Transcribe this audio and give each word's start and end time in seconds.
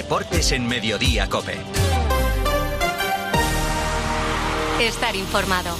Deportes 0.00 0.50
en 0.52 0.66
Mediodía 0.66 1.28
Cope. 1.28 1.58
Estar 4.80 5.14
informado. 5.14 5.76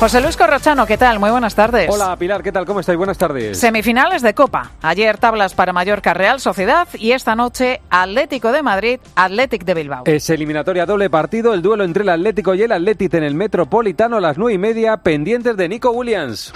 José 0.00 0.20
Luis 0.20 0.36
Corrochano, 0.36 0.84
¿qué 0.86 0.98
tal? 0.98 1.20
Muy 1.20 1.30
buenas 1.30 1.54
tardes. 1.54 1.88
Hola 1.88 2.16
Pilar, 2.16 2.42
¿qué 2.42 2.50
tal? 2.50 2.66
¿Cómo 2.66 2.80
estáis? 2.80 2.98
Buenas 2.98 3.16
tardes. 3.16 3.60
Semifinales 3.60 4.22
de 4.22 4.34
Copa. 4.34 4.72
Ayer 4.82 5.18
tablas 5.18 5.54
para 5.54 5.72
Mallorca 5.72 6.14
Real 6.14 6.40
Sociedad 6.40 6.88
y 6.94 7.12
esta 7.12 7.36
noche 7.36 7.80
Atlético 7.90 8.50
de 8.50 8.64
Madrid, 8.64 8.98
Atlético 9.14 9.66
de 9.66 9.74
Bilbao. 9.74 10.02
Es 10.06 10.28
eliminatoria 10.30 10.84
doble 10.84 11.08
partido, 11.08 11.54
el 11.54 11.62
duelo 11.62 11.84
entre 11.84 12.02
el 12.02 12.08
Atlético 12.08 12.56
y 12.56 12.62
el 12.62 12.72
Atlético 12.72 13.18
en 13.18 13.22
el 13.22 13.36
Metropolitano 13.36 14.16
a 14.16 14.20
las 14.20 14.36
nueve 14.36 14.54
y 14.54 14.58
media, 14.58 14.96
pendientes 14.96 15.56
de 15.56 15.68
Nico 15.68 15.92
Williams. 15.92 16.52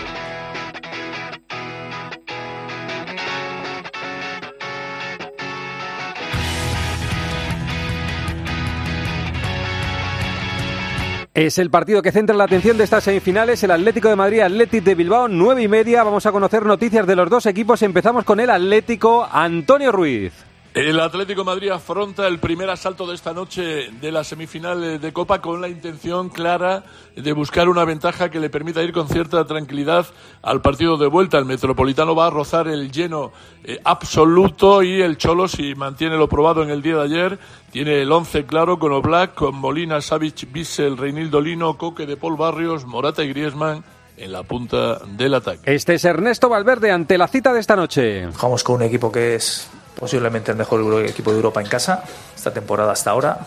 Es 11.38 11.56
el 11.58 11.70
partido 11.70 12.02
que 12.02 12.10
centra 12.10 12.34
la 12.34 12.42
atención 12.42 12.76
de 12.76 12.82
estas 12.82 13.04
semifinales, 13.04 13.62
el 13.62 13.70
Atlético 13.70 14.08
de 14.08 14.16
Madrid, 14.16 14.40
Atlético 14.40 14.86
de 14.86 14.96
Bilbao, 14.96 15.28
nueve 15.28 15.62
y 15.62 15.68
media. 15.68 16.02
Vamos 16.02 16.26
a 16.26 16.32
conocer 16.32 16.66
noticias 16.66 17.06
de 17.06 17.14
los 17.14 17.30
dos 17.30 17.46
equipos. 17.46 17.80
Empezamos 17.82 18.24
con 18.24 18.40
el 18.40 18.50
Atlético, 18.50 19.24
Antonio 19.30 19.92
Ruiz. 19.92 20.32
El 20.78 21.00
Atlético 21.00 21.40
de 21.40 21.46
Madrid 21.46 21.70
afronta 21.70 22.28
el 22.28 22.38
primer 22.38 22.70
asalto 22.70 23.04
de 23.04 23.16
esta 23.16 23.32
noche 23.32 23.90
de 24.00 24.12
la 24.12 24.22
semifinal 24.22 25.00
de 25.00 25.12
Copa 25.12 25.40
con 25.40 25.60
la 25.60 25.68
intención 25.68 26.28
clara 26.28 26.84
de 27.16 27.32
buscar 27.32 27.68
una 27.68 27.84
ventaja 27.84 28.30
que 28.30 28.38
le 28.38 28.48
permita 28.48 28.80
ir 28.84 28.92
con 28.92 29.08
cierta 29.08 29.44
tranquilidad 29.44 30.06
al 30.40 30.62
partido 30.62 30.96
de 30.96 31.08
vuelta. 31.08 31.36
El 31.36 31.46
Metropolitano 31.46 32.14
va 32.14 32.28
a 32.28 32.30
rozar 32.30 32.68
el 32.68 32.92
lleno 32.92 33.32
eh, 33.64 33.80
absoluto 33.82 34.84
y 34.84 35.02
el 35.02 35.18
Cholo, 35.18 35.48
si 35.48 35.74
mantiene 35.74 36.16
lo 36.16 36.28
probado 36.28 36.62
en 36.62 36.70
el 36.70 36.80
día 36.80 36.94
de 36.98 37.02
ayer, 37.02 37.38
tiene 37.72 38.00
el 38.02 38.12
once 38.12 38.46
claro 38.46 38.78
con 38.78 38.92
Oblak, 38.92 39.34
con 39.34 39.56
Molina, 39.56 40.00
Savic, 40.00 40.46
Bissell, 40.52 40.96
Reinildo 40.96 41.40
Lino, 41.40 41.76
Coque 41.76 42.06
de 42.06 42.16
Paul 42.16 42.36
Barrios, 42.36 42.86
Morata 42.86 43.24
y 43.24 43.30
Griezmann 43.30 43.82
en 44.16 44.30
la 44.30 44.44
punta 44.44 45.00
del 45.04 45.34
ataque. 45.34 45.74
Este 45.74 45.94
es 45.94 46.04
Ernesto 46.04 46.48
Valverde 46.48 46.92
ante 46.92 47.18
la 47.18 47.26
cita 47.26 47.52
de 47.52 47.58
esta 47.58 47.74
noche. 47.74 48.28
Jugamos 48.32 48.62
con 48.62 48.76
un 48.76 48.82
equipo 48.82 49.10
que 49.10 49.34
es 49.34 49.68
posiblemente 49.98 50.52
el 50.52 50.56
mejor 50.56 51.04
equipo 51.04 51.30
de 51.30 51.36
Europa 51.36 51.60
en 51.60 51.68
casa 51.68 52.04
esta 52.34 52.52
temporada 52.52 52.92
hasta 52.92 53.10
ahora. 53.10 53.38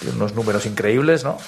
Tiene 0.00 0.16
unos 0.16 0.34
números 0.34 0.66
increíbles, 0.66 1.24
¿no? 1.24 1.38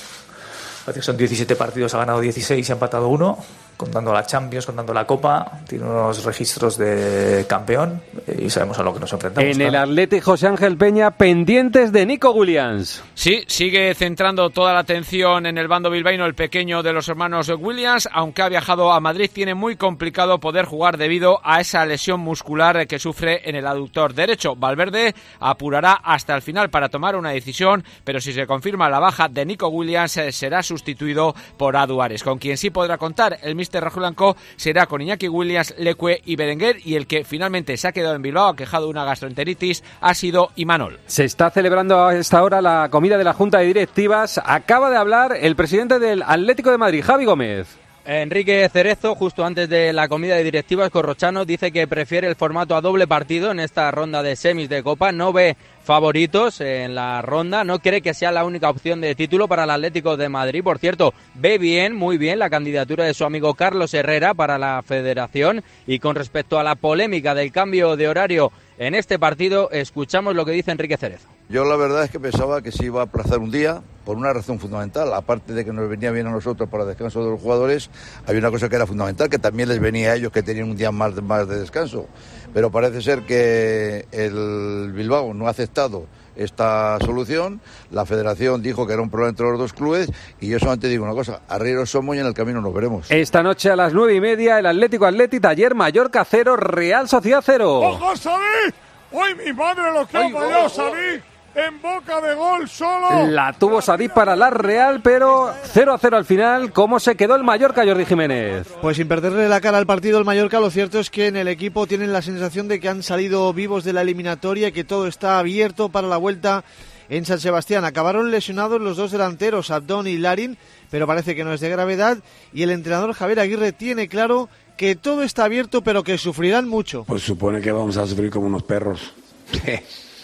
Son 1.01 1.17
17 1.17 1.57
partidos, 1.57 1.95
ha 1.95 1.99
ganado 1.99 2.21
16 2.21 2.69
y 2.69 2.73
ha 2.73 2.75
empatado 2.75 3.09
uno 3.09 3.39
contando 3.77 4.13
la 4.13 4.25
Champions, 4.25 4.67
contando 4.67 4.93
la 4.93 5.07
Copa, 5.07 5.61
tiene 5.69 5.85
unos 5.85 6.25
registros 6.25 6.79
de 6.79 7.45
campeón 7.49 8.01
y 8.39 8.51
sabemos 8.51 8.79
a 8.79 8.83
lo 8.83 8.95
que 8.95 9.01
nos 9.01 9.13
enfrentamos. 9.13 9.55
En 9.57 9.61
el 9.61 9.75
Atlético 9.75 10.33
José 10.33 10.47
Ángel 10.47 10.77
Peña, 10.77 11.13
pendientes 11.13 11.93
de 11.93 12.07
Nico 12.07 12.31
Williams. 12.31 13.03
Sí, 13.15 13.45
sigue 13.47 13.95
centrando 13.95 14.51
toda 14.51 14.73
la 14.73 14.81
atención 14.81 15.47
en 15.47 15.59
el 15.59 15.69
bando 15.69 15.91
bilbaíno 15.91 16.27
el 16.27 16.35
pequeño 16.35 16.83
de 16.83 16.93
los 16.93 17.09
hermanos 17.09 17.49
Williams, 17.49 18.09
aunque 18.13 18.43
ha 18.43 18.49
viajado 18.49 18.93
a 18.93 19.01
Madrid, 19.01 19.31
tiene 19.33 19.55
muy 19.55 19.77
complicado 19.77 20.39
poder 20.39 20.65
jugar 20.65 20.97
debido 20.97 21.41
a 21.45 21.61
esa 21.61 21.85
lesión 21.85 22.21
muscular 22.21 22.87
que 22.87 22.99
sufre 22.99 23.49
en 23.49 23.57
el 23.57 23.67
aductor 23.67 24.15
derecho. 24.15 24.57
Valverde 24.57 25.15
apurará 25.41 25.95
hasta 25.95 26.35
el 26.35 26.43
final 26.43 26.71
para 26.71 26.89
tomar 26.89 27.17
una 27.17 27.31
decisión, 27.31 27.85
pero 28.05 28.21
si 28.21 28.33
se 28.33 28.47
confirma 28.47 28.89
la 28.89 28.99
baja 28.99 29.29
de 29.29 29.45
Nico 29.45 29.69
Williams, 29.69 30.17
eh, 30.17 30.33
será 30.33 30.63
sustituido 30.63 31.35
por 31.57 31.77
Aduares, 31.77 32.23
con 32.23 32.39
quien 32.39 32.57
sí 32.57 32.71
podrá 32.71 32.99
contar 32.99 33.39
el 33.43 33.55
Rajo 33.73 34.01
Blanco 34.01 34.37
será 34.57 34.87
con 34.87 35.01
Iñaki 35.01 35.29
Williams, 35.29 35.75
Leque 35.79 36.21
y 36.25 36.37
Berenguer 36.37 36.77
y 36.85 36.95
el 36.97 37.07
que 37.07 37.25
finalmente 37.25 37.77
se 37.77 37.89
ha 37.89 37.93
quedado 37.93 38.15
en 38.15 38.23
Bilbao 38.23 38.55
quejado 38.55 38.87
de 38.87 38.91
una 38.91 39.05
gastroenteritis 39.05 39.83
ha 40.01 40.15
sido 40.15 40.51
Imanol. 40.57 41.01
Se 41.07 41.25
está 41.25 41.51
celebrando 41.51 42.05
a 42.05 42.15
esta 42.15 42.43
hora 42.43 42.61
la 42.61 42.89
comida 42.91 43.19
de 43.19 43.25
la 43.25 43.33
Junta 43.33 43.59
de 43.59 43.67
Directivas. 43.67 44.41
Acaba 44.45 44.91
de 44.91 44.97
hablar 44.97 45.37
el 45.41 45.57
presidente 45.57 45.99
del 45.99 46.23
Atlético 46.23 46.71
de 46.71 46.79
Madrid, 46.79 47.03
Javi 47.05 47.25
Gómez. 47.25 47.84
Enrique 48.07 48.69
Cerezo, 48.71 49.15
justo 49.15 49.47
antes 49.47 49.67
de 49.67 49.95
la 49.95 50.09
comida 50.09 50.37
de 50.37 50.45
directivas, 50.45 50.91
Corrochano 50.91 51.47
dice 51.47 51.73
que 51.73 51.89
prefiere 51.89 52.29
el 52.29 52.37
formato 52.37 52.77
a 52.77 52.83
doble 52.83 53.07
partido 53.07 53.51
en 53.51 53.61
esta 53.61 53.91
ronda 53.91 54.23
de 54.23 54.37
semis 54.37 54.69
de 54.69 54.83
Copa. 54.83 55.11
No 55.11 55.33
ve 55.33 55.57
favoritos 55.83 56.61
en 56.61 56.95
la 56.95 57.23
ronda. 57.23 57.65
No 57.65 57.79
cree 57.79 58.03
que 58.03 58.13
sea 58.13 58.31
la 58.31 58.45
única 58.45 58.69
opción 58.69 59.01
de 59.01 59.15
título 59.15 59.49
para 59.49 59.65
el 59.65 59.71
Atlético 59.71 60.19
de 60.19 60.29
Madrid. 60.29 60.63
Por 60.63 60.79
cierto, 60.79 61.15
ve 61.35 61.57
bien, 61.57 61.97
muy 61.97 62.19
bien, 62.19 62.39
la 62.39 62.51
candidatura 62.51 63.05
de 63.05 63.15
su 63.15 63.25
amigo 63.25 63.55
Carlos 63.55 63.95
Herrera 63.95 64.35
para 64.35 64.59
la 64.59 64.83
federación. 64.83 65.65
Y 65.87 65.99
con 65.99 66.15
respecto 66.15 66.59
a 66.59 66.63
la 66.63 66.75
polémica 66.75 67.35
del 67.35 67.53
cambio 67.53 67.97
de 67.97 68.07
horario 68.07 68.53
en 68.77 68.95
este 68.95 69.19
partido, 69.19 69.71
escuchamos 69.71 70.35
lo 70.35 70.45
que 70.45 70.53
dice 70.53 70.73
Enrique 70.73 70.99
Cerezo. 70.99 71.29
Yo 71.49 71.65
la 71.65 71.77
verdad 71.77 72.05
es 72.05 72.11
que 72.11 72.21
pensaba 72.21 72.61
que 72.61 72.71
se 72.71 72.85
iba 72.85 73.01
a 73.01 73.05
aplazar 73.05 73.39
un 73.39 73.51
día 73.51 73.83
por 74.05 74.17
una 74.17 74.33
razón 74.33 74.59
fundamental. 74.59 75.13
Aparte 75.15 75.53
de 75.53 75.65
que 75.65 75.73
nos 75.73 75.89
venía 75.89 76.11
bien 76.11 76.27
a 76.27 76.31
nosotros 76.31 76.69
para 76.69 76.85
el 76.85 76.89
descanso 76.89 77.25
de 77.25 77.31
los 77.31 77.41
jugadores, 77.41 77.91
había 78.27 78.41
una 78.41 78.51
cosa 78.51 78.69
que 78.69 78.77
era 78.77 78.87
fundamental, 78.87 79.29
que 79.29 79.39
también 79.39 79.69
les 79.69 79.81
venía 79.81 80.13
a 80.13 80.17
ellos 80.17 80.33
que 80.33 80.43
tenían 80.43 80.71
un 80.71 80.77
día 80.77 80.91
más, 80.93 81.21
más 81.23 81.49
de 81.49 81.59
descanso. 81.59 82.07
Pero 82.53 82.71
parece 82.71 83.03
ser 83.03 83.23
que 83.23 84.07
el 84.13 84.93
Bilbao 84.93 85.35
no 85.35 85.47
ha 85.47 85.51
aceptado 85.51 86.07
esta 86.37 86.99
solución. 87.01 87.61
La 87.91 88.07
federación 88.07 88.63
dijo 88.63 88.87
que 88.87 88.93
era 88.93 89.03
un 89.03 89.11
problema 89.11 89.31
entre 89.31 89.47
los 89.47 89.59
dos 89.59 89.73
clubes 89.73 90.11
y 90.41 90.49
yo 90.49 90.59
solamente 90.59 90.89
digo 90.89 91.05
una 91.05 91.15
cosa, 91.15 91.43
arrieros 91.49 91.91
somos 91.91 92.17
y 92.17 92.21
en 92.21 92.27
el 92.27 92.35
camino 92.35 92.61
nos 92.61 92.75
veremos. 92.75 93.11
Esta 93.11 93.43
noche 93.43 93.71
a 93.71 93.77
las 93.77 93.93
nueve 93.93 94.15
y 94.15 94.21
media 94.21 94.59
el 94.59 94.67
Atlético 94.67 95.07
Atlético, 95.07 95.49
ayer 95.49 95.75
Mallorca 95.75 96.25
cero, 96.25 96.57
Real 96.57 97.09
Sociedad 97.09 97.43
cero. 97.45 97.81
¡Ojo, 97.81 98.17
Sabí! 98.17 98.73
¡Uy, 99.13 99.35
mi 99.45 99.53
madre 99.53 99.93
lo 99.93 100.07
que 100.07 100.17
ha 100.17 100.31
fallado, 100.31 100.69
Sabí! 100.69 101.23
En 101.55 101.81
boca 101.81 102.21
de 102.21 102.35
gol 102.35 102.69
solo. 102.69 103.27
La 103.27 103.53
tuvo 103.53 103.81
Sadí 103.81 104.09
para 104.09 104.37
la 104.37 104.51
Real, 104.51 105.01
pero 105.03 105.53
0 105.73 105.95
a 105.95 105.99
0 105.99 106.17
al 106.17 106.25
final. 106.25 106.73
¿Cómo 106.73 106.99
se 107.01 107.17
quedó 107.17 107.37
el 107.37 107.45
Mallorca, 107.45 107.85
Jordi 107.85 108.05
Jiménez? 108.05 108.67
Pues 108.81 108.97
sin 108.97 109.09
perderle 109.09 109.49
la 109.49 109.61
cara 109.61 109.79
al 109.79 109.87
partido 109.87 110.19
el 110.19 110.25
Mallorca, 110.25 110.61
lo 110.61 110.71
cierto 110.71 110.99
es 110.99 111.11
que 111.11 111.27
en 111.27 111.37
el 111.37 111.49
equipo 111.49 111.87
tienen 111.87 112.13
la 112.13 112.23
sensación 112.23 112.69
de 112.69 112.81
que 112.81 112.89
han 112.89 113.03
salido 113.03 113.53
vivos 113.53 113.85
de 113.85 113.93
la 113.93 114.03
eliminatoria 114.03 114.69
y 114.69 114.73
que 114.73 114.85
todo 114.85 115.07
está 115.07 115.39
abierto 115.39 115.89
para 115.89 116.09
la 116.09 116.17
vuelta 116.17 116.65
en 117.09 117.25
San 117.25 117.41
Sebastián. 117.41 117.85
Acabaron 117.85 118.31
lesionados 118.31 118.81
los 118.81 118.97
dos 118.97 119.11
delanteros, 119.11 119.71
Abdón 119.71 120.07
y 120.07 120.17
Larin, 120.17 120.59
pero 120.91 121.07
parece 121.07 121.35
que 121.35 121.45
no 121.45 121.53
es 121.53 121.61
de 121.61 121.69
gravedad. 121.69 122.19
Y 122.53 122.63
el 122.63 122.71
entrenador 122.71 123.13
Javier 123.13 123.41
Aguirre 123.41 123.73
tiene 123.73 124.09
claro 124.09 124.49
que 124.77 124.97
todo 124.97 125.23
está 125.23 125.45
abierto, 125.45 125.83
pero 125.83 126.03
que 126.03 126.19
sufrirán 126.19 126.69
mucho. 126.69 127.05
Pues 127.05 127.23
supone 127.23 127.61
que 127.61 127.71
vamos 127.73 127.97
a 127.97 128.07
sufrir 128.07 128.31
como 128.31 128.47
unos 128.47 128.65
perros. 128.65 129.13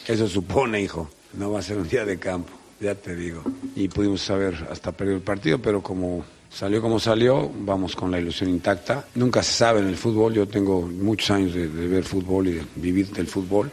Eso 0.06 0.28
supone, 0.28 0.80
hijo. 0.80 1.08
No 1.34 1.52
va 1.52 1.60
a 1.60 1.62
ser 1.62 1.78
un 1.78 1.88
día 1.88 2.04
de 2.04 2.18
campo, 2.18 2.52
ya 2.80 2.94
te 2.94 3.14
digo. 3.14 3.42
Y 3.76 3.88
pudimos 3.88 4.22
saber 4.22 4.66
hasta 4.70 4.92
perder 4.92 5.16
el 5.16 5.20
partido, 5.22 5.58
pero 5.58 5.82
como 5.82 6.24
salió 6.50 6.82
como 6.82 6.98
salió, 6.98 7.50
vamos 7.60 7.94
con 7.94 8.10
la 8.10 8.18
ilusión 8.18 8.50
intacta. 8.50 9.06
Nunca 9.14 9.42
se 9.42 9.52
sabe 9.52 9.80
en 9.80 9.86
el 9.86 9.96
fútbol, 9.96 10.34
yo 10.34 10.48
tengo 10.48 10.82
muchos 10.82 11.30
años 11.30 11.54
de, 11.54 11.66
ver 11.66 12.04
fútbol 12.04 12.48
y 12.48 12.52
de 12.54 12.64
vivir 12.76 13.08
del 13.10 13.26
fútbol 13.26 13.70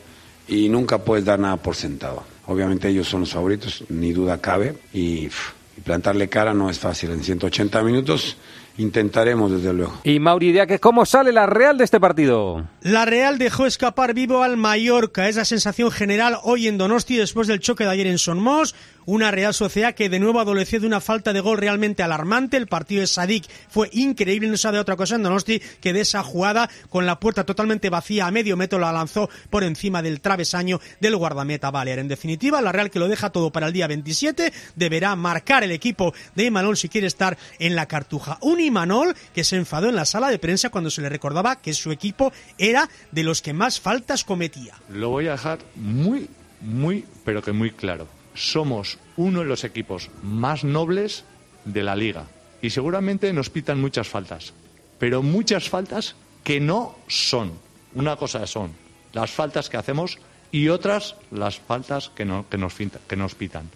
y 0.48 0.70
nunca 0.70 1.00
puedes 1.00 1.26
dar 1.26 1.40
nada 1.40 1.58
por 1.58 1.76
sentado. 1.76 2.24
Obviamente 2.46 2.88
ellos 2.88 3.08
son 3.08 3.22
los 3.22 3.34
favoritos, 3.34 3.84
ni 3.90 4.14
duda 4.14 4.40
cabe, 4.40 4.78
y, 4.94 5.26
y 5.26 5.82
plantarle 5.84 6.30
cara 6.30 6.54
no 6.54 6.70
es 6.70 6.80
fácil 6.80 7.12
en 7.12 7.24
180 7.24 7.84
minutos 7.84 8.38
intentaremos 8.78 9.52
desde 9.52 9.74
luego. 9.74 10.00
Y 10.04 10.20
Mauri 10.20 10.54
que 10.68 10.80
¿cómo 10.80 11.06
sale 11.06 11.32
la 11.32 11.46
Real 11.46 11.78
de 11.78 11.84
este 11.84 12.00
partido? 12.00 12.66
La 12.82 13.06
Real 13.06 13.38
dejó 13.38 13.66
escapar 13.66 14.14
vivo 14.14 14.44
al 14.44 14.58
Mallorca, 14.58 15.28
es 15.28 15.36
la 15.36 15.46
sensación 15.46 15.92
general 15.92 16.38
hoy 16.44 16.68
en 16.68 16.78
Donosti 16.78 17.18
después 17.18 17.48
del 17.48 17.60
choque 17.60 17.84
de 17.84 17.92
ayer 17.92 18.08
en 18.08 18.18
Sonmos, 18.18 18.76
una 19.08 19.32
Real 19.32 19.54
Sociedad 19.54 19.96
que 19.96 20.10
de 20.10 20.20
nuevo 20.20 20.40
adoleció 20.40 20.80
de 20.80 20.86
una 20.86 21.00
falta 21.00 21.34
de 21.34 21.40
gol 21.40 21.58
realmente 21.58 22.04
alarmante. 22.04 22.58
El 22.58 22.68
partido 22.68 23.02
de 23.02 23.08
Sadik 23.08 23.50
fue 23.70 23.90
increíble, 23.94 24.50
no 24.50 24.58
sabe 24.58 24.80
otra 24.80 24.98
cosa 24.98 25.16
en 25.16 25.24
Donosti 25.24 25.62
que 25.82 25.94
de 25.94 26.02
esa 26.02 26.24
jugada 26.24 26.70
con 26.90 27.06
la 27.06 27.20
puerta 27.20 27.46
totalmente 27.46 27.90
vacía 27.90 28.28
a 28.28 28.32
medio 28.32 28.58
metro 28.58 28.80
la 28.80 28.92
lanzó 28.92 29.30
por 29.50 29.64
encima 29.64 30.02
del 30.02 30.20
travesaño 30.20 30.82
del 31.00 31.16
guardameta 31.16 31.72
Balear. 31.72 32.00
En 32.00 32.10
definitiva, 32.10 32.62
la 32.62 32.74
Real 32.74 32.92
que 32.92 33.00
lo 33.00 33.08
deja 33.08 33.30
todo 33.30 33.50
para 33.50 33.68
el 33.68 33.74
día 33.74 33.88
27 33.88 34.52
deberá 34.76 35.16
marcar 35.16 35.64
el 35.64 35.72
equipo 35.72 36.14
de 36.36 36.44
Imanol 36.44 36.76
si 36.76 36.90
quiere 36.90 37.08
estar 37.08 37.38
en 37.60 37.76
la 37.78 37.88
cartuja. 37.88 38.38
Un 38.42 38.60
Imanol 38.60 39.16
que 39.34 39.46
se 39.46 39.56
enfadó 39.56 39.88
en 39.88 39.96
la 39.96 40.06
sala 40.06 40.30
de 40.30 40.38
prensa 40.38 40.70
cuando 40.70 40.92
se 40.92 41.02
le 41.02 41.08
recordaba 41.08 41.62
que 41.62 41.74
su 41.74 41.94
equipo 41.94 42.34
era 42.58 42.90
de 43.14 43.24
los 43.24 43.42
que 43.42 43.54
más 43.54 43.80
faltas 43.80 44.26
cometía. 44.26 44.76
Lo 44.90 45.12
voy 45.12 45.28
a 45.28 45.32
dejar 45.32 45.60
muy, 45.76 46.28
muy, 46.60 47.06
pero 47.24 47.42
que 47.42 47.54
muy 47.54 47.72
claro 47.72 48.17
somos 48.38 49.00
uno 49.18 49.40
de 49.40 49.46
los 49.46 49.64
equipos 49.64 50.10
más 50.22 50.64
nobles 50.64 51.26
de 51.66 51.84
la 51.84 51.96
liga. 51.96 52.26
Y 52.62 52.70
seguramente 52.70 53.34
nos 53.34 53.50
pitan 53.50 53.82
muchas 53.82 54.08
faltas, 54.08 54.54
pero 55.00 55.22
muchas 55.22 55.70
faltas 55.70 56.16
que 56.44 56.60
no 56.60 56.96
son. 57.08 57.52
Una 57.94 58.16
cosa 58.16 58.46
son 58.48 58.72
las 59.14 59.32
faltas 59.32 59.70
que 59.70 59.78
hacemos 59.78 60.20
y 60.52 60.70
otras 60.70 61.16
las 61.32 61.60
faltas 61.60 62.10
que, 62.10 62.26
no, 62.26 62.46
que, 62.50 62.58
nos, 62.58 62.76
que 62.76 63.16
nos 63.16 63.36
pitan. 63.36 63.70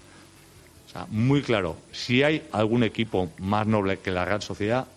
O 0.88 0.92
sea, 0.92 1.08
muy 1.10 1.42
claro, 1.42 1.78
si 1.92 2.24
hay 2.24 2.48
algún 2.52 2.84
equipo 2.84 3.32
más 3.40 3.66
noble 3.66 4.00
que 4.00 4.12
la 4.12 4.26
Real 4.26 4.42
Sociedad, 4.42 4.88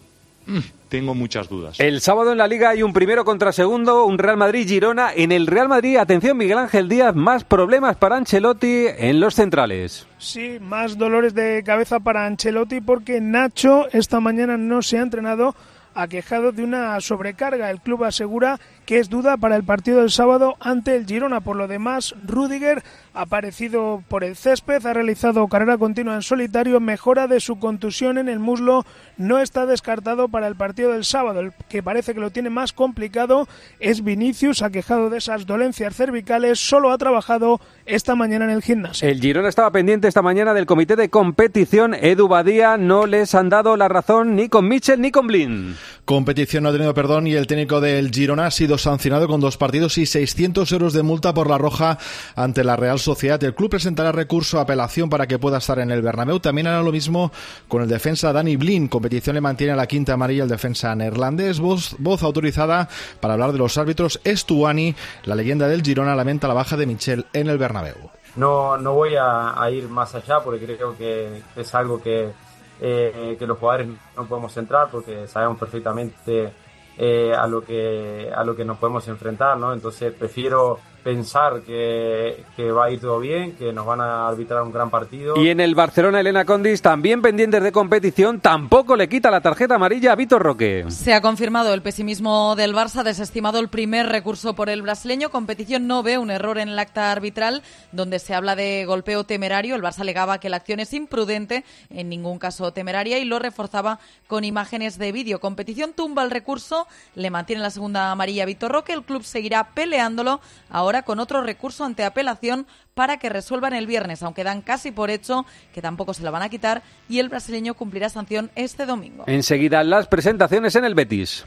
tengo 0.88 1.14
muchas 1.14 1.48
dudas. 1.48 1.80
El 1.80 2.00
sábado 2.00 2.32
en 2.32 2.38
la 2.38 2.46
Liga 2.46 2.70
hay 2.70 2.82
un 2.82 2.92
primero 2.92 3.24
contra 3.24 3.52
segundo, 3.52 4.04
un 4.04 4.18
Real 4.18 4.36
Madrid-Girona. 4.36 5.12
En 5.14 5.32
el 5.32 5.46
Real 5.46 5.68
Madrid, 5.68 5.96
atención 5.96 6.36
Miguel 6.36 6.58
Ángel 6.58 6.88
Díaz, 6.88 7.14
más 7.14 7.44
problemas 7.44 7.96
para 7.96 8.16
Ancelotti 8.16 8.86
en 8.96 9.20
los 9.20 9.34
centrales. 9.34 10.06
Sí, 10.18 10.58
más 10.60 10.96
dolores 10.96 11.34
de 11.34 11.62
cabeza 11.64 12.00
para 12.00 12.26
Ancelotti 12.26 12.80
porque 12.80 13.20
Nacho 13.20 13.88
esta 13.92 14.20
mañana 14.20 14.56
no 14.56 14.82
se 14.82 14.98
ha 14.98 15.02
entrenado 15.02 15.54
aquejado 15.94 16.52
de 16.52 16.64
una 16.64 17.00
sobrecarga. 17.00 17.70
El 17.70 17.80
club 17.80 18.04
asegura 18.04 18.60
que 18.86 18.98
es 18.98 19.08
duda 19.08 19.36
para 19.36 19.56
el 19.56 19.64
partido 19.64 20.00
del 20.00 20.10
sábado 20.10 20.56
ante 20.60 20.96
el 20.96 21.06
Girona. 21.06 21.40
Por 21.40 21.56
lo 21.56 21.68
demás, 21.68 22.14
Rudiger 22.24 22.82
ha 23.14 23.22
aparecido 23.22 24.02
por 24.08 24.24
el 24.24 24.36
césped, 24.36 24.84
ha 24.86 24.92
realizado 24.92 25.46
carrera 25.48 25.78
continua 25.78 26.14
en 26.14 26.22
solitario, 26.22 26.80
mejora 26.80 27.26
de 27.26 27.40
su 27.40 27.58
contusión 27.58 28.18
en 28.18 28.28
el 28.28 28.38
muslo, 28.38 28.84
no 29.16 29.38
está 29.38 29.66
descartado 29.66 30.28
para 30.28 30.48
el 30.48 30.56
partido 30.56 30.92
del 30.92 31.04
sábado. 31.04 31.40
El 31.40 31.52
que 31.68 31.82
parece 31.82 32.14
que 32.14 32.20
lo 32.20 32.30
tiene 32.30 32.50
más 32.50 32.72
complicado 32.72 33.48
es 33.80 34.02
Vinicius, 34.02 34.62
aquejado 34.62 35.10
de 35.10 35.18
esas 35.18 35.46
dolencias 35.46 35.94
cervicales, 35.94 36.58
solo 36.58 36.90
ha 36.90 36.98
trabajado 36.98 37.60
esta 37.86 38.14
mañana 38.14 38.46
en 38.46 38.50
el 38.50 38.62
gimnasio. 38.62 39.08
El 39.08 39.20
Girona 39.20 39.48
estaba 39.48 39.70
pendiente 39.70 40.08
esta 40.08 40.22
mañana 40.22 40.54
del 40.54 40.66
comité 40.66 40.96
de 40.96 41.08
competición. 41.08 41.94
Edu 41.94 42.28
Badía 42.28 42.76
no 42.76 43.06
les 43.06 43.34
han 43.34 43.48
dado 43.48 43.76
la 43.76 43.88
razón 43.88 44.34
ni 44.34 44.48
con 44.48 44.68
Mitchell 44.68 45.00
ni 45.00 45.10
con 45.10 45.26
Blin. 45.26 45.76
Competición 46.04 46.64
no 46.64 46.70
ha 46.70 46.72
tenido 46.72 46.94
perdón 46.94 47.26
y 47.26 47.34
el 47.34 47.46
técnico 47.46 47.80
del 47.80 48.10
Girona 48.10 48.46
ha 48.46 48.50
sido 48.50 48.73
sancionado 48.78 49.28
con 49.28 49.40
dos 49.40 49.56
partidos 49.56 49.98
y 49.98 50.06
600 50.06 50.70
euros 50.72 50.92
de 50.92 51.02
multa 51.02 51.34
por 51.34 51.48
la 51.48 51.58
roja 51.58 51.98
ante 52.36 52.64
la 52.64 52.76
Real 52.76 52.98
Sociedad. 52.98 53.42
El 53.42 53.54
club 53.54 53.70
presentará 53.70 54.12
recurso 54.12 54.58
a 54.58 54.62
apelación 54.62 55.10
para 55.10 55.26
que 55.26 55.38
pueda 55.38 55.58
estar 55.58 55.78
en 55.78 55.90
el 55.90 56.02
Bernabéu. 56.02 56.40
También 56.40 56.66
hará 56.66 56.82
lo 56.82 56.92
mismo 56.92 57.32
con 57.68 57.82
el 57.82 57.88
defensa 57.88 58.32
Dani 58.32 58.56
Blin. 58.56 58.88
Competición 58.88 59.34
le 59.34 59.40
mantiene 59.40 59.76
la 59.76 59.86
quinta 59.86 60.14
amarilla 60.14 60.44
el 60.44 60.48
defensa 60.48 60.94
neerlandés. 60.94 61.60
Voz, 61.60 61.96
voz 61.98 62.22
autorizada 62.22 62.88
para 63.20 63.34
hablar 63.34 63.52
de 63.52 63.58
los 63.58 63.76
árbitros. 63.78 64.20
Estuani, 64.24 64.94
la 65.24 65.34
leyenda 65.34 65.68
del 65.68 65.82
Girona, 65.82 66.14
lamenta 66.14 66.48
la 66.48 66.54
baja 66.54 66.76
de 66.76 66.86
Michel 66.86 67.26
en 67.32 67.48
el 67.48 67.58
Bernabéu. 67.58 68.10
No, 68.36 68.76
no 68.76 68.94
voy 68.94 69.14
a, 69.14 69.60
a 69.60 69.70
ir 69.70 69.88
más 69.88 70.14
allá 70.14 70.40
porque 70.40 70.64
creo 70.64 70.96
que 70.96 71.42
es 71.54 71.74
algo 71.74 72.02
que, 72.02 72.32
eh, 72.80 73.36
que 73.38 73.46
los 73.46 73.58
jugadores 73.58 73.88
no 74.16 74.26
podemos 74.26 74.56
entrar 74.56 74.88
porque 74.90 75.28
sabemos 75.28 75.58
perfectamente 75.58 76.52
eh, 76.98 77.32
a 77.36 77.46
lo 77.46 77.64
que 77.64 78.30
a 78.34 78.44
lo 78.44 78.54
que 78.54 78.64
nos 78.64 78.78
podemos 78.78 79.06
enfrentar, 79.08 79.56
¿no? 79.56 79.72
Entonces 79.72 80.12
prefiero 80.12 80.78
pensar 81.04 81.60
que, 81.60 82.42
que, 82.56 82.72
va 82.72 82.86
a 82.86 82.90
ir 82.90 82.98
todo 82.98 83.20
bien, 83.20 83.52
que 83.52 83.72
nos 83.74 83.84
van 83.84 84.00
a 84.00 84.26
arbitrar 84.26 84.62
un 84.62 84.72
gran 84.72 84.88
partido. 84.88 85.36
Y 85.36 85.50
en 85.50 85.60
el 85.60 85.74
Barcelona, 85.74 86.20
Elena 86.20 86.46
Condis, 86.46 86.80
también 86.80 87.20
pendientes 87.20 87.62
de 87.62 87.70
competición, 87.70 88.40
tampoco 88.40 88.96
le 88.96 89.08
quita 89.08 89.30
la 89.30 89.42
tarjeta 89.42 89.74
amarilla 89.74 90.12
a 90.12 90.16
Vitor 90.16 90.42
Roque. 90.42 90.86
Se 90.88 91.12
ha 91.12 91.20
confirmado 91.20 91.74
el 91.74 91.82
pesimismo 91.82 92.56
del 92.56 92.74
Barça, 92.74 93.02
desestimado 93.02 93.58
el 93.58 93.68
primer 93.68 94.06
recurso 94.06 94.54
por 94.54 94.70
el 94.70 94.80
brasileño. 94.80 95.30
Competición 95.30 95.86
no 95.86 96.02
ve 96.02 96.16
un 96.16 96.30
error 96.30 96.56
en 96.58 96.70
el 96.70 96.78
acta 96.78 97.12
arbitral, 97.12 97.62
donde 97.92 98.18
se 98.18 98.34
habla 98.34 98.56
de 98.56 98.86
golpeo 98.86 99.24
temerario. 99.24 99.76
El 99.76 99.82
Barça 99.82 100.00
alegaba 100.00 100.40
que 100.40 100.48
la 100.48 100.56
acción 100.56 100.80
es 100.80 100.94
imprudente, 100.94 101.64
en 101.90 102.08
ningún 102.08 102.38
caso 102.38 102.72
temeraria, 102.72 103.18
y 103.18 103.26
lo 103.26 103.38
reforzaba 103.38 103.98
con 104.26 104.42
imágenes 104.42 104.96
de 104.96 105.12
vídeo. 105.12 105.38
Competición 105.38 105.92
tumba 105.92 106.22
el 106.24 106.30
recurso, 106.30 106.86
le 107.14 107.30
mantiene 107.30 107.60
la 107.60 107.70
segunda 107.70 108.10
amarilla 108.10 108.44
a 108.44 108.46
Vitor 108.46 108.72
Roque. 108.72 108.94
El 108.94 109.02
club 109.02 109.22
seguirá 109.22 109.68
peleándolo 109.74 110.40
ahora 110.70 110.93
con 111.02 111.20
otro 111.20 111.42
recurso 111.42 111.84
ante 111.84 112.04
apelación 112.04 112.66
para 112.94 113.18
que 113.18 113.28
resuelvan 113.28 113.74
el 113.74 113.86
viernes, 113.86 114.22
aunque 114.22 114.44
dan 114.44 114.62
casi 114.62 114.92
por 114.92 115.10
hecho 115.10 115.44
que 115.72 115.82
tampoco 115.82 116.14
se 116.14 116.22
la 116.22 116.30
van 116.30 116.42
a 116.42 116.48
quitar 116.48 116.82
y 117.08 117.18
el 117.18 117.28
brasileño 117.28 117.74
cumplirá 117.74 118.08
sanción 118.08 118.50
este 118.54 118.86
domingo. 118.86 119.24
Enseguida 119.26 119.82
las 119.84 120.06
presentaciones 120.06 120.76
en 120.76 120.84
el 120.84 120.94
Betis. 120.94 121.44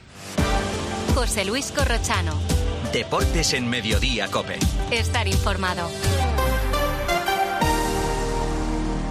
José 1.16 1.46
Luis 1.46 1.72
Corrochano. 1.72 2.34
Deportes 2.94 3.54
en 3.54 3.70
Mediodía, 3.70 4.28
Cope. 4.28 4.60
Estar 4.92 5.28
informado. 5.28 5.90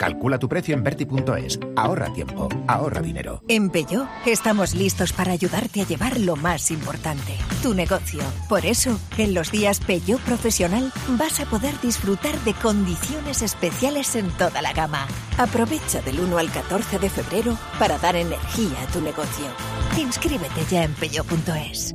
Calcula 0.00 0.38
tu 0.38 0.48
precio 0.48 0.74
en 0.74 0.82
Berti.es. 0.82 1.60
Ahorra 1.76 2.10
tiempo, 2.14 2.48
ahorra 2.66 3.02
dinero. 3.02 3.42
En 3.48 3.68
Peugeot 3.68 4.08
estamos 4.24 4.74
listos 4.74 5.12
para 5.12 5.32
ayudarte 5.32 5.82
a 5.82 5.86
llevar 5.86 6.18
lo 6.18 6.36
más 6.36 6.70
importante, 6.70 7.36
tu 7.62 7.74
negocio. 7.74 8.22
Por 8.48 8.64
eso, 8.64 8.98
en 9.18 9.34
los 9.34 9.52
días 9.52 9.78
Peugeot 9.80 10.18
Profesional 10.22 10.90
vas 11.18 11.38
a 11.40 11.44
poder 11.44 11.78
disfrutar 11.82 12.34
de 12.44 12.54
condiciones 12.54 13.42
especiales 13.42 14.16
en 14.16 14.30
toda 14.38 14.62
la 14.62 14.72
gama. 14.72 15.06
Aprovecha 15.36 16.00
del 16.00 16.20
1 16.20 16.38
al 16.38 16.50
14 16.50 16.98
de 16.98 17.10
febrero 17.10 17.58
para 17.78 17.98
dar 17.98 18.16
energía 18.16 18.82
a 18.82 18.90
tu 18.90 19.02
negocio. 19.02 19.44
Inscríbete 19.98 20.64
ya 20.70 20.82
en 20.82 20.94
Peugeot.es. 20.94 21.94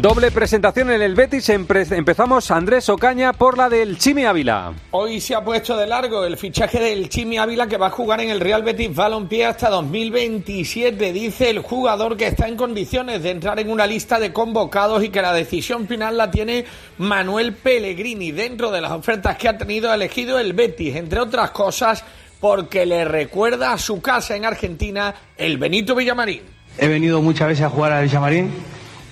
Doble 0.00 0.32
presentación 0.32 0.90
en 0.90 1.02
el 1.02 1.14
Betis. 1.14 1.48
Empezamos 1.50 2.50
Andrés 2.50 2.88
Ocaña 2.88 3.32
por 3.32 3.56
la 3.56 3.68
del 3.68 3.96
Chimi 3.96 4.24
Ávila. 4.24 4.72
Hoy 4.90 5.20
se 5.20 5.36
ha 5.36 5.44
puesto 5.44 5.76
de 5.76 5.86
largo 5.86 6.24
el 6.24 6.36
fichaje 6.36 6.80
del 6.80 7.08
Chimi 7.08 7.38
Ávila 7.38 7.68
que 7.68 7.76
va 7.76 7.86
a 7.86 7.90
jugar 7.90 8.20
en 8.20 8.30
el 8.30 8.40
Real 8.40 8.64
Betis 8.64 8.92
Balompié 8.92 9.46
hasta 9.46 9.70
2027. 9.70 11.12
Dice 11.12 11.48
el 11.48 11.60
jugador 11.60 12.16
que 12.16 12.26
está 12.26 12.48
en 12.48 12.56
condiciones 12.56 13.22
de 13.22 13.30
entrar 13.30 13.60
en 13.60 13.70
una 13.70 13.86
lista 13.86 14.18
de 14.18 14.32
convocados 14.32 15.04
y 15.04 15.10
que 15.10 15.22
la 15.22 15.32
decisión 15.32 15.86
final 15.86 16.16
la 16.16 16.28
tiene 16.28 16.64
Manuel 16.98 17.52
Pellegrini 17.52 18.32
dentro 18.32 18.72
de 18.72 18.80
las 18.80 18.90
ofertas 18.90 19.36
que 19.36 19.48
ha 19.48 19.56
tenido 19.56 19.94
elegido 19.94 20.40
el 20.40 20.54
Betis, 20.54 20.96
entre 20.96 21.20
otras 21.20 21.52
cosas 21.52 22.04
porque 22.40 22.84
le 22.84 23.04
recuerda 23.04 23.72
a 23.72 23.78
su 23.78 24.00
casa 24.00 24.34
en 24.34 24.44
Argentina 24.44 25.14
el 25.36 25.56
Benito 25.56 25.94
Villamarín. 25.94 26.42
He 26.78 26.88
venido 26.88 27.22
muchas 27.22 27.46
veces 27.46 27.64
a 27.64 27.70
jugar 27.70 27.92
al 27.92 28.04
Villamarín 28.06 28.50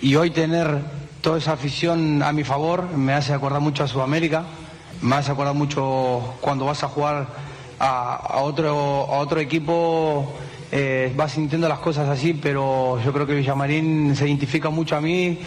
y 0.03 0.17
hoy 0.17 0.31
tener 0.31 0.81
toda 1.21 1.39
esa 1.39 1.53
afición 1.53 2.23
a 2.23 2.33
mi 2.33 2.43
favor 2.43 2.91
me 2.97 3.15
hace 3.15 3.33
acordar 3.33 3.61
mucho 3.61 3.85
a 3.85 3.89
Sudamérica, 3.89 4.45
me 5.01 5.15
hace 5.15 5.31
acordar 5.31 5.55
mucho 5.55 6.35
cuando 6.41 6.67
vas 6.67 6.83
a 6.83 6.89
jugar 6.89 7.29
a, 7.79 8.41
otro, 8.43 8.71
a 8.71 9.19
otro 9.19 9.39
equipo, 9.41 10.35
eh, 10.73 11.13
vas 11.17 11.33
sintiendo 11.33 11.69
las 11.69 11.79
cosas 11.79 12.09
así, 12.09 12.35
pero 12.35 13.01
yo 13.05 13.13
creo 13.13 13.27
que 13.27 13.35
Villamarín 13.35 14.15
se 14.17 14.27
identifica 14.27 14.71
mucho 14.71 14.97
a 14.97 15.01
mí 15.01 15.39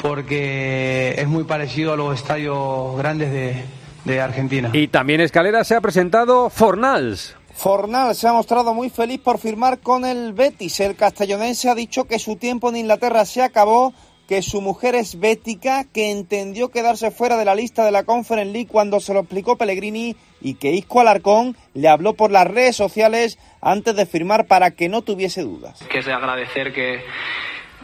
porque 0.00 1.14
es 1.16 1.26
muy 1.26 1.44
parecido 1.44 1.94
a 1.94 1.96
los 1.96 2.14
estadios 2.14 2.96
grandes 2.98 3.32
de, 3.32 3.64
de 4.04 4.20
Argentina. 4.20 4.70
Y 4.72 4.88
también 4.88 5.22
Escalera 5.22 5.64
se 5.64 5.74
ha 5.74 5.80
presentado 5.80 6.50
Fornals. 6.50 7.36
Fornal 7.54 8.14
se 8.14 8.26
ha 8.26 8.32
mostrado 8.32 8.74
muy 8.74 8.90
feliz 8.90 9.20
por 9.20 9.38
firmar 9.38 9.78
con 9.78 10.04
el 10.04 10.32
Betis. 10.32 10.80
El 10.80 10.96
castellonense 10.96 11.68
ha 11.68 11.74
dicho 11.74 12.04
que 12.04 12.18
su 12.18 12.36
tiempo 12.36 12.70
en 12.70 12.76
Inglaterra 12.76 13.24
se 13.24 13.42
acabó, 13.42 13.92
que 14.26 14.42
su 14.42 14.60
mujer 14.60 14.94
es 14.94 15.20
bética, 15.20 15.84
que 15.84 16.10
entendió 16.10 16.70
quedarse 16.70 17.10
fuera 17.10 17.36
de 17.36 17.44
la 17.44 17.54
lista 17.54 17.84
de 17.84 17.90
la 17.90 18.04
Conference 18.04 18.52
League 18.52 18.68
cuando 18.70 18.98
se 19.00 19.12
lo 19.12 19.20
explicó 19.20 19.56
Pellegrini 19.56 20.16
y 20.40 20.54
que 20.54 20.72
Isco 20.72 21.00
Alarcón 21.00 21.56
le 21.74 21.88
habló 21.88 22.14
por 22.14 22.30
las 22.30 22.46
redes 22.46 22.76
sociales 22.76 23.38
antes 23.60 23.94
de 23.94 24.06
firmar 24.06 24.46
para 24.46 24.70
que 24.72 24.88
no 24.88 25.02
tuviese 25.02 25.42
dudas. 25.42 25.80
Que 25.90 25.98
es 25.98 26.06
de 26.06 26.12
agradecer 26.12 26.72
que 26.72 27.00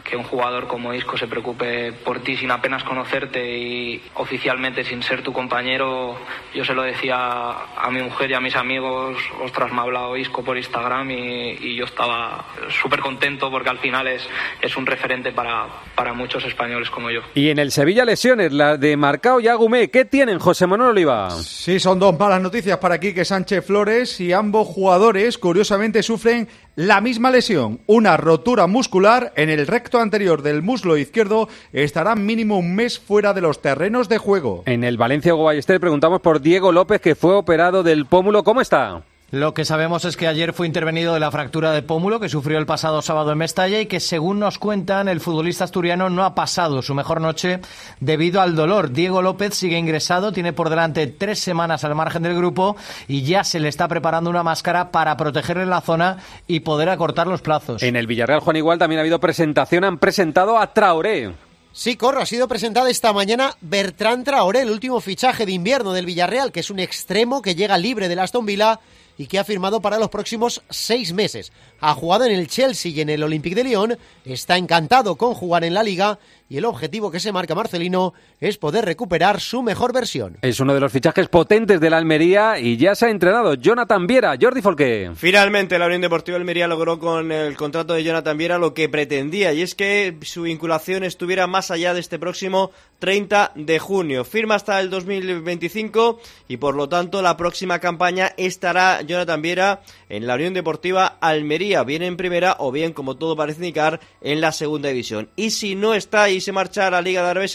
que 0.09 0.17
un 0.17 0.23
jugador 0.23 0.67
como 0.67 0.93
Isco 0.93 1.17
se 1.17 1.27
preocupe 1.27 1.93
por 1.93 2.21
ti 2.21 2.35
sin 2.35 2.51
apenas 2.51 2.83
conocerte 2.83 3.57
y 3.57 4.01
oficialmente 4.15 4.83
sin 4.83 5.03
ser 5.03 5.21
tu 5.21 5.31
compañero. 5.31 6.17
Yo 6.53 6.65
se 6.65 6.73
lo 6.73 6.81
decía 6.81 7.15
a 7.15 7.89
mi 7.91 8.01
mujer 8.01 8.31
y 8.31 8.33
a 8.33 8.39
mis 8.39 8.55
amigos, 8.55 9.17
ostras, 9.43 9.71
me 9.71 9.79
ha 9.79 9.83
hablado 9.83 10.17
Isco 10.17 10.43
por 10.43 10.57
Instagram 10.57 11.11
y, 11.11 11.75
yo 11.79 11.85
estaba 11.85 12.45
súper 12.81 12.99
contento 12.99 13.49
porque 13.49 13.69
al 13.69 13.77
final 13.77 14.07
es, 14.07 14.27
es 14.61 14.75
un 14.75 14.85
referente 14.85 15.31
para, 15.31 15.67
para 15.95 16.13
muchos 16.13 16.43
españoles 16.43 16.89
como 16.89 17.09
yo. 17.09 17.21
Y 17.35 17.49
en 17.49 17.59
el 17.59 17.71
Sevilla 17.71 18.03
lesiones, 18.03 18.51
la 18.51 18.75
de 18.75 18.97
Marcao 18.97 19.39
y 19.39 19.47
Agumé, 19.47 19.89
¿qué 19.89 20.03
tienen 20.03 20.39
José 20.39 20.67
Manuel 20.67 20.89
Oliva? 20.91 21.29
Sí, 21.29 21.79
son 21.79 21.99
dos 21.99 22.17
malas 22.19 22.41
noticias 22.41 22.79
para 22.79 22.99
Quique 22.99 23.23
Sánchez 23.23 23.65
Flores 23.65 24.19
y 24.19 24.33
ambos 24.33 24.67
jugadores 24.67 25.37
curiosamente 25.37 26.03
sufren 26.03 26.49
la 26.79 27.01
misma 27.01 27.29
lesión, 27.29 27.81
una 27.87 28.15
rotura 28.15 28.65
muscular 28.65 29.33
en 29.35 29.49
el 29.49 29.67
recto 29.67 29.99
anterior 29.99 30.43
del 30.43 30.61
muslo 30.61 30.95
izquierdo, 30.95 31.49
estará 31.73 32.15
mínimo 32.15 32.57
un 32.57 32.73
mes 32.73 32.99
fuera 32.99 33.33
de 33.33 33.41
los 33.41 33.61
terrenos 33.61 34.07
de 34.07 34.17
juego. 34.17 34.63
En 34.65 34.85
el 34.85 34.95
Valencia 34.95 35.33
Ballester 35.33 35.77
preguntamos 35.81 36.21
por 36.21 36.39
Diego 36.39 36.71
López, 36.71 37.01
que 37.01 37.15
fue 37.15 37.33
operado 37.33 37.83
del 37.83 38.05
pómulo. 38.05 38.45
¿Cómo 38.45 38.61
está? 38.61 39.03
Lo 39.31 39.53
que 39.53 39.63
sabemos 39.63 40.05
es 40.05 40.17
que 40.17 40.27
ayer 40.27 40.53
fue 40.53 40.65
intervenido 40.65 41.13
de 41.13 41.19
la 41.19 41.29
fractura 41.29 41.71
de 41.71 41.83
pómulo 41.83 42.19
que 42.19 42.29
sufrió 42.29 42.57
el 42.57 42.65
pasado 42.65 43.03
sábado 43.03 43.31
en 43.31 43.37
Mestalla 43.37 43.79
y 43.79 43.85
que, 43.85 43.99
según 43.99 44.39
nos 44.39 44.57
cuentan, 44.57 45.07
el 45.07 45.21
futbolista 45.21 45.65
asturiano 45.65 46.09
no 46.09 46.25
ha 46.25 46.33
pasado 46.33 46.81
su 46.81 46.95
mejor 46.95 47.21
noche 47.21 47.59
debido 47.99 48.41
al 48.41 48.55
dolor. 48.55 48.91
Diego 48.91 49.21
López 49.21 49.53
sigue 49.53 49.77
ingresado, 49.77 50.31
tiene 50.31 50.51
por 50.51 50.71
delante 50.71 51.05
tres 51.05 51.37
semanas 51.37 51.83
al 51.83 51.93
margen 51.93 52.23
del 52.23 52.35
grupo 52.35 52.75
y 53.07 53.21
ya 53.21 53.43
se 53.43 53.59
le 53.59 53.67
está 53.67 53.87
preparando 53.87 54.31
una 54.31 54.41
máscara 54.41 54.91
para 54.91 55.15
protegerle 55.15 55.67
la 55.67 55.81
zona 55.81 56.17
y 56.47 56.61
poder 56.61 56.89
acortar 56.89 57.27
los 57.27 57.43
plazos. 57.43 57.83
En 57.83 57.95
el 57.95 58.07
Villarreal 58.07 58.39
Juan 58.39 58.55
Igual 58.55 58.79
también 58.79 58.97
ha 58.97 59.01
habido 59.01 59.19
presentación, 59.19 59.83
han 59.83 59.99
presentado 59.99 60.57
a 60.57 60.73
Traoré. 60.73 61.33
Sí, 61.71 61.95
Corro, 61.97 62.21
ha 62.21 62.25
sido 62.25 62.47
presentada 62.47 62.89
esta 62.89 63.13
mañana 63.13 63.55
Bertrand 63.61 64.25
Traoré, 64.25 64.61
el 64.61 64.71
último 64.71 64.99
fichaje 65.01 65.45
de 65.45 65.51
invierno 65.51 65.93
del 65.93 66.07
Villarreal, 66.07 66.51
que 66.51 66.61
es 66.61 66.71
un 66.71 66.79
extremo 66.79 67.43
que 67.43 67.53
llega 67.53 67.77
libre 67.77 68.07
del 68.07 68.17
Aston 68.17 68.47
Villa 68.47 68.79
y 69.19 69.27
que 69.27 69.37
ha 69.37 69.43
firmado 69.43 69.81
para 69.81 69.99
los 69.99 70.09
próximos 70.09 70.63
seis 70.69 71.11
meses. 71.11 71.51
Ha 71.81 71.93
jugado 71.93 72.23
en 72.23 72.31
el 72.31 72.47
Chelsea 72.47 72.89
y 72.89 73.01
en 73.01 73.09
el 73.09 73.21
Olympique 73.21 73.53
de 73.53 73.65
Lyon, 73.65 73.97
está 74.23 74.57
encantado 74.57 75.17
con 75.17 75.33
jugar 75.33 75.65
en 75.65 75.73
la 75.73 75.83
liga 75.83 76.17
y 76.49 76.57
el 76.57 76.65
objetivo 76.65 77.11
que 77.11 77.19
se 77.19 77.31
marca 77.31 77.53
Marcelino 77.53 78.13
es 78.39 78.57
poder 78.57 78.83
recuperar 78.83 79.39
su 79.39 79.61
mejor 79.61 79.93
versión. 79.93 80.37
Es 80.41 80.59
uno 80.59 80.73
de 80.73 80.79
los 80.79 80.91
fichajes 80.91 81.27
potentes 81.27 81.79
de 81.79 81.89
la 81.89 81.97
Almería 81.97 82.57
y 82.59 82.77
ya 82.77 82.95
se 82.95 83.05
ha 83.05 83.09
entrenado 83.09 83.53
Jonathan 83.53 84.07
Viera. 84.07 84.35
Jordi 84.39 84.61
Folque. 84.61 85.11
Finalmente 85.15 85.77
la 85.77 85.85
Unión 85.85 86.01
Deportiva 86.01 86.37
Almería 86.37 86.67
logró 86.67 86.97
con 86.97 87.31
el 87.31 87.55
contrato 87.55 87.93
de 87.93 88.03
Jonathan 88.03 88.37
Viera 88.37 88.57
lo 88.57 88.73
que 88.73 88.89
pretendía 88.89 89.53
y 89.53 89.61
es 89.61 89.75
que 89.75 90.17
su 90.23 90.43
vinculación 90.43 91.03
estuviera 91.03 91.45
más 91.45 91.69
allá 91.69 91.93
de 91.93 91.99
este 91.99 92.17
próximo 92.17 92.71
30 92.97 93.51
de 93.55 93.77
junio. 93.77 94.25
Firma 94.25 94.55
hasta 94.55 94.79
el 94.79 94.89
2025 94.89 96.19
y 96.47 96.57
por 96.57 96.75
lo 96.75 96.89
tanto 96.89 97.21
la 97.21 97.37
próxima 97.37 97.79
campaña 97.79 98.33
estará 98.37 99.01
Jonathan 99.09 99.41
Viera 99.41 99.81
en 100.07 100.27
la 100.27 100.35
Unión 100.35 100.53
Deportiva 100.53 101.17
Almería, 101.19 101.83
bien 101.83 102.03
en 102.03 102.15
primera 102.15 102.55
o 102.59 102.71
bien, 102.71 102.93
como 102.93 103.17
todo 103.17 103.35
parece 103.35 103.59
indicar, 103.59 103.99
en 104.21 104.39
la 104.39 104.51
segunda 104.51 104.89
división. 104.89 105.29
Y 105.35 105.51
si 105.51 105.75
no 105.75 105.93
está 105.93 106.23
ahí 106.23 106.39
se 106.39 106.51
marcha 106.51 106.87
a 106.87 106.91
la 106.91 107.01
Liga 107.01 107.23
de 107.23 107.29
Arabia 107.29 107.49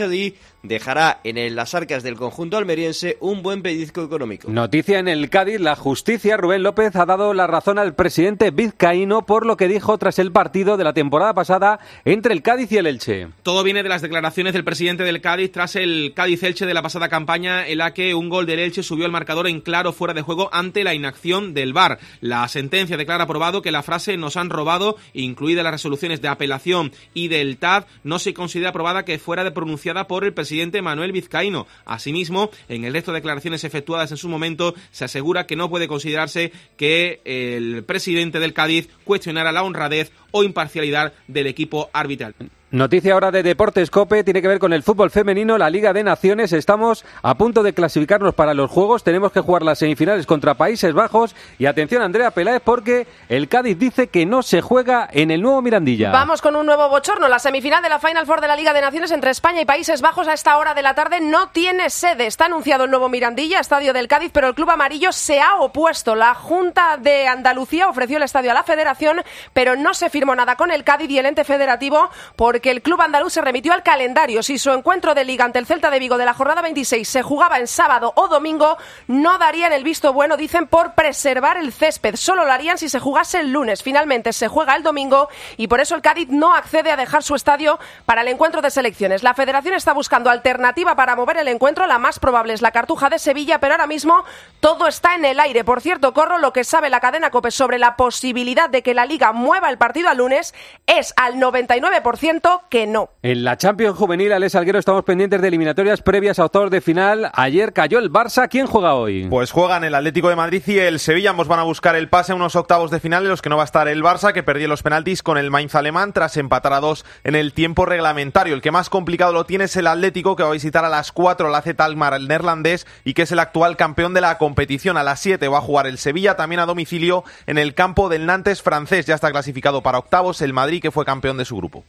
dejará 0.64 1.20
en 1.22 1.54
las 1.54 1.74
arcas 1.74 2.02
del 2.02 2.16
conjunto 2.16 2.56
almeriense 2.56 3.18
un 3.20 3.42
buen 3.42 3.62
pellizco 3.62 4.02
económico. 4.02 4.50
Noticia 4.50 4.98
en 4.98 5.08
el 5.08 5.30
Cádiz, 5.30 5.60
la 5.60 5.76
justicia, 5.76 6.36
Rubén 6.36 6.62
López 6.62 6.96
ha 6.96 7.04
dado 7.04 7.34
la 7.34 7.46
razón 7.46 7.78
al 7.78 7.94
presidente 7.94 8.50
vizcaíno 8.50 9.26
por 9.26 9.46
lo 9.46 9.56
que 9.56 9.68
dijo 9.68 9.96
tras 9.98 10.18
el 10.18 10.32
partido 10.32 10.76
de 10.76 10.84
la 10.84 10.94
temporada 10.94 11.34
pasada 11.34 11.78
entre 12.04 12.32
el 12.32 12.42
Cádiz 12.42 12.72
y 12.72 12.78
el 12.78 12.86
Elche. 12.86 13.28
Todo 13.42 13.62
viene 13.62 13.82
de 13.82 13.90
las 13.90 14.02
declaraciones 14.02 14.54
del 14.54 14.64
presidente 14.64 15.04
del 15.04 15.20
Cádiz 15.20 15.52
tras 15.52 15.76
el 15.76 16.14
Cádiz-Elche 16.16 16.66
de 16.66 16.74
la 16.74 16.82
pasada 16.82 17.08
campaña 17.08 17.68
en 17.68 17.78
la 17.78 17.92
que 17.92 18.14
un 18.14 18.30
gol 18.30 18.46
del 18.46 18.58
Elche 18.58 18.82
subió 18.82 19.04
el 19.04 19.12
marcador 19.12 19.46
en 19.46 19.60
claro 19.60 19.92
fuera 19.92 20.14
de 20.14 20.22
juego 20.22 20.48
ante 20.52 20.82
la 20.82 20.94
inacción 20.94 21.52
del 21.52 21.74
VAR. 21.74 21.98
La 22.20 22.48
sentencia 22.48 22.96
declara 22.96 23.24
aprobado 23.24 23.60
que 23.60 23.70
la 23.70 23.82
frase 23.82 24.16
nos 24.16 24.38
han 24.38 24.48
robado, 24.48 24.96
incluida 25.12 25.62
las 25.62 25.72
resoluciones 25.72 26.22
de 26.22 26.28
apelación 26.28 26.92
y 27.12 27.28
del 27.28 27.58
TAD, 27.58 27.84
no 28.02 28.18
se 28.18 28.32
considera 28.32 28.70
aprobada 28.70 29.04
que 29.04 29.18
fuera 29.18 29.52
pronunciada 29.52 30.06
por 30.06 30.24
el 30.24 30.32
presidente 30.32 30.53
presidente 30.54 30.82
Manuel 30.82 31.10
Vizcaíno. 31.10 31.66
Asimismo, 31.84 32.48
en 32.68 32.84
el 32.84 32.92
resto 32.92 33.10
de 33.10 33.18
declaraciones 33.18 33.64
efectuadas 33.64 34.12
en 34.12 34.16
su 34.16 34.28
momento, 34.28 34.72
se 34.92 35.04
asegura 35.04 35.46
que 35.46 35.56
no 35.56 35.68
puede 35.68 35.88
considerarse 35.88 36.52
que 36.76 37.20
el 37.24 37.82
presidente 37.82 38.38
del 38.38 38.52
Cádiz 38.52 38.88
cuestionara 39.02 39.50
la 39.50 39.64
honradez 39.64 40.12
o 40.30 40.44
imparcialidad 40.44 41.12
del 41.26 41.48
equipo 41.48 41.90
arbitral. 41.92 42.36
Noticia 42.70 43.14
ahora 43.14 43.30
de 43.30 43.44
Deportes 43.44 43.88
Cope, 43.88 44.24
tiene 44.24 44.42
que 44.42 44.48
ver 44.48 44.58
con 44.58 44.72
el 44.72 44.82
fútbol 44.82 45.10
femenino, 45.10 45.56
la 45.56 45.70
Liga 45.70 45.92
de 45.92 46.02
Naciones. 46.02 46.52
Estamos 46.52 47.04
a 47.22 47.36
punto 47.36 47.62
de 47.62 47.72
clasificarnos 47.72 48.34
para 48.34 48.52
los 48.52 48.68
Juegos, 48.68 49.04
tenemos 49.04 49.30
que 49.30 49.40
jugar 49.40 49.62
las 49.62 49.78
semifinales 49.78 50.26
contra 50.26 50.54
Países 50.54 50.92
Bajos. 50.92 51.36
Y 51.58 51.66
atención, 51.66 52.02
Andrea 52.02 52.32
Peláez, 52.32 52.60
porque 52.64 53.06
el 53.28 53.48
Cádiz 53.48 53.78
dice 53.78 54.08
que 54.08 54.26
no 54.26 54.42
se 54.42 54.60
juega 54.60 55.08
en 55.12 55.30
el 55.30 55.40
nuevo 55.40 55.62
Mirandilla. 55.62 56.10
Vamos 56.10 56.42
con 56.42 56.56
un 56.56 56.66
nuevo 56.66 56.88
bochorno. 56.88 57.28
La 57.28 57.38
semifinal 57.38 57.80
de 57.80 57.90
la 57.90 58.00
Final 58.00 58.26
Four 58.26 58.40
de 58.40 58.48
la 58.48 58.56
Liga 58.56 58.72
de 58.72 58.80
Naciones 58.80 59.12
entre 59.12 59.30
España 59.30 59.60
y 59.60 59.66
Países 59.66 60.00
Bajos 60.00 60.26
a 60.26 60.32
esta 60.32 60.56
hora 60.56 60.74
de 60.74 60.82
la 60.82 60.96
tarde 60.96 61.20
no 61.20 61.50
tiene 61.50 61.90
sede. 61.90 62.26
Está 62.26 62.46
anunciado 62.46 62.84
el 62.84 62.90
nuevo 62.90 63.08
Mirandilla, 63.08 63.60
estadio 63.60 63.92
del 63.92 64.08
Cádiz, 64.08 64.32
pero 64.32 64.48
el 64.48 64.54
Club 64.56 64.70
Amarillo 64.70 65.12
se 65.12 65.40
ha 65.40 65.56
opuesto. 65.60 66.16
La 66.16 66.34
Junta 66.34 66.96
de 66.96 67.28
Andalucía 67.28 67.88
ofreció 67.88 68.16
el 68.16 68.24
estadio 68.24 68.50
a 68.50 68.54
la 68.54 68.64
Federación, 68.64 69.22
pero 69.52 69.76
no 69.76 69.94
se 69.94 70.10
firmó 70.10 70.34
nada 70.34 70.56
con 70.56 70.72
el 70.72 70.82
Cádiz 70.82 71.08
y 71.08 71.18
el 71.20 71.26
ente 71.26 71.44
federativo 71.44 72.10
porque 72.34 72.63
que 72.64 72.70
el 72.70 72.80
club 72.80 73.02
andaluz 73.02 73.34
se 73.34 73.42
remitió 73.42 73.74
al 73.74 73.82
calendario. 73.82 74.42
Si 74.42 74.56
su 74.56 74.70
encuentro 74.70 75.14
de 75.14 75.22
liga 75.22 75.44
ante 75.44 75.58
el 75.58 75.66
Celta 75.66 75.90
de 75.90 75.98
Vigo 75.98 76.16
de 76.16 76.24
la 76.24 76.32
jornada 76.32 76.62
26 76.62 77.06
se 77.06 77.22
jugaba 77.22 77.58
en 77.58 77.66
sábado 77.66 78.14
o 78.16 78.26
domingo, 78.26 78.78
no 79.06 79.36
darían 79.36 79.74
el 79.74 79.84
visto 79.84 80.14
bueno, 80.14 80.38
dicen, 80.38 80.66
por 80.66 80.94
preservar 80.94 81.58
el 81.58 81.74
césped. 81.74 82.16
Solo 82.16 82.46
lo 82.46 82.52
harían 82.52 82.78
si 82.78 82.88
se 82.88 83.00
jugase 83.00 83.40
el 83.40 83.52
lunes. 83.52 83.82
Finalmente 83.82 84.32
se 84.32 84.48
juega 84.48 84.76
el 84.76 84.82
domingo 84.82 85.28
y 85.58 85.68
por 85.68 85.80
eso 85.82 85.94
el 85.94 86.00
Cádiz 86.00 86.30
no 86.30 86.54
accede 86.54 86.90
a 86.90 86.96
dejar 86.96 87.22
su 87.22 87.34
estadio 87.34 87.78
para 88.06 88.22
el 88.22 88.28
encuentro 88.28 88.62
de 88.62 88.70
selecciones. 88.70 89.22
La 89.22 89.34
federación 89.34 89.74
está 89.74 89.92
buscando 89.92 90.30
alternativa 90.30 90.96
para 90.96 91.16
mover 91.16 91.36
el 91.36 91.48
encuentro. 91.48 91.86
La 91.86 91.98
más 91.98 92.18
probable 92.18 92.54
es 92.54 92.62
la 92.62 92.72
Cartuja 92.72 93.10
de 93.10 93.18
Sevilla, 93.18 93.60
pero 93.60 93.74
ahora 93.74 93.86
mismo 93.86 94.24
todo 94.60 94.88
está 94.88 95.14
en 95.16 95.26
el 95.26 95.38
aire. 95.38 95.64
Por 95.64 95.82
cierto, 95.82 96.14
corro 96.14 96.38
lo 96.38 96.54
que 96.54 96.64
sabe 96.64 96.88
la 96.88 97.00
cadena 97.00 97.30
COPE 97.30 97.50
sobre 97.50 97.78
la 97.78 97.96
posibilidad 97.96 98.70
de 98.70 98.82
que 98.82 98.94
la 98.94 99.04
liga 99.04 99.32
mueva 99.32 99.68
el 99.68 99.76
partido 99.76 100.08
al 100.08 100.16
lunes 100.16 100.54
es 100.86 101.12
al 101.18 101.34
99% 101.34 102.43
que 102.68 102.86
no. 102.86 103.10
En 103.22 103.44
la 103.44 103.56
Champions 103.56 103.96
Juvenil, 103.96 104.32
Alex 104.32 104.54
Alguero, 104.54 104.78
estamos 104.78 105.04
pendientes 105.04 105.40
de 105.40 105.48
eliminatorias 105.48 106.02
previas 106.02 106.38
a 106.38 106.44
octavos 106.44 106.70
de 106.70 106.80
final. 106.80 107.30
Ayer 107.32 107.72
cayó 107.72 107.98
el 107.98 108.10
Barça. 108.10 108.48
¿Quién 108.48 108.66
juega 108.66 108.94
hoy? 108.94 109.26
Pues 109.30 109.50
juegan 109.50 109.84
el 109.84 109.94
Atlético 109.94 110.28
de 110.28 110.36
Madrid 110.36 110.62
y 110.66 110.78
el 110.78 110.98
Sevilla. 110.98 111.30
Ambos 111.30 111.48
van 111.48 111.60
a 111.60 111.62
buscar 111.62 111.96
el 111.96 112.08
pase 112.08 112.32
a 112.32 112.34
unos 112.34 112.54
octavos 112.56 112.90
de 112.90 113.00
final 113.00 113.22
en 113.22 113.30
los 113.30 113.42
que 113.42 113.48
no 113.48 113.56
va 113.56 113.62
a 113.62 113.64
estar 113.64 113.88
el 113.88 114.02
Barça, 114.02 114.32
que 114.32 114.42
perdió 114.42 114.68
los 114.68 114.82
penaltis 114.82 115.22
con 115.22 115.38
el 115.38 115.50
Mainz 115.50 115.74
alemán 115.74 116.12
tras 116.12 116.36
empatar 116.36 116.74
a 116.74 116.80
dos 116.80 117.04
en 117.24 117.34
el 117.34 117.52
tiempo 117.52 117.86
reglamentario. 117.86 118.54
El 118.54 118.62
que 118.62 118.70
más 118.70 118.90
complicado 118.90 119.32
lo 119.32 119.46
tiene 119.46 119.64
es 119.64 119.76
el 119.76 119.86
Atlético, 119.86 120.36
que 120.36 120.42
va 120.42 120.50
a 120.50 120.52
visitar 120.52 120.84
a 120.84 120.90
las 120.90 121.12
4 121.12 121.48
la 121.48 121.62
Z 121.62 121.82
Almar, 121.82 122.14
el 122.14 122.28
neerlandés, 122.28 122.86
y 123.04 123.14
que 123.14 123.22
es 123.22 123.32
el 123.32 123.38
actual 123.38 123.76
campeón 123.76 124.14
de 124.14 124.20
la 124.20 124.36
competición. 124.38 124.96
A 124.96 125.02
las 125.02 125.20
7 125.20 125.48
va 125.48 125.58
a 125.58 125.62
jugar 125.62 125.86
el 125.86 125.98
Sevilla, 125.98 126.36
también 126.36 126.60
a 126.60 126.66
domicilio, 126.66 127.24
en 127.46 127.58
el 127.58 127.74
campo 127.74 128.08
del 128.08 128.26
Nantes 128.26 128.62
francés. 128.62 129.06
Ya 129.06 129.14
está 129.14 129.30
clasificado 129.30 129.82
para 129.82 129.98
octavos 129.98 130.42
el 130.42 130.52
Madrid, 130.52 130.82
que 130.82 130.90
fue 130.90 131.04
campeón 131.04 131.38
de 131.38 131.44
su 131.44 131.56
grupo. 131.56 131.84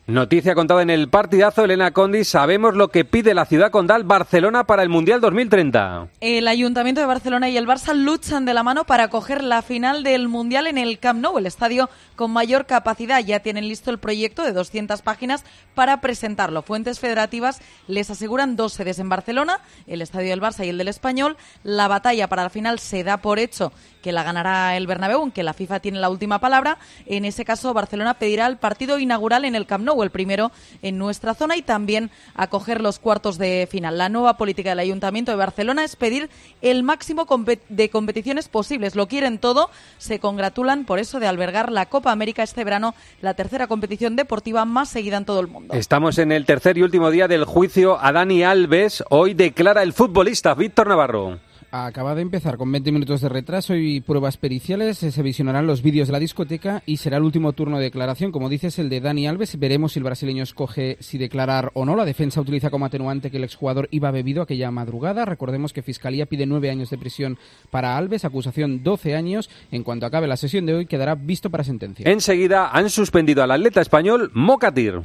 Noticia 0.46 0.62
contada 0.62 0.84
en 0.84 0.92
el 0.92 1.10
partidazo, 1.10 1.64
Elena 1.64 1.90
Condi, 1.90 2.24
sabemos 2.24 2.76
lo 2.76 2.90
que 2.90 3.04
pide 3.04 3.34
la 3.34 3.46
ciudad 3.46 3.72
condal 3.72 4.04
Barcelona 4.04 4.66
para 4.66 4.84
el 4.84 4.90
Mundial 4.90 5.20
2030. 5.20 6.10
El 6.22 6.48
Ayuntamiento 6.48 7.02
de 7.02 7.08
Barcelona 7.08 7.50
y 7.50 7.58
el 7.58 7.66
Barça 7.66 7.96
luchan 7.96 8.46
de 8.46 8.54
la 8.54 8.62
mano 8.62 8.84
para 8.84 9.06
acoger 9.06 9.44
la 9.44 9.64
final 9.64 10.04
del 10.04 10.28
Mundial 10.28 10.68
en 10.68 10.78
el 10.78 11.00
Camp 11.00 11.20
Nou, 11.20 11.40
el 11.40 11.48
estadio 11.48 11.90
con 12.16 12.30
mayor 12.30 12.68
capacidad. 12.68 13.26
Ya 13.26 13.40
tienen 13.40 13.68
listo 13.68 13.90
el 13.90 13.98
proyecto 13.98 14.44
de 14.44 14.52
200 14.52 15.02
páginas 15.02 15.44
para 15.74 16.00
presentarlo. 16.00 16.62
Fuentes 16.62 17.00
federativas 17.00 17.60
les 17.88 18.12
aseguran 18.12 18.56
dos 18.56 18.74
sedes 18.74 19.00
en 19.00 19.10
Barcelona, 19.10 19.62
el 19.88 20.04
estadio 20.04 20.30
del 20.30 20.42
Barça 20.42 20.64
y 20.64 20.70
el 20.70 20.78
del 20.78 20.90
Español. 20.90 21.38
La 21.64 21.88
batalla 21.88 22.28
para 22.28 22.44
la 22.44 22.52
final 22.52 22.78
se 22.78 23.04
da 23.04 23.18
por 23.18 23.40
hecho 23.40 23.72
que 24.06 24.12
la 24.12 24.22
ganará 24.22 24.78
el 24.78 24.86
Bernabéu, 24.86 25.18
aunque 25.18 25.42
la 25.42 25.56
FIFA 25.56 25.80
tiene 25.80 25.98
la 26.00 26.12
última 26.12 26.38
palabra. 26.38 26.78
En 27.08 27.26
ese 27.26 27.44
caso, 27.44 27.74
Barcelona 27.74 28.14
pedirá 28.14 28.46
el 28.46 28.58
partido 28.58 29.00
inaugural 29.00 29.46
en 29.46 29.56
el 29.56 29.66
Camp 29.66 29.84
Nou, 29.84 30.04
el 30.04 30.12
primero 30.12 30.52
en 30.84 31.00
nuestra 31.00 31.34
zona, 31.34 31.58
y 31.58 31.64
también 31.64 32.12
acoger 32.36 32.82
los 32.82 33.00
cuartos 33.00 33.40
de 33.40 33.68
final. 33.68 33.98
La 33.98 34.08
nueva 34.10 34.38
política 34.38 34.70
del 34.70 34.78
Ayuntamiento 34.78 35.32
de 35.32 35.38
Barcelona 35.38 35.84
es 35.84 35.96
pedir 35.96 36.30
el 36.62 36.84
máximo 36.84 37.26
de 37.70 37.90
competiciones 37.90 38.48
posibles. 38.48 38.94
Lo 38.94 39.08
quieren 39.08 39.40
todo. 39.40 39.72
Se 39.98 40.20
congratulan 40.20 40.86
por 40.86 41.00
eso 41.00 41.20
de 41.20 41.26
albergar 41.26 41.72
la 41.72 41.88
Copa 41.88 42.12
América 42.12 42.44
este 42.44 42.64
verano, 42.64 42.94
la 43.22 43.34
tercera 43.34 43.66
competición 43.66 44.16
deportiva 44.16 44.66
más 44.66 44.90
seguida 44.90 45.18
en 45.18 45.26
todo 45.26 45.40
el 45.40 45.48
mundo. 45.48 45.74
Estamos 45.74 46.20
en 46.20 46.32
el 46.32 46.46
tercer 46.46 46.78
y 46.78 46.84
último 46.84 47.10
día 47.10 47.28
del 47.28 47.46
juicio 47.46 47.98
a 48.00 48.12
Dani 48.12 48.44
Alves. 48.44 49.04
Hoy 49.10 49.34
declara 49.34 49.82
el 49.82 49.94
futbolista 49.94 50.54
Víctor 50.54 50.90
Navarro. 50.90 51.40
Acaba 51.72 52.16
de 52.16 52.22
empezar 52.22 52.58
con 52.58 52.72
20 52.72 52.92
minutos 52.92 53.22
de 53.22 53.30
retraso 53.30 53.76
y 53.76 54.00
pruebas 54.00 54.38
periciales. 54.38 54.98
Se 54.98 55.22
visionarán 55.22 55.68
los 55.68 55.82
vídeos 55.82 56.08
de 56.08 56.14
la 56.14 56.20
discoteca 56.20 56.84
y 56.86 56.98
será 56.98 57.18
el 57.18 57.24
último 57.24 57.54
turno 57.54 57.78
de 57.78 57.86
declaración. 57.86 58.32
Como 58.32 58.50
dices, 58.50 58.80
el 58.80 58.90
de 58.90 59.02
Dani 59.02 59.28
Alves. 59.28 59.60
Veremos 59.60 59.94
si 59.94 60.00
el 60.00 60.04
brasileño 60.04 60.44
escoge 60.44 60.98
si 61.00 61.18
declarar 61.18 61.72
o 61.74 61.86
no. 61.86 61.96
La 61.96 62.06
defensa 62.06 62.42
utiliza 62.42 62.70
como 62.70 62.86
atenuante 62.86 63.30
que 63.32 63.38
el 63.38 63.44
exjugador 63.44 63.88
iba 63.92 64.12
bebido 64.12 64.42
aquella 64.42 64.72
madrugada. 64.72 65.26
Recordemos 65.26 65.74
que 65.74 65.82
Fiscalía 65.82 66.26
pide 66.26 66.46
nueve 66.46 66.70
años 66.70 66.90
de 66.90 66.98
prisión 66.98 67.38
para 67.72 67.98
Alves, 67.98 68.26
acusación 68.26 68.84
12 68.84 69.16
años. 69.16 69.50
En 69.72 69.84
cuanto 69.84 70.06
acabe 70.06 70.28
la 70.28 70.38
sesión 70.38 70.66
de 70.66 70.76
hoy, 70.76 70.86
quedará 70.86 71.16
visto 71.16 71.50
para 71.50 71.64
sentencia. 71.64 72.10
Enseguida 72.10 72.70
han 72.72 72.90
suspendido 72.90 73.44
al 73.44 73.52
atleta 73.52 73.82
español 73.82 74.32
Mocatir. 74.34 75.02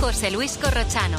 José 0.00 0.30
Luis 0.30 0.58
Corrochano. 0.58 1.18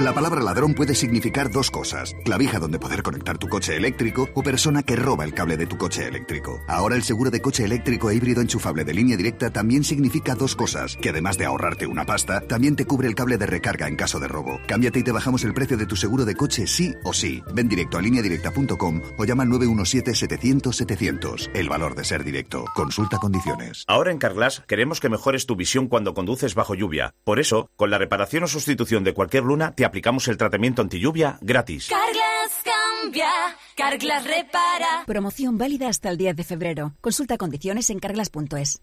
La 0.00 0.12
palabra 0.14 0.40
ladrón 0.40 0.72
puede 0.72 0.94
significar 0.94 1.50
dos 1.50 1.70
cosas. 1.70 2.16
Clavija 2.24 2.58
donde 2.58 2.78
poder 2.78 3.02
conectar 3.02 3.36
tu 3.36 3.48
coche 3.48 3.76
eléctrico 3.76 4.30
o 4.32 4.42
persona 4.42 4.82
que 4.82 4.96
roba 4.96 5.26
el 5.26 5.34
cable 5.34 5.58
de 5.58 5.66
tu 5.66 5.76
coche 5.76 6.08
eléctrico. 6.08 6.62
Ahora 6.68 6.96
el 6.96 7.02
seguro 7.02 7.30
de 7.30 7.42
coche 7.42 7.66
eléctrico 7.66 8.08
e 8.08 8.14
híbrido 8.14 8.40
enchufable 8.40 8.86
de 8.86 8.94
línea 8.94 9.18
directa 9.18 9.50
también 9.50 9.84
significa 9.84 10.34
dos 10.34 10.56
cosas. 10.56 10.96
Que 10.96 11.10
además 11.10 11.36
de 11.36 11.44
ahorrarte 11.44 11.86
una 11.86 12.06
pasta, 12.06 12.40
también 12.40 12.76
te 12.76 12.86
cubre 12.86 13.08
el 13.08 13.14
cable 13.14 13.36
de 13.36 13.44
recarga 13.44 13.88
en 13.88 13.96
caso 13.96 14.18
de 14.18 14.28
robo. 14.28 14.58
Cámbiate 14.66 15.00
y 15.00 15.02
te 15.02 15.12
bajamos 15.12 15.44
el 15.44 15.52
precio 15.52 15.76
de 15.76 15.84
tu 15.84 15.96
seguro 15.96 16.24
de 16.24 16.34
coche 16.34 16.66
sí 16.66 16.94
o 17.04 17.12
sí. 17.12 17.42
Ven 17.52 17.68
directo 17.68 17.98
a 17.98 18.00
lineadirecta.com 18.00 19.02
o 19.18 19.24
llama 19.26 19.42
al 19.42 19.50
917-700-700. 19.50 21.50
El 21.52 21.68
valor 21.68 21.94
de 21.94 22.04
ser 22.04 22.24
directo. 22.24 22.64
Consulta 22.74 23.18
condiciones. 23.18 23.84
Ahora 23.86 24.12
en 24.12 24.18
Carglass 24.18 24.62
queremos 24.66 24.98
que 24.98 25.10
mejores 25.10 25.44
tu 25.44 25.56
visión 25.56 25.88
cuando 25.88 26.14
conduces 26.14 26.54
bajo 26.54 26.74
lluvia. 26.74 27.12
Por 27.22 27.38
eso, 27.38 27.68
con 27.76 27.90
la 27.90 27.98
reparación 27.98 28.44
o 28.44 28.46
sustitución 28.46 29.04
de 29.04 29.12
cualquier 29.12 29.44
luna, 29.44 29.72
te 29.72 29.89
aplicamos 29.90 30.26
el 30.28 30.36
tratamiento 30.36 30.82
anti 30.82 30.98
lluvia 30.98 31.36
gratis. 31.40 31.88
Carglass 31.88 32.62
cambia, 32.64 33.28
Carglass 33.76 34.24
repara. 34.24 35.04
Promoción 35.04 35.58
válida 35.58 35.88
hasta 35.88 36.08
el 36.10 36.16
10 36.16 36.36
de 36.36 36.44
febrero. 36.44 36.94
Consulta 37.00 37.36
condiciones 37.36 37.90
en 37.90 37.98
carglass.es. 37.98 38.80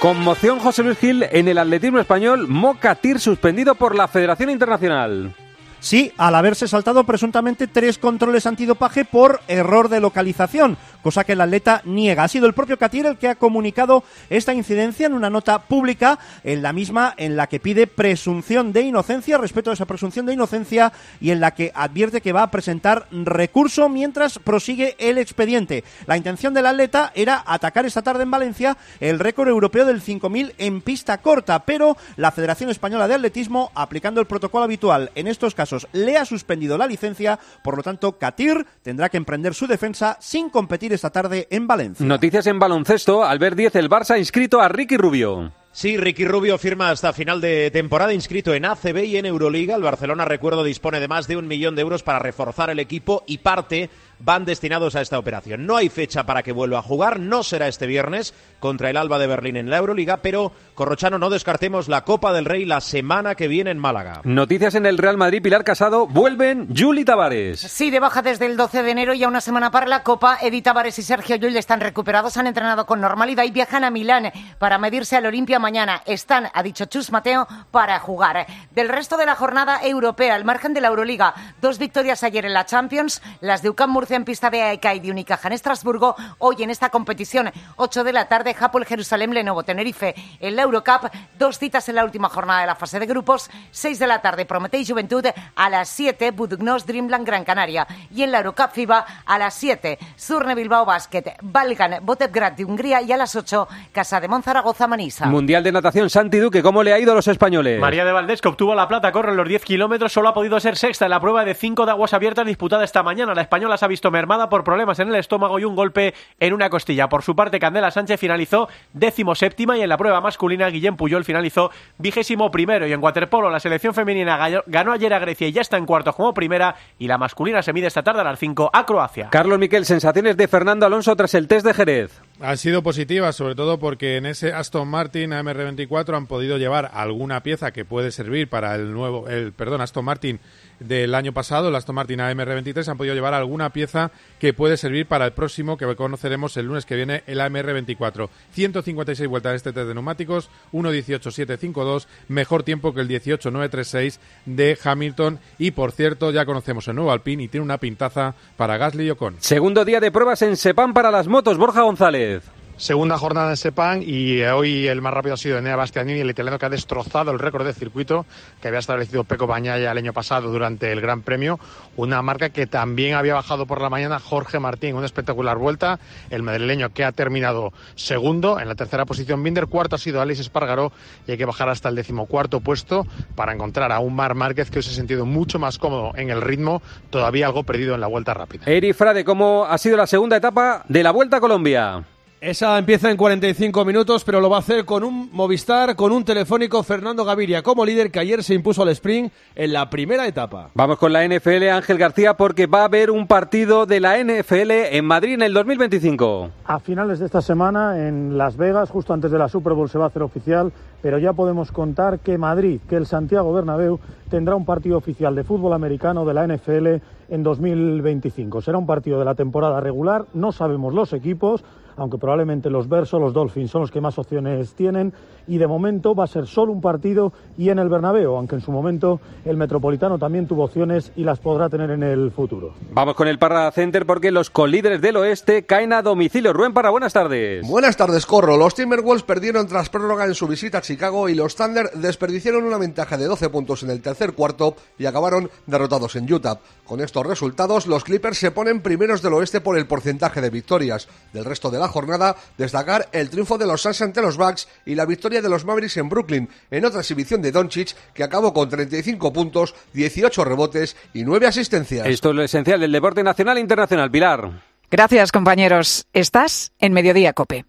Conmoción 0.00 0.60
José 0.60 0.82
Luis 0.82 0.98
Gil 0.98 1.24
en 1.30 1.48
el 1.48 1.58
atletismo 1.58 1.98
español, 1.98 2.46
Moca 2.48 2.94
Tir 2.94 3.20
suspendido 3.20 3.74
por 3.74 3.94
la 3.94 4.08
Federación 4.08 4.50
Internacional. 4.50 5.34
Sí, 5.80 6.12
al 6.18 6.34
haberse 6.34 6.68
saltado 6.68 7.04
presuntamente 7.04 7.66
tres 7.66 7.96
controles 7.96 8.44
antidopaje 8.44 9.06
por 9.06 9.40
error 9.48 9.88
de 9.88 9.98
localización, 9.98 10.76
cosa 11.02 11.24
que 11.24 11.32
el 11.32 11.40
atleta 11.40 11.80
niega. 11.86 12.22
Ha 12.22 12.28
sido 12.28 12.46
el 12.46 12.52
propio 12.52 12.78
Katir 12.78 13.06
el 13.06 13.16
que 13.16 13.28
ha 13.28 13.34
comunicado 13.36 14.04
esta 14.28 14.52
incidencia 14.52 15.06
en 15.06 15.14
una 15.14 15.30
nota 15.30 15.62
pública, 15.62 16.18
en 16.44 16.60
la 16.60 16.74
misma 16.74 17.14
en 17.16 17.34
la 17.34 17.46
que 17.46 17.60
pide 17.60 17.86
presunción 17.86 18.74
de 18.74 18.82
inocencia, 18.82 19.38
respecto 19.38 19.70
a 19.70 19.72
esa 19.72 19.86
presunción 19.86 20.26
de 20.26 20.34
inocencia, 20.34 20.92
y 21.18 21.30
en 21.30 21.40
la 21.40 21.52
que 21.52 21.72
advierte 21.74 22.20
que 22.20 22.34
va 22.34 22.42
a 22.42 22.50
presentar 22.50 23.06
recurso 23.10 23.88
mientras 23.88 24.38
prosigue 24.38 24.96
el 24.98 25.16
expediente. 25.16 25.82
La 26.06 26.18
intención 26.18 26.52
del 26.52 26.66
atleta 26.66 27.10
era 27.14 27.42
atacar 27.46 27.86
esta 27.86 28.02
tarde 28.02 28.24
en 28.24 28.30
Valencia 28.30 28.76
el 29.00 29.18
récord 29.18 29.48
europeo 29.48 29.86
del 29.86 30.02
5000 30.02 30.56
en 30.58 30.82
pista 30.82 31.18
corta, 31.22 31.60
pero 31.60 31.96
la 32.16 32.32
Federación 32.32 32.68
Española 32.68 33.08
de 33.08 33.14
Atletismo, 33.14 33.72
aplicando 33.74 34.20
el 34.20 34.26
protocolo 34.26 34.64
habitual 34.64 35.10
en 35.14 35.26
estos 35.26 35.54
casos, 35.54 35.69
le 35.92 36.16
ha 36.16 36.24
suspendido 36.24 36.78
la 36.78 36.86
licencia, 36.86 37.38
por 37.62 37.76
lo 37.76 37.82
tanto, 37.82 38.18
Katir 38.18 38.66
tendrá 38.82 39.08
que 39.08 39.16
emprender 39.16 39.54
su 39.54 39.66
defensa 39.66 40.16
sin 40.20 40.50
competir 40.50 40.92
esta 40.92 41.10
tarde 41.10 41.46
en 41.50 41.66
Valencia. 41.66 42.04
Noticias 42.04 42.46
en 42.46 42.58
baloncesto, 42.58 43.24
al 43.24 43.38
ver 43.38 43.54
10 43.54 43.74
el 43.76 43.88
Barça 43.90 44.10
ha 44.10 44.18
inscrito 44.18 44.60
a 44.60 44.68
Ricky 44.68 44.96
Rubio. 44.96 45.52
Sí, 45.72 45.96
Ricky 45.96 46.24
Rubio 46.24 46.58
firma 46.58 46.90
hasta 46.90 47.12
final 47.12 47.40
de 47.40 47.70
temporada 47.70 48.12
inscrito 48.12 48.52
en 48.54 48.64
ACB 48.64 49.04
y 49.04 49.16
en 49.18 49.26
Euroliga. 49.26 49.76
El 49.76 49.82
Barcelona, 49.82 50.24
recuerdo, 50.24 50.64
dispone 50.64 50.98
de 50.98 51.06
más 51.06 51.28
de 51.28 51.36
un 51.36 51.46
millón 51.46 51.76
de 51.76 51.82
euros 51.82 52.02
para 52.02 52.18
reforzar 52.18 52.70
el 52.70 52.80
equipo 52.80 53.22
y 53.26 53.38
parte 53.38 53.88
van 54.20 54.44
destinados 54.44 54.94
a 54.94 55.00
esta 55.00 55.18
operación. 55.18 55.66
No 55.66 55.76
hay 55.76 55.88
fecha 55.88 56.24
para 56.24 56.42
que 56.42 56.52
vuelva 56.52 56.78
a 56.78 56.82
jugar, 56.82 57.18
no 57.18 57.42
será 57.42 57.68
este 57.68 57.86
viernes 57.86 58.34
contra 58.60 58.90
el 58.90 58.96
Alba 58.96 59.18
de 59.18 59.26
Berlín 59.26 59.56
en 59.56 59.70
la 59.70 59.78
Euroliga, 59.78 60.18
pero 60.18 60.52
Corrochano 60.74 61.18
no 61.18 61.30
descartemos 61.30 61.88
la 61.88 62.04
Copa 62.04 62.32
del 62.32 62.44
Rey 62.44 62.64
la 62.64 62.80
semana 62.80 63.34
que 63.34 63.48
viene 63.48 63.70
en 63.70 63.78
Málaga. 63.78 64.20
Noticias 64.24 64.74
en 64.74 64.86
el 64.86 64.98
Real 64.98 65.16
Madrid, 65.16 65.42
Pilar 65.42 65.64
Casado, 65.64 66.06
vuelven 66.06 66.68
Juli 66.76 67.04
Tavares. 67.04 67.60
Sí, 67.60 67.90
de 67.90 68.00
baja 68.00 68.22
desde 68.22 68.46
el 68.46 68.56
12 68.56 68.82
de 68.82 68.90
enero 68.90 69.14
y 69.14 69.24
a 69.24 69.28
una 69.28 69.40
semana 69.40 69.70
para 69.70 69.86
la 69.86 70.02
Copa, 70.02 70.38
Edi 70.40 70.62
Tavares 70.62 70.98
y 70.98 71.02
Sergio 71.02 71.36
Llull 71.36 71.56
están 71.56 71.80
recuperados, 71.80 72.36
han 72.36 72.46
entrenado 72.46 72.86
con 72.86 73.00
normalidad 73.00 73.44
y 73.44 73.50
viajan 73.50 73.84
a 73.84 73.90
Milán 73.90 74.30
para 74.58 74.78
medirse 74.78 75.16
al 75.16 75.26
Olimpia 75.26 75.58
mañana. 75.58 76.02
Están, 76.04 76.48
ha 76.52 76.62
dicho 76.62 76.84
Chus 76.84 77.10
Mateo, 77.10 77.46
para 77.70 77.98
jugar. 77.98 78.46
Del 78.72 78.88
resto 78.88 79.16
de 79.16 79.26
la 79.26 79.34
jornada 79.34 79.80
europea, 79.82 80.34
al 80.34 80.44
margen 80.44 80.74
de 80.74 80.80
la 80.80 80.88
Euroliga, 80.88 81.34
dos 81.60 81.78
victorias 81.78 82.22
ayer 82.22 82.44
en 82.44 82.52
la 82.52 82.66
Champions, 82.66 83.22
las 83.40 83.62
de 83.62 83.70
UCAM 83.70 83.90
Murcia 83.90 84.09
en 84.16 84.24
pista 84.24 84.50
de 84.50 84.62
AEK 84.62 84.94
y 84.94 85.00
de 85.00 85.10
Unicaja 85.10 85.48
en 85.48 85.54
Estrasburgo. 85.54 86.16
Hoy 86.38 86.62
en 86.62 86.70
esta 86.70 86.90
competición, 86.90 87.50
8 87.76 88.04
de 88.04 88.12
la 88.12 88.28
tarde, 88.28 88.54
Japón, 88.54 88.84
Jerusalén, 88.84 89.32
Lenovo, 89.32 89.62
Tenerife. 89.62 90.14
En 90.40 90.56
la 90.56 90.62
Eurocup, 90.62 91.10
dos 91.38 91.58
citas 91.58 91.88
en 91.88 91.96
la 91.96 92.04
última 92.04 92.28
jornada 92.28 92.60
de 92.60 92.66
la 92.66 92.74
fase 92.74 92.98
de 92.98 93.06
grupos. 93.06 93.50
6 93.70 93.98
de 93.98 94.06
la 94.06 94.22
tarde, 94.22 94.44
Prometei 94.46 94.86
Juventud. 94.86 95.24
A 95.56 95.70
las 95.70 95.88
7, 95.88 96.30
Budugnos, 96.32 96.86
Dreamland, 96.86 97.26
Gran 97.26 97.44
Canaria. 97.44 97.86
Y 98.14 98.22
en 98.22 98.32
la 98.32 98.38
Eurocup 98.38 98.70
FIBA, 98.72 99.04
a 99.24 99.38
las 99.38 99.54
7, 99.54 99.98
Surne 100.16 100.54
Bilbao 100.54 100.84
Basket, 100.84 101.36
Balgan, 101.42 102.04
Botevgrad 102.04 102.52
de 102.52 102.64
Hungría. 102.64 103.02
Y 103.02 103.12
a 103.12 103.16
las 103.16 103.34
8, 103.36 103.68
Casa 103.92 104.20
de 104.20 104.28
Monzaragoza, 104.28 104.86
Manisa. 104.86 105.26
Mundial 105.26 105.62
de 105.62 105.72
Natación, 105.72 106.10
Santi 106.10 106.38
Duque, 106.38 106.62
¿cómo 106.62 106.82
le 106.82 106.92
ha 106.92 106.98
ido 106.98 107.12
a 107.12 107.14
los 107.14 107.28
españoles? 107.28 107.80
María 107.80 108.04
de 108.04 108.12
Valdés, 108.12 108.40
que 108.40 108.48
obtuvo 108.48 108.74
la 108.74 108.88
plata, 108.88 109.12
corre 109.12 109.34
los 109.34 109.48
10 109.48 109.64
kilómetros, 109.64 110.12
solo 110.12 110.28
ha 110.28 110.34
podido 110.34 110.58
ser 110.60 110.76
sexta 110.76 111.06
en 111.06 111.10
la 111.10 111.20
prueba 111.20 111.44
de 111.44 111.54
5 111.54 111.86
de 111.86 111.92
aguas 111.92 112.14
abiertas 112.14 112.46
disputada 112.46 112.84
esta 112.84 113.02
mañana. 113.02 113.34
La 113.34 113.42
española 113.42 113.76
se 113.76 113.84
ha 113.84 113.88
visto 114.00 114.10
mermada 114.10 114.48
por 114.48 114.64
problemas 114.64 114.98
en 114.98 115.08
el 115.08 115.16
estómago 115.16 115.58
y 115.58 115.64
un 115.64 115.76
golpe 115.76 116.14
en 116.38 116.54
una 116.54 116.70
costilla. 116.70 117.10
Por 117.10 117.22
su 117.22 117.36
parte, 117.36 117.58
Candela 117.58 117.90
Sánchez 117.90 118.18
finalizó 118.18 118.66
décimo 118.94 119.34
séptima 119.34 119.76
y 119.76 119.82
en 119.82 119.90
la 119.90 119.98
prueba 119.98 120.22
masculina 120.22 120.68
Guillem 120.68 120.96
Puyol 120.96 121.22
finalizó 121.22 121.70
vigésimo 121.98 122.50
primero. 122.50 122.86
Y 122.86 122.92
en 122.94 123.02
waterpolo 123.02 123.50
la 123.50 123.60
selección 123.60 123.92
femenina 123.92 124.62
ganó 124.66 124.92
ayer 124.92 125.12
a 125.12 125.18
Grecia 125.18 125.48
y 125.48 125.52
ya 125.52 125.60
está 125.60 125.76
en 125.76 125.84
cuarto 125.84 126.14
como 126.14 126.32
primera 126.32 126.76
y 126.98 127.08
la 127.08 127.18
masculina 127.18 127.62
se 127.62 127.74
mide 127.74 127.88
esta 127.88 128.02
tarde 128.02 128.22
a 128.22 128.24
las 128.24 128.38
5 128.38 128.70
a 128.72 128.86
Croacia. 128.86 129.28
Carlos 129.30 129.58
Miquel, 129.58 129.84
sensaciones 129.84 130.38
de 130.38 130.48
Fernando 130.48 130.86
Alonso 130.86 131.14
tras 131.14 131.34
el 131.34 131.46
test 131.46 131.66
de 131.66 131.74
Jerez. 131.74 132.22
Han 132.40 132.56
sido 132.56 132.82
positivas, 132.82 133.36
sobre 133.36 133.54
todo 133.54 133.78
porque 133.78 134.16
en 134.16 134.24
ese 134.24 134.54
Aston 134.54 134.88
Martin 134.88 135.32
AMR24 135.32 136.16
han 136.16 136.26
podido 136.26 136.56
llevar 136.56 136.90
alguna 136.94 137.42
pieza 137.42 137.70
que 137.70 137.84
puede 137.84 138.12
servir 138.12 138.48
para 138.48 138.74
el 138.76 138.94
nuevo, 138.94 139.28
el 139.28 139.52
perdón, 139.52 139.82
Aston 139.82 140.06
Martin 140.06 140.40
del 140.80 141.14
año 141.14 141.32
pasado, 141.32 141.68
el 141.68 141.76
Aston 141.76 141.94
Martin 141.94 142.20
AMR23, 142.20 142.88
han 142.88 142.96
podido 142.96 143.14
llevar 143.14 143.34
alguna 143.34 143.70
pieza 143.70 144.10
que 144.38 144.52
puede 144.52 144.76
servir 144.76 145.06
para 145.06 145.26
el 145.26 145.32
próximo 145.32 145.76
que 145.76 145.94
conoceremos 145.94 146.56
el 146.56 146.66
lunes 146.66 146.86
que 146.86 146.96
viene, 146.96 147.22
el 147.26 147.40
AMR24. 147.40 148.28
156 148.52 149.28
vueltas 149.28 149.52
de 149.52 149.56
este 149.56 149.72
test 149.72 149.88
de 149.88 149.94
neumáticos, 149.94 150.50
1.18.752, 150.72 152.06
mejor 152.28 152.62
tiempo 152.62 152.92
que 152.92 153.02
el 153.02 153.08
18.936 153.08 154.18
de 154.46 154.78
Hamilton 154.82 155.38
y 155.58 155.70
por 155.70 155.92
cierto 155.92 156.30
ya 156.30 156.44
conocemos 156.44 156.88
el 156.88 156.96
nuevo 156.96 157.12
Alpine 157.12 157.44
y 157.44 157.48
tiene 157.48 157.64
una 157.64 157.78
pintaza 157.78 158.34
para 158.56 158.76
Gasly 158.76 159.06
y 159.06 159.10
Ocon. 159.10 159.36
Segundo 159.38 159.84
día 159.84 160.00
de 160.00 160.10
pruebas 160.10 160.42
en 160.42 160.56
Sepam 160.56 160.94
para 160.94 161.10
las 161.10 161.28
motos, 161.28 161.58
Borja 161.58 161.82
González. 161.82 162.59
Segunda 162.80 163.18
jornada 163.18 163.50
en 163.50 163.58
Sepang 163.58 164.02
y 164.02 164.40
eh, 164.40 164.50
hoy 164.52 164.88
el 164.88 165.02
más 165.02 165.12
rápido 165.12 165.34
ha 165.34 165.36
sido 165.36 165.58
Enea 165.58 165.76
Bastianini, 165.76 166.20
el 166.20 166.30
italiano 166.30 166.58
que 166.58 166.64
ha 166.64 166.70
destrozado 166.70 167.30
el 167.30 167.38
récord 167.38 167.66
de 167.66 167.74
circuito 167.74 168.24
que 168.62 168.68
había 168.68 168.80
establecido 168.80 169.22
Peco 169.24 169.46
Bañaya 169.46 169.92
el 169.92 169.98
año 169.98 170.14
pasado 170.14 170.50
durante 170.50 170.90
el 170.90 171.02
Gran 171.02 171.20
Premio. 171.20 171.60
Una 171.98 172.22
marca 172.22 172.48
que 172.48 172.66
también 172.66 173.16
había 173.16 173.34
bajado 173.34 173.66
por 173.66 173.82
la 173.82 173.90
mañana 173.90 174.18
Jorge 174.18 174.58
Martín, 174.60 174.96
una 174.96 175.04
espectacular 175.04 175.58
vuelta. 175.58 176.00
El 176.30 176.42
madrileño 176.42 176.88
que 176.94 177.04
ha 177.04 177.12
terminado 177.12 177.74
segundo 177.96 178.58
en 178.58 178.66
la 178.66 178.74
tercera 178.74 179.04
posición 179.04 179.42
Binder, 179.42 179.66
cuarto 179.66 179.96
ha 179.96 179.98
sido 179.98 180.22
Alex 180.22 180.40
Espargaró 180.40 180.90
y 181.26 181.32
hay 181.32 181.36
que 181.36 181.44
bajar 181.44 181.68
hasta 181.68 181.90
el 181.90 181.96
decimocuarto 181.96 182.60
puesto 182.60 183.06
para 183.34 183.52
encontrar 183.52 183.92
a 183.92 183.98
un 183.98 184.16
Mar 184.16 184.34
Márquez 184.34 184.70
que 184.70 184.78
hoy 184.78 184.82
se 184.82 184.92
ha 184.92 184.94
sentido 184.94 185.26
mucho 185.26 185.58
más 185.58 185.76
cómodo 185.76 186.12
en 186.16 186.30
el 186.30 186.40
ritmo, 186.40 186.80
todavía 187.10 187.44
algo 187.44 187.62
perdido 187.62 187.94
en 187.94 188.00
la 188.00 188.06
vuelta 188.06 188.32
rápida. 188.32 188.64
Eri 188.64 188.94
Frade, 188.94 189.22
¿cómo 189.22 189.66
ha 189.66 189.76
sido 189.76 189.98
la 189.98 190.06
segunda 190.06 190.38
etapa 190.38 190.82
de 190.88 191.02
la 191.02 191.10
Vuelta 191.10 191.36
a 191.36 191.40
Colombia? 191.40 192.06
Esa 192.42 192.78
empieza 192.78 193.10
en 193.10 193.18
45 193.18 193.84
minutos, 193.84 194.24
pero 194.24 194.40
lo 194.40 194.48
va 194.48 194.56
a 194.56 194.60
hacer 194.60 194.86
con 194.86 195.04
un 195.04 195.28
Movistar, 195.30 195.94
con 195.94 196.10
un 196.10 196.24
telefónico 196.24 196.82
Fernando 196.82 197.26
Gaviria 197.26 197.62
como 197.62 197.84
líder 197.84 198.10
que 198.10 198.18
ayer 198.18 198.42
se 198.42 198.54
impuso 198.54 198.80
al 198.80 198.88
sprint 198.88 199.30
en 199.54 199.74
la 199.74 199.90
primera 199.90 200.26
etapa. 200.26 200.70
Vamos 200.72 200.96
con 200.96 201.12
la 201.12 201.22
NFL 201.28 201.68
Ángel 201.68 201.98
García 201.98 202.38
porque 202.38 202.66
va 202.66 202.80
a 202.80 202.84
haber 202.84 203.10
un 203.10 203.26
partido 203.26 203.84
de 203.84 204.00
la 204.00 204.16
NFL 204.16 204.70
en 204.70 205.04
Madrid 205.04 205.34
en 205.34 205.42
el 205.42 205.52
2025. 205.52 206.48
A 206.64 206.78
finales 206.78 207.18
de 207.18 207.26
esta 207.26 207.42
semana 207.42 208.08
en 208.08 208.38
Las 208.38 208.56
Vegas, 208.56 208.88
justo 208.88 209.12
antes 209.12 209.30
de 209.30 209.38
la 209.38 209.50
Super 209.50 209.74
Bowl 209.74 209.90
se 209.90 209.98
va 209.98 210.04
a 210.04 210.08
hacer 210.08 210.22
oficial, 210.22 210.72
pero 211.02 211.18
ya 211.18 211.34
podemos 211.34 211.70
contar 211.72 212.20
que 212.20 212.38
Madrid, 212.38 212.80
que 212.88 212.96
el 212.96 213.04
Santiago 213.04 213.52
Bernabéu 213.52 214.00
tendrá 214.30 214.56
un 214.56 214.64
partido 214.64 214.96
oficial 214.96 215.34
de 215.34 215.44
fútbol 215.44 215.74
americano 215.74 216.24
de 216.24 216.32
la 216.32 216.46
NFL 216.46 216.86
en 217.28 217.42
2025. 217.42 218.62
Será 218.62 218.78
un 218.78 218.86
partido 218.86 219.18
de 219.18 219.26
la 219.26 219.34
temporada 219.34 219.78
regular, 219.80 220.24
no 220.32 220.52
sabemos 220.52 220.94
los 220.94 221.12
equipos, 221.12 221.64
aunque 222.00 222.16
probablemente 222.16 222.70
los 222.70 222.88
Versos, 222.88 223.20
los 223.20 223.34
Dolphins 223.34 223.70
son 223.70 223.82
los 223.82 223.90
que 223.90 224.00
más 224.00 224.18
opciones 224.18 224.72
tienen 224.72 225.12
y 225.46 225.58
de 225.58 225.66
momento 225.66 226.14
va 226.14 226.24
a 226.24 226.26
ser 226.26 226.46
solo 226.46 226.72
un 226.72 226.80
partido 226.80 227.34
y 227.58 227.68
en 227.68 227.78
el 227.78 227.90
Bernabéu, 227.90 228.36
aunque 228.36 228.54
en 228.54 228.62
su 228.62 228.72
momento 228.72 229.20
el 229.44 229.58
Metropolitano 229.58 230.18
también 230.18 230.46
tuvo 230.46 230.64
opciones 230.64 231.12
y 231.14 231.24
las 231.24 231.40
podrá 231.40 231.68
tener 231.68 231.90
en 231.90 232.02
el 232.02 232.30
futuro. 232.30 232.72
Vamos 232.92 233.14
con 233.16 233.28
el 233.28 233.38
Parra 233.38 233.70
Center 233.70 234.06
porque 234.06 234.30
los 234.30 234.48
colíderes 234.48 235.02
del 235.02 235.16
oeste 235.16 235.66
caen 235.66 235.92
a 235.92 236.00
domicilio. 236.00 236.54
Rubén 236.54 236.72
Parra, 236.72 236.88
buenas 236.88 237.12
tardes. 237.12 237.68
Buenas 237.68 237.98
tardes, 237.98 238.24
Corro. 238.24 238.56
Los 238.56 238.74
Timberwolves 238.74 239.22
perdieron 239.22 239.66
tras 239.66 239.90
prórroga 239.90 240.24
en 240.24 240.34
su 240.34 240.48
visita 240.48 240.78
a 240.78 240.82
Chicago 240.82 241.28
y 241.28 241.34
los 241.34 241.54
Thunder 241.54 241.90
desperdiciaron 241.96 242.64
una 242.64 242.78
ventaja 242.78 243.18
de 243.18 243.26
12 243.26 243.50
puntos 243.50 243.82
en 243.82 243.90
el 243.90 244.00
tercer 244.00 244.32
cuarto 244.32 244.74
y 244.98 245.04
acabaron 245.04 245.50
derrotados 245.66 246.16
en 246.16 246.32
Utah. 246.32 246.60
Con 246.86 247.00
estos 247.02 247.26
resultados, 247.26 247.86
los 247.86 248.04
Clippers 248.04 248.38
se 248.38 248.52
ponen 248.52 248.80
primeros 248.80 249.20
del 249.20 249.34
oeste 249.34 249.60
por 249.60 249.76
el 249.76 249.86
porcentaje 249.86 250.40
de 250.40 250.48
victorias. 250.48 251.08
Del 251.34 251.44
resto 251.44 251.70
de 251.70 251.78
la 251.78 251.89
jornada, 251.90 252.36
destacar 252.56 253.08
el 253.12 253.28
triunfo 253.28 253.58
de 253.58 253.66
los 253.66 253.82
Suns 253.82 254.00
ante 254.00 254.22
los 254.22 254.36
Bucks 254.38 254.68
y 254.86 254.94
la 254.94 255.04
victoria 255.04 255.42
de 255.42 255.48
los 255.48 255.64
Mavericks 255.64 255.98
en 255.98 256.08
Brooklyn, 256.08 256.48
en 256.70 256.84
otra 256.84 257.00
exhibición 257.00 257.42
de 257.42 257.52
Doncic 257.52 257.94
que 258.14 258.24
acabó 258.24 258.54
con 258.54 258.68
35 258.68 259.32
puntos, 259.32 259.74
18 259.92 260.44
rebotes 260.44 260.96
y 261.12 261.24
9 261.24 261.46
asistencias. 261.46 262.06
Esto 262.06 262.30
es 262.30 262.36
lo 262.36 262.42
esencial 262.42 262.80
del 262.80 262.92
deporte 262.92 263.22
nacional 263.22 263.58
e 263.58 263.60
internacional. 263.60 264.10
Pilar. 264.10 264.62
Gracias, 264.90 265.30
compañeros. 265.30 266.06
Estás 266.12 266.72
en 266.78 266.92
Mediodía 266.92 267.32
Cope. 267.32 267.64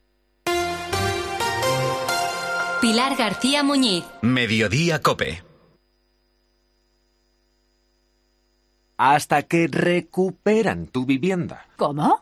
Pilar 2.81 3.15
García 3.15 3.61
Muñiz. 3.61 4.03
Mediodía 4.21 5.03
Cope. 5.03 5.43
Hasta 8.97 9.43
que 9.43 9.67
recuperan 9.67 10.87
tu 10.87 11.05
vivienda. 11.05 11.67
¿Cómo? 11.77 12.21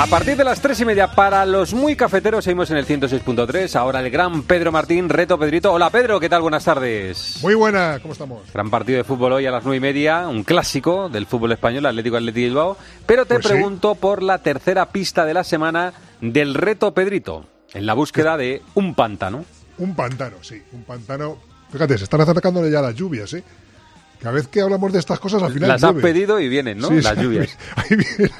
A 0.00 0.06
partir 0.06 0.36
de 0.36 0.44
las 0.44 0.60
tres 0.60 0.78
y 0.80 0.84
media, 0.84 1.10
para 1.10 1.44
los 1.44 1.74
muy 1.74 1.96
cafeteros, 1.96 2.44
seguimos 2.44 2.70
en 2.70 2.76
el 2.76 2.86
106.3. 2.86 3.74
Ahora 3.74 3.98
el 3.98 4.10
gran 4.10 4.44
Pedro 4.44 4.70
Martín, 4.70 5.08
reto 5.08 5.36
Pedrito. 5.36 5.72
Hola 5.72 5.90
Pedro, 5.90 6.20
¿qué 6.20 6.28
tal? 6.28 6.40
Buenas 6.40 6.64
tardes. 6.64 7.38
Muy 7.42 7.54
buena, 7.54 7.98
¿cómo 8.00 8.12
estamos? 8.12 8.42
Gran 8.54 8.70
partido 8.70 8.98
de 8.98 9.04
fútbol 9.04 9.32
hoy 9.32 9.46
a 9.46 9.50
las 9.50 9.64
nueve 9.64 9.78
y 9.78 9.80
media, 9.80 10.28
un 10.28 10.44
clásico 10.44 11.08
del 11.08 11.26
fútbol 11.26 11.50
español, 11.50 11.84
Atlético 11.84 12.16
Atlético 12.16 12.44
Bilbao. 12.46 12.76
Pero 13.06 13.26
te 13.26 13.34
Pues 13.34 13.46
sí. 13.46 13.52
pregunto 13.52 13.96
por 13.96 14.22
la 14.22 14.38
tercera 14.38 14.86
pista 14.86 15.24
de 15.26 15.34
la 15.34 15.42
semana 15.42 15.92
del 16.20 16.54
reto 16.54 16.94
Pedrito, 16.94 17.46
en 17.72 17.84
la 17.84 17.94
búsqueda 17.94 18.36
de 18.36 18.62
un 18.74 18.94
pantano. 18.94 19.44
Un 19.78 19.96
pantano, 19.96 20.36
sí, 20.42 20.62
un 20.72 20.84
pantano. 20.84 21.38
Fíjate, 21.72 21.98
se 21.98 22.04
están 22.04 22.20
acercándole 22.20 22.70
ya 22.70 22.80
las 22.80 22.94
lluvias, 22.94 23.32
¿eh? 23.34 23.42
Cada 24.20 24.34
vez 24.34 24.46
que 24.48 24.60
hablamos 24.60 24.92
de 24.92 24.98
estas 25.00 25.18
cosas, 25.20 25.42
al 25.42 25.52
final. 25.52 25.68
Las 25.70 25.80
llueve. 25.82 26.02
pedido 26.02 26.40
y 26.40 26.48
vienen, 26.48 26.78
¿no? 26.78 26.88
Sí, 26.88 27.00
las 27.00 27.16
lluvias. 27.16 27.56
ahí 27.76 27.96
viene. 27.96 28.32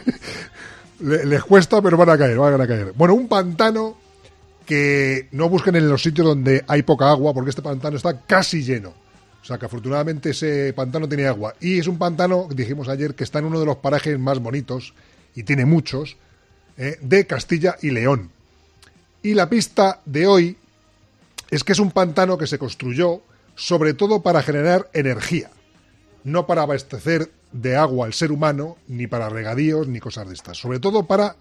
Le- 1.01 1.25
les 1.27 1.43
cuesta, 1.45 1.81
pero 1.81 1.97
van 1.97 2.11
a 2.11 2.19
caer, 2.19 2.37
van 2.39 2.61
a 2.61 2.67
caer. 2.67 2.93
Bueno, 2.97 3.15
un 3.15 3.29
pantano 3.29 3.97
que 4.67 5.29
no 5.33 5.49
busquen 5.49 5.77
en 5.77 5.89
los 5.89 6.03
sitios 6.03 6.27
donde 6.27 6.65
hay 6.67 6.83
poca 6.83 7.09
agua, 7.11 7.33
porque 7.33 7.51
este 7.51 7.63
pantano 7.63 7.97
está 7.97 8.21
casi 8.21 8.63
lleno. 8.63 8.93
O 9.41 9.45
sea 9.45 9.57
que 9.59 9.67
afortunadamente 9.67 10.31
ese 10.31 10.73
pantano 10.75 11.09
tiene 11.09 11.27
agua. 11.27 11.55
Y 11.61 11.79
es 11.79 11.87
un 11.87 11.97
pantano, 11.97 12.49
dijimos 12.51 12.89
ayer, 12.89 13.15
que 13.15 13.25
está 13.25 13.39
en 13.39 13.47
uno 13.47 13.61
de 13.61 13.67
los 13.67 13.77
parajes 13.77 14.19
más 14.19 14.41
bonitos, 14.41 14.93
y 15.35 15.45
tiene 15.45 15.65
muchos, 15.65 16.17
eh, 16.77 16.99
de 17.01 17.27
Castilla 17.27 17.77
y 17.81 17.91
León. 17.91 18.31
Y 19.23 19.35
la 19.35 19.49
pista 19.49 20.01
de 20.05 20.27
hoy 20.27 20.57
es 21.51 21.65
que 21.65 21.73
es 21.73 21.79
un 21.79 21.93
pantano 21.93 22.37
que 22.37 22.47
se 22.47 22.59
construyó 22.59 23.23
sobre 23.55 23.95
todo 23.95 24.23
para 24.23 24.43
generar 24.43 24.89
energía, 24.93 25.51
no 26.25 26.47
para 26.47 26.63
abastecer 26.63 27.31
de 27.53 27.77
agua 27.77 28.07
al 28.07 28.13
ser 28.13 28.31
humano, 28.33 28.77
ni 28.89 29.07
para 29.07 29.29
regadíos, 29.29 29.89
ni 29.89 30.01
cosas 30.01 30.29
de 30.29 30.35
estas. 30.35 30.59
Sobre 30.59 30.79
todo 30.81 31.05
para 31.07 31.37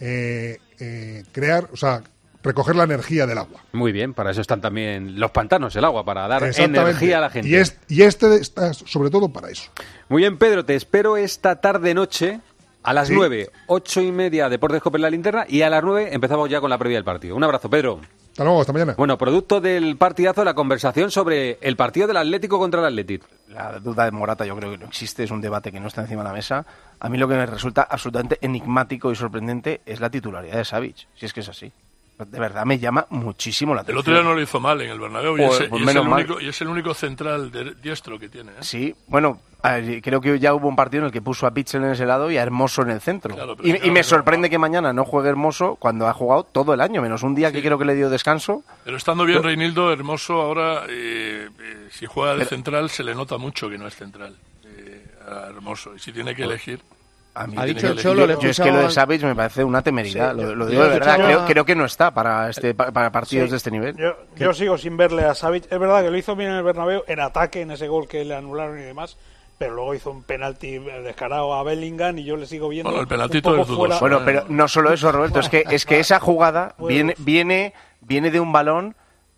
eh, 0.00 0.58
eh, 0.80 1.24
crear, 1.32 1.68
o 1.72 1.76
sea, 1.76 2.02
recoger 2.42 2.76
la 2.76 2.84
energía 2.84 3.26
del 3.26 3.38
agua. 3.38 3.60
Muy 3.72 3.92
bien, 3.92 4.14
para 4.14 4.30
eso 4.30 4.40
están 4.40 4.60
también 4.60 5.18
los 5.18 5.30
pantanos, 5.30 5.74
el 5.76 5.84
agua, 5.84 6.04
para 6.04 6.28
dar 6.28 6.42
energía 6.56 7.18
a 7.18 7.20
la 7.22 7.30
gente. 7.30 7.48
Y, 7.48 7.54
es- 7.56 7.76
y 7.88 8.02
este 8.02 8.36
está 8.36 8.72
sobre 8.74 9.10
todo 9.10 9.28
para 9.28 9.50
eso. 9.50 9.70
Muy 10.08 10.22
bien, 10.22 10.36
Pedro, 10.38 10.64
te 10.64 10.74
espero 10.76 11.16
esta 11.16 11.60
tarde-noche 11.60 12.40
a 12.82 12.92
las 12.92 13.08
Sí. 13.08 13.14
nueve, 13.16 13.50
ocho 13.66 14.00
y 14.00 14.12
media, 14.12 14.48
Deportes 14.48 14.80
Copa 14.80 14.96
en 14.98 15.02
la 15.02 15.10
linterna, 15.10 15.44
y 15.48 15.62
a 15.62 15.70
las 15.70 15.82
nueve 15.82 16.10
empezamos 16.12 16.48
ya 16.48 16.60
con 16.60 16.70
la 16.70 16.78
previa 16.78 16.98
del 16.98 17.04
partido. 17.04 17.34
Un 17.34 17.42
abrazo, 17.42 17.68
Pedro. 17.68 18.00
Hasta 18.36 18.44
luego, 18.44 18.60
hasta 18.60 18.72
mañana. 18.74 18.94
Bueno, 18.98 19.16
producto 19.16 19.62
del 19.62 19.96
partidazo, 19.96 20.44
la 20.44 20.52
conversación 20.52 21.10
sobre 21.10 21.56
el 21.62 21.74
partido 21.74 22.06
del 22.06 22.18
Atlético 22.18 22.58
contra 22.58 22.80
el 22.80 22.86
Atlético. 22.88 23.26
La 23.48 23.78
duda 23.78 24.04
de 24.04 24.10
Morata 24.10 24.44
yo 24.44 24.54
creo 24.54 24.70
que 24.72 24.76
no 24.76 24.84
existe, 24.84 25.24
es 25.24 25.30
un 25.30 25.40
debate 25.40 25.72
que 25.72 25.80
no 25.80 25.88
está 25.88 26.02
encima 26.02 26.20
de 26.22 26.28
la 26.28 26.34
mesa. 26.34 26.66
A 27.00 27.08
mí 27.08 27.16
lo 27.16 27.28
que 27.28 27.34
me 27.34 27.46
resulta 27.46 27.88
absolutamente 27.90 28.36
enigmático 28.42 29.10
y 29.10 29.16
sorprendente 29.16 29.80
es 29.86 30.00
la 30.00 30.10
titularidad 30.10 30.58
de 30.58 30.66
Savic, 30.66 31.08
si 31.14 31.24
es 31.24 31.32
que 31.32 31.40
es 31.40 31.48
así. 31.48 31.72
De 32.18 32.40
verdad 32.40 32.64
me 32.64 32.78
llama 32.78 33.06
muchísimo 33.10 33.74
la 33.74 33.82
El 33.82 33.84
atención. 33.84 34.00
otro 34.00 34.14
día 34.14 34.22
no 34.22 34.34
lo 34.34 34.40
hizo 34.40 34.58
mal 34.58 34.80
en 34.80 34.90
el 34.90 34.98
Bernabéu 34.98 35.36
y, 35.36 35.46
Pues- 35.46 35.60
es, 35.60 35.68
pues 35.68 35.82
y 35.82 35.84
es 35.84 35.94
el 35.96 36.02
mal. 36.08 36.12
único, 36.24 36.40
y 36.40 36.48
es 36.48 36.60
el 36.62 36.68
único 36.68 36.94
central 36.94 37.50
de- 37.50 37.74
diestro 37.74 38.18
que 38.18 38.30
tiene. 38.30 38.52
¿eh? 38.52 38.56
Sí, 38.62 38.94
bueno, 39.06 39.38
ver, 39.62 40.00
creo 40.00 40.20
que 40.22 40.38
ya 40.38 40.54
hubo 40.54 40.66
un 40.66 40.76
partido 40.76 41.02
en 41.02 41.06
el 41.08 41.12
que 41.12 41.20
puso 41.20 41.46
a 41.46 41.50
Pitzel 41.50 41.84
en 41.84 41.90
ese 41.90 42.06
lado 42.06 42.30
y 42.30 42.38
a 42.38 42.42
Hermoso 42.42 42.80
en 42.80 42.90
el 42.90 43.02
centro. 43.02 43.34
Claro, 43.34 43.52
y, 43.62 43.72
claro, 43.72 43.86
y 43.86 43.90
me 43.90 44.02
sorprende 44.02 44.48
que 44.48 44.56
mañana 44.58 44.94
no 44.94 45.04
juegue 45.04 45.28
Hermoso 45.28 45.76
cuando 45.76 46.06
ha 46.08 46.14
jugado 46.14 46.44
todo 46.44 46.72
el 46.72 46.80
año, 46.80 47.02
menos 47.02 47.22
un 47.22 47.34
día 47.34 47.52
que 47.52 47.60
creo 47.60 47.76
que 47.78 47.84
le 47.84 47.94
dio 47.94 48.08
descanso. 48.08 48.62
Pero 48.84 48.96
estando 48.96 49.24
bien 49.26 49.38
Pero- 49.40 49.48
Reinildo, 49.48 49.92
Hermoso 49.92 50.40
ahora, 50.40 50.84
eh, 50.88 51.50
eh, 51.60 51.88
si 51.90 52.06
juega 52.06 52.32
de 52.32 52.38
Pero- 52.38 52.48
central, 52.48 52.88
se 52.88 53.04
le 53.04 53.14
nota 53.14 53.36
mucho 53.36 53.68
que 53.68 53.76
no 53.76 53.86
es 53.86 53.94
central. 53.94 54.34
eh, 54.64 55.04
a 55.28 55.48
Hermoso. 55.48 55.94
Y 55.94 55.98
si 55.98 56.12
tiene 56.12 56.34
que 56.34 56.44
elegir. 56.44 56.80
A 57.36 57.46
mí 57.46 57.54
tiene 57.56 57.80
yo- 57.80 58.48
es 58.50 58.58
que 58.60 58.70
lo 58.72 58.78
de 58.82 58.90
Savic 58.90 59.22
me 59.22 59.34
parece 59.34 59.62
una 59.62 59.82
temeridad, 59.82 60.34
Sí, 60.34 60.40
lo, 60.54 60.66
digo 60.66 60.82
de 60.84 60.88
verdad. 60.88 61.16
Creo, 61.16 61.44
creo 61.46 61.64
que 61.64 61.74
no 61.76 61.84
está 61.84 62.10
para 62.12 62.48
este 62.48 62.74
pa- 62.74 62.90
para 62.90 63.12
partidos 63.12 63.46
Sí. 63.46 63.50
de 63.50 63.56
este 63.58 63.70
nivel. 63.70 63.96
Yo, 63.96 64.16
yo 64.36 64.52
sigo 64.54 64.78
sin 64.78 64.96
verle 64.96 65.24
a 65.24 65.34
Savic. 65.34 65.70
Es 65.70 65.78
verdad 65.78 66.02
que 66.02 66.10
lo 66.10 66.16
hizo 66.16 66.34
bien 66.34 66.50
en 66.50 66.56
el 66.56 66.62
Bernabéu, 66.62 67.02
en 67.06 67.20
ataque, 67.20 67.60
en 67.60 67.70
ese 67.70 67.88
gol 67.88 68.08
que 68.08 68.24
le 68.24 68.34
anularon 68.34 68.78
y 68.78 68.82
demás, 68.82 69.16
pero 69.58 69.74
luego 69.74 69.94
hizo 69.94 70.10
un 70.10 70.22
penalti 70.22 70.78
descarado 70.78 71.52
a 71.54 71.62
Bellingham 71.62 72.16
y 72.18 72.24
yo 72.24 72.36
le 72.36 72.46
sigo 72.46 72.68
viendo 72.68 72.88
Bueno, 72.90 73.00
el 73.00 73.04
un 73.06 73.08
penaltito 73.10 73.50
poco 73.50 73.62
es 73.62 73.68
fuera- 73.78 73.98
Bueno, 74.00 74.22
pero 74.24 74.44
no 74.48 74.66
solo 74.66 74.92
eso, 74.92 75.12
Roberto, 75.12 75.40
es 75.40 75.48
que 75.48 75.64
es 75.70 75.84
que 75.84 76.00
esa 76.00 76.18
jugada 76.20 76.74
Bueno. 76.78 76.94
viene 76.94 77.14
viene 77.18 77.74
viene 78.00 78.30
de 78.30 78.40
un 78.40 78.52
balón 78.52 78.94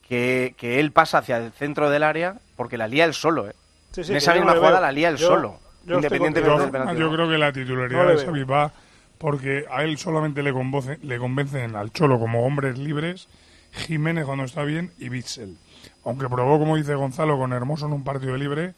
que, 0.09 0.55
que 0.57 0.81
él 0.81 0.93
pasa 0.93 1.19
hacia 1.19 1.37
el 1.39 1.53
centro 1.53 1.91
del 1.91 2.03
área 2.03 2.37
porque 2.57 2.79
la 2.79 2.87
lía 2.89 3.05
él 3.05 3.15
solo, 3.15 3.49
¿eh? 3.49 3.55
Sí, 3.93 4.05
sí, 4.05 4.11
en 4.13 4.17
esa 4.19 4.33
no 4.35 4.41
misma 4.41 4.55
jugada 4.57 4.75
veo. 4.75 4.81
la 4.83 4.93
lía 4.93 5.09
él 5.09 5.17
Yo- 5.17 5.29
solo, 5.29 5.59
independientemente 5.97 6.41
contigo. 6.43 6.61
del 6.63 6.71
penalti. 6.71 7.01
Yo 7.01 7.13
creo 7.13 7.29
que 7.29 7.39
la 7.39 7.53
titularidad 7.53 8.05
No 8.05 8.11
de. 8.11 8.25
Xavi 8.25 8.45
va 8.45 8.73
porque 9.19 9.65
a 9.71 9.83
él 9.85 9.99
solamente 9.99 10.43
le, 10.43 10.53
convoce- 10.53 10.99
le 11.03 11.19
convencen 11.19 11.75
al 11.77 11.93
Cholo 11.93 12.19
como 12.21 12.45
hombres 12.47 12.79
libres, 12.79 13.29
Jiménez 13.73 14.25
cuando 14.25 14.45
está 14.45 14.63
bien 14.65 14.93
y 14.99 15.09
Bitzel. 15.09 15.57
Aunque 16.05 16.29
probó, 16.29 16.59
como 16.59 16.77
dice 16.77 16.95
Gonzalo, 16.95 17.37
con 17.37 17.53
Hermoso 17.53 17.87
en 17.87 17.93
un 17.93 18.05
partido 18.05 18.37
libre, 18.37 18.75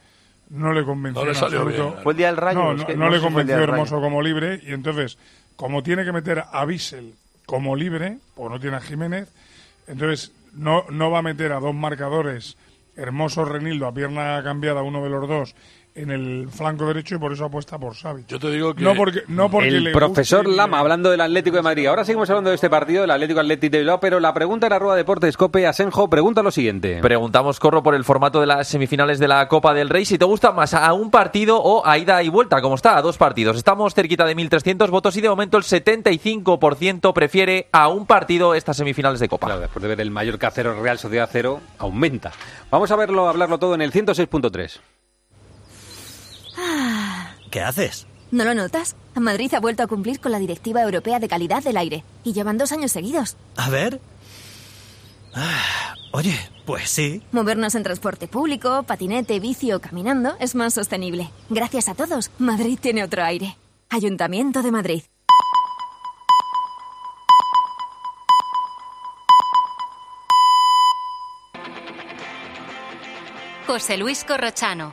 no 0.49 0.73
le 0.73 0.85
convenció 0.85 1.23
No 1.23 1.29
le 1.29 1.35
salió 1.35 1.64
bien. 1.64 1.94
Fue 2.03 2.12
el 2.12 2.16
día 2.16 2.27
del 2.29 2.37
Rayo, 2.38 2.59
No, 2.59 2.73
es 2.73 2.79
no, 2.79 2.87
que 2.87 2.96
no 2.96 3.05
no 3.05 3.11
le 3.11 3.20
convenció. 3.20 3.57
Hermoso 3.59 4.01
como 4.01 4.20
libre 4.23 4.61
y 4.66 4.73
entonces, 4.73 5.18
como 5.57 5.83
tiene 5.83 6.05
que 6.05 6.12
meter 6.12 6.42
a 6.51 6.64
Bitzel 6.64 7.14
como 7.46 7.77
libre, 7.77 8.18
o 8.37 8.49
no 8.49 8.59
tiene 8.61 8.77
a 8.77 8.81
Jiménez, 8.81 9.29
entonces 9.87 10.33
no, 10.55 10.85
no 10.90 11.11
va 11.11 11.18
a 11.18 11.23
meter 11.23 11.53
a 11.53 11.61
dos 11.61 11.75
marcadores, 11.75 12.57
Hermoso 12.96 13.44
Renildo 13.44 13.87
a 13.87 13.92
pierna 13.94 14.40
cambiada, 14.42 14.83
uno 14.83 15.03
de 15.03 15.11
los 15.11 15.29
dos, 15.29 15.55
en 15.94 16.11
el 16.11 16.48
flanco 16.50 16.87
derecho 16.87 17.16
y 17.16 17.18
por 17.18 17.33
eso 17.33 17.44
apuesta 17.44 17.79
por 17.79 17.94
Xavi. 17.94 18.24
Yo 18.29 18.38
te 18.38 18.50
digo 18.50 18.74
que... 18.74 18.83
No 18.83 18.94
porque, 18.94 19.22
no 19.29 19.50
porque 19.50 19.68
el 19.68 19.85
le 19.85 19.92
profesor 19.92 20.46
guste- 20.46 20.57
Lama 20.57 20.79
hablando 20.79 21.11
del 21.11 21.20
Atlético 21.20 21.57
de 21.57 21.62
Madrid. 21.62 21.87
Ahora 21.87 22.05
seguimos 22.05 22.29
hablando 22.31 22.50
de 22.50 22.55
este 22.57 22.70
partido, 22.70 23.03
del 23.03 23.11
Atlético 23.11 23.40
Atlético 23.40 23.72
de 23.72 23.79
Bilbao, 23.79 24.00
pero 24.00 24.20
la 24.20 24.33
pregunta 24.33 24.66
en 24.68 24.72
arroba 24.72 24.96
deportes 24.96 25.37
Cope 25.37 25.66
Asenjo 25.66 26.09
pregunta 26.09 26.42
lo 26.42 26.50
siguiente. 26.50 27.00
Preguntamos, 27.03 27.59
Corro, 27.61 27.83
por 27.83 27.94
el 27.94 28.05
formato 28.05 28.40
de 28.40 28.46
las 28.46 28.68
semifinales 28.68 29.18
de 29.18 29.29
la 29.29 29.46
Copa 29.48 29.74
del 29.74 29.88
Rey. 29.88 30.05
Si 30.05 30.16
te 30.18 30.24
gusta 30.24 30.53
más 30.53 30.74
a 30.74 30.92
un 30.92 31.11
partido 31.11 31.61
o 31.61 31.87
a 31.87 31.98
ida 31.98 32.22
y 32.22 32.29
vuelta, 32.29 32.61
como 32.62 32.76
está, 32.76 32.96
a 32.96 33.03
dos 33.03 33.18
partidos. 33.18 33.57
Estamos 33.57 33.94
cerquita 33.94 34.24
de 34.24 34.37
1.300 34.37 34.88
votos 34.90 35.16
y 35.16 35.20
de 35.20 35.29
momento 35.29 35.57
el 35.59 35.64
75% 35.64 37.12
prefiere 37.12 37.68
a 37.72 37.88
un 37.88 38.07
partido 38.07 38.55
estas 38.55 38.76
semifinales 38.76 39.20
de 39.20 39.29
Copa. 39.29 39.46
Claro, 39.48 39.61
después 39.61 39.83
de 39.83 39.88
ver 39.88 40.00
el 40.00 40.11
Mallorca 40.11 40.50
0 40.50 40.76
Real 40.83 40.98
Sociedad 40.98 41.29
0, 41.31 41.61
aumenta. 41.79 42.33
Vamos 42.70 42.90
a 42.90 42.96
verlo, 42.96 43.29
hablarlo 43.29 43.59
todo 43.59 43.74
en 43.74 43.83
el 43.83 43.92
106.3. 43.92 44.79
¿Qué 47.51 47.61
haces? 47.63 48.07
¿No 48.31 48.45
lo 48.45 48.55
notas? 48.55 48.97
Madrid 49.17 49.53
ha 49.55 49.61
vuelto 49.61 49.83
a 49.83 49.87
cumplir 49.87 50.21
con 50.21 50.33
la 50.33 50.39
Directiva 50.39 50.83
Europea 50.83 51.19
de 51.19 51.29
Calidad 51.29 51.63
del 51.63 51.77
Aire 51.77 52.05
y 52.25 52.33
llevan 52.33 52.59
dos 52.59 52.73
años 52.73 52.93
seguidos. 52.93 53.37
A 53.57 53.69
ver. 53.71 54.01
Ah, 55.35 55.95
Oye, 56.13 56.35
pues 56.67 56.91
sí. 56.91 57.23
Movernos 57.31 57.77
en 57.77 57.85
transporte 57.85 58.27
público, 58.27 58.83
patinete, 58.83 59.39
bici 59.39 59.71
o 59.73 59.81
caminando 59.81 60.35
es 60.41 60.57
más 60.57 60.75
sostenible. 60.75 61.31
Gracias 61.49 61.89
a 61.89 61.95
todos, 61.95 62.33
Madrid 62.39 62.79
tiene 62.81 63.05
otro 63.05 63.23
aire. 63.23 63.57
Ayuntamiento 63.91 64.63
de 64.63 64.71
Madrid. 64.73 65.03
José 73.69 73.97
Luis 73.97 74.25
Corrochano. 74.25 74.93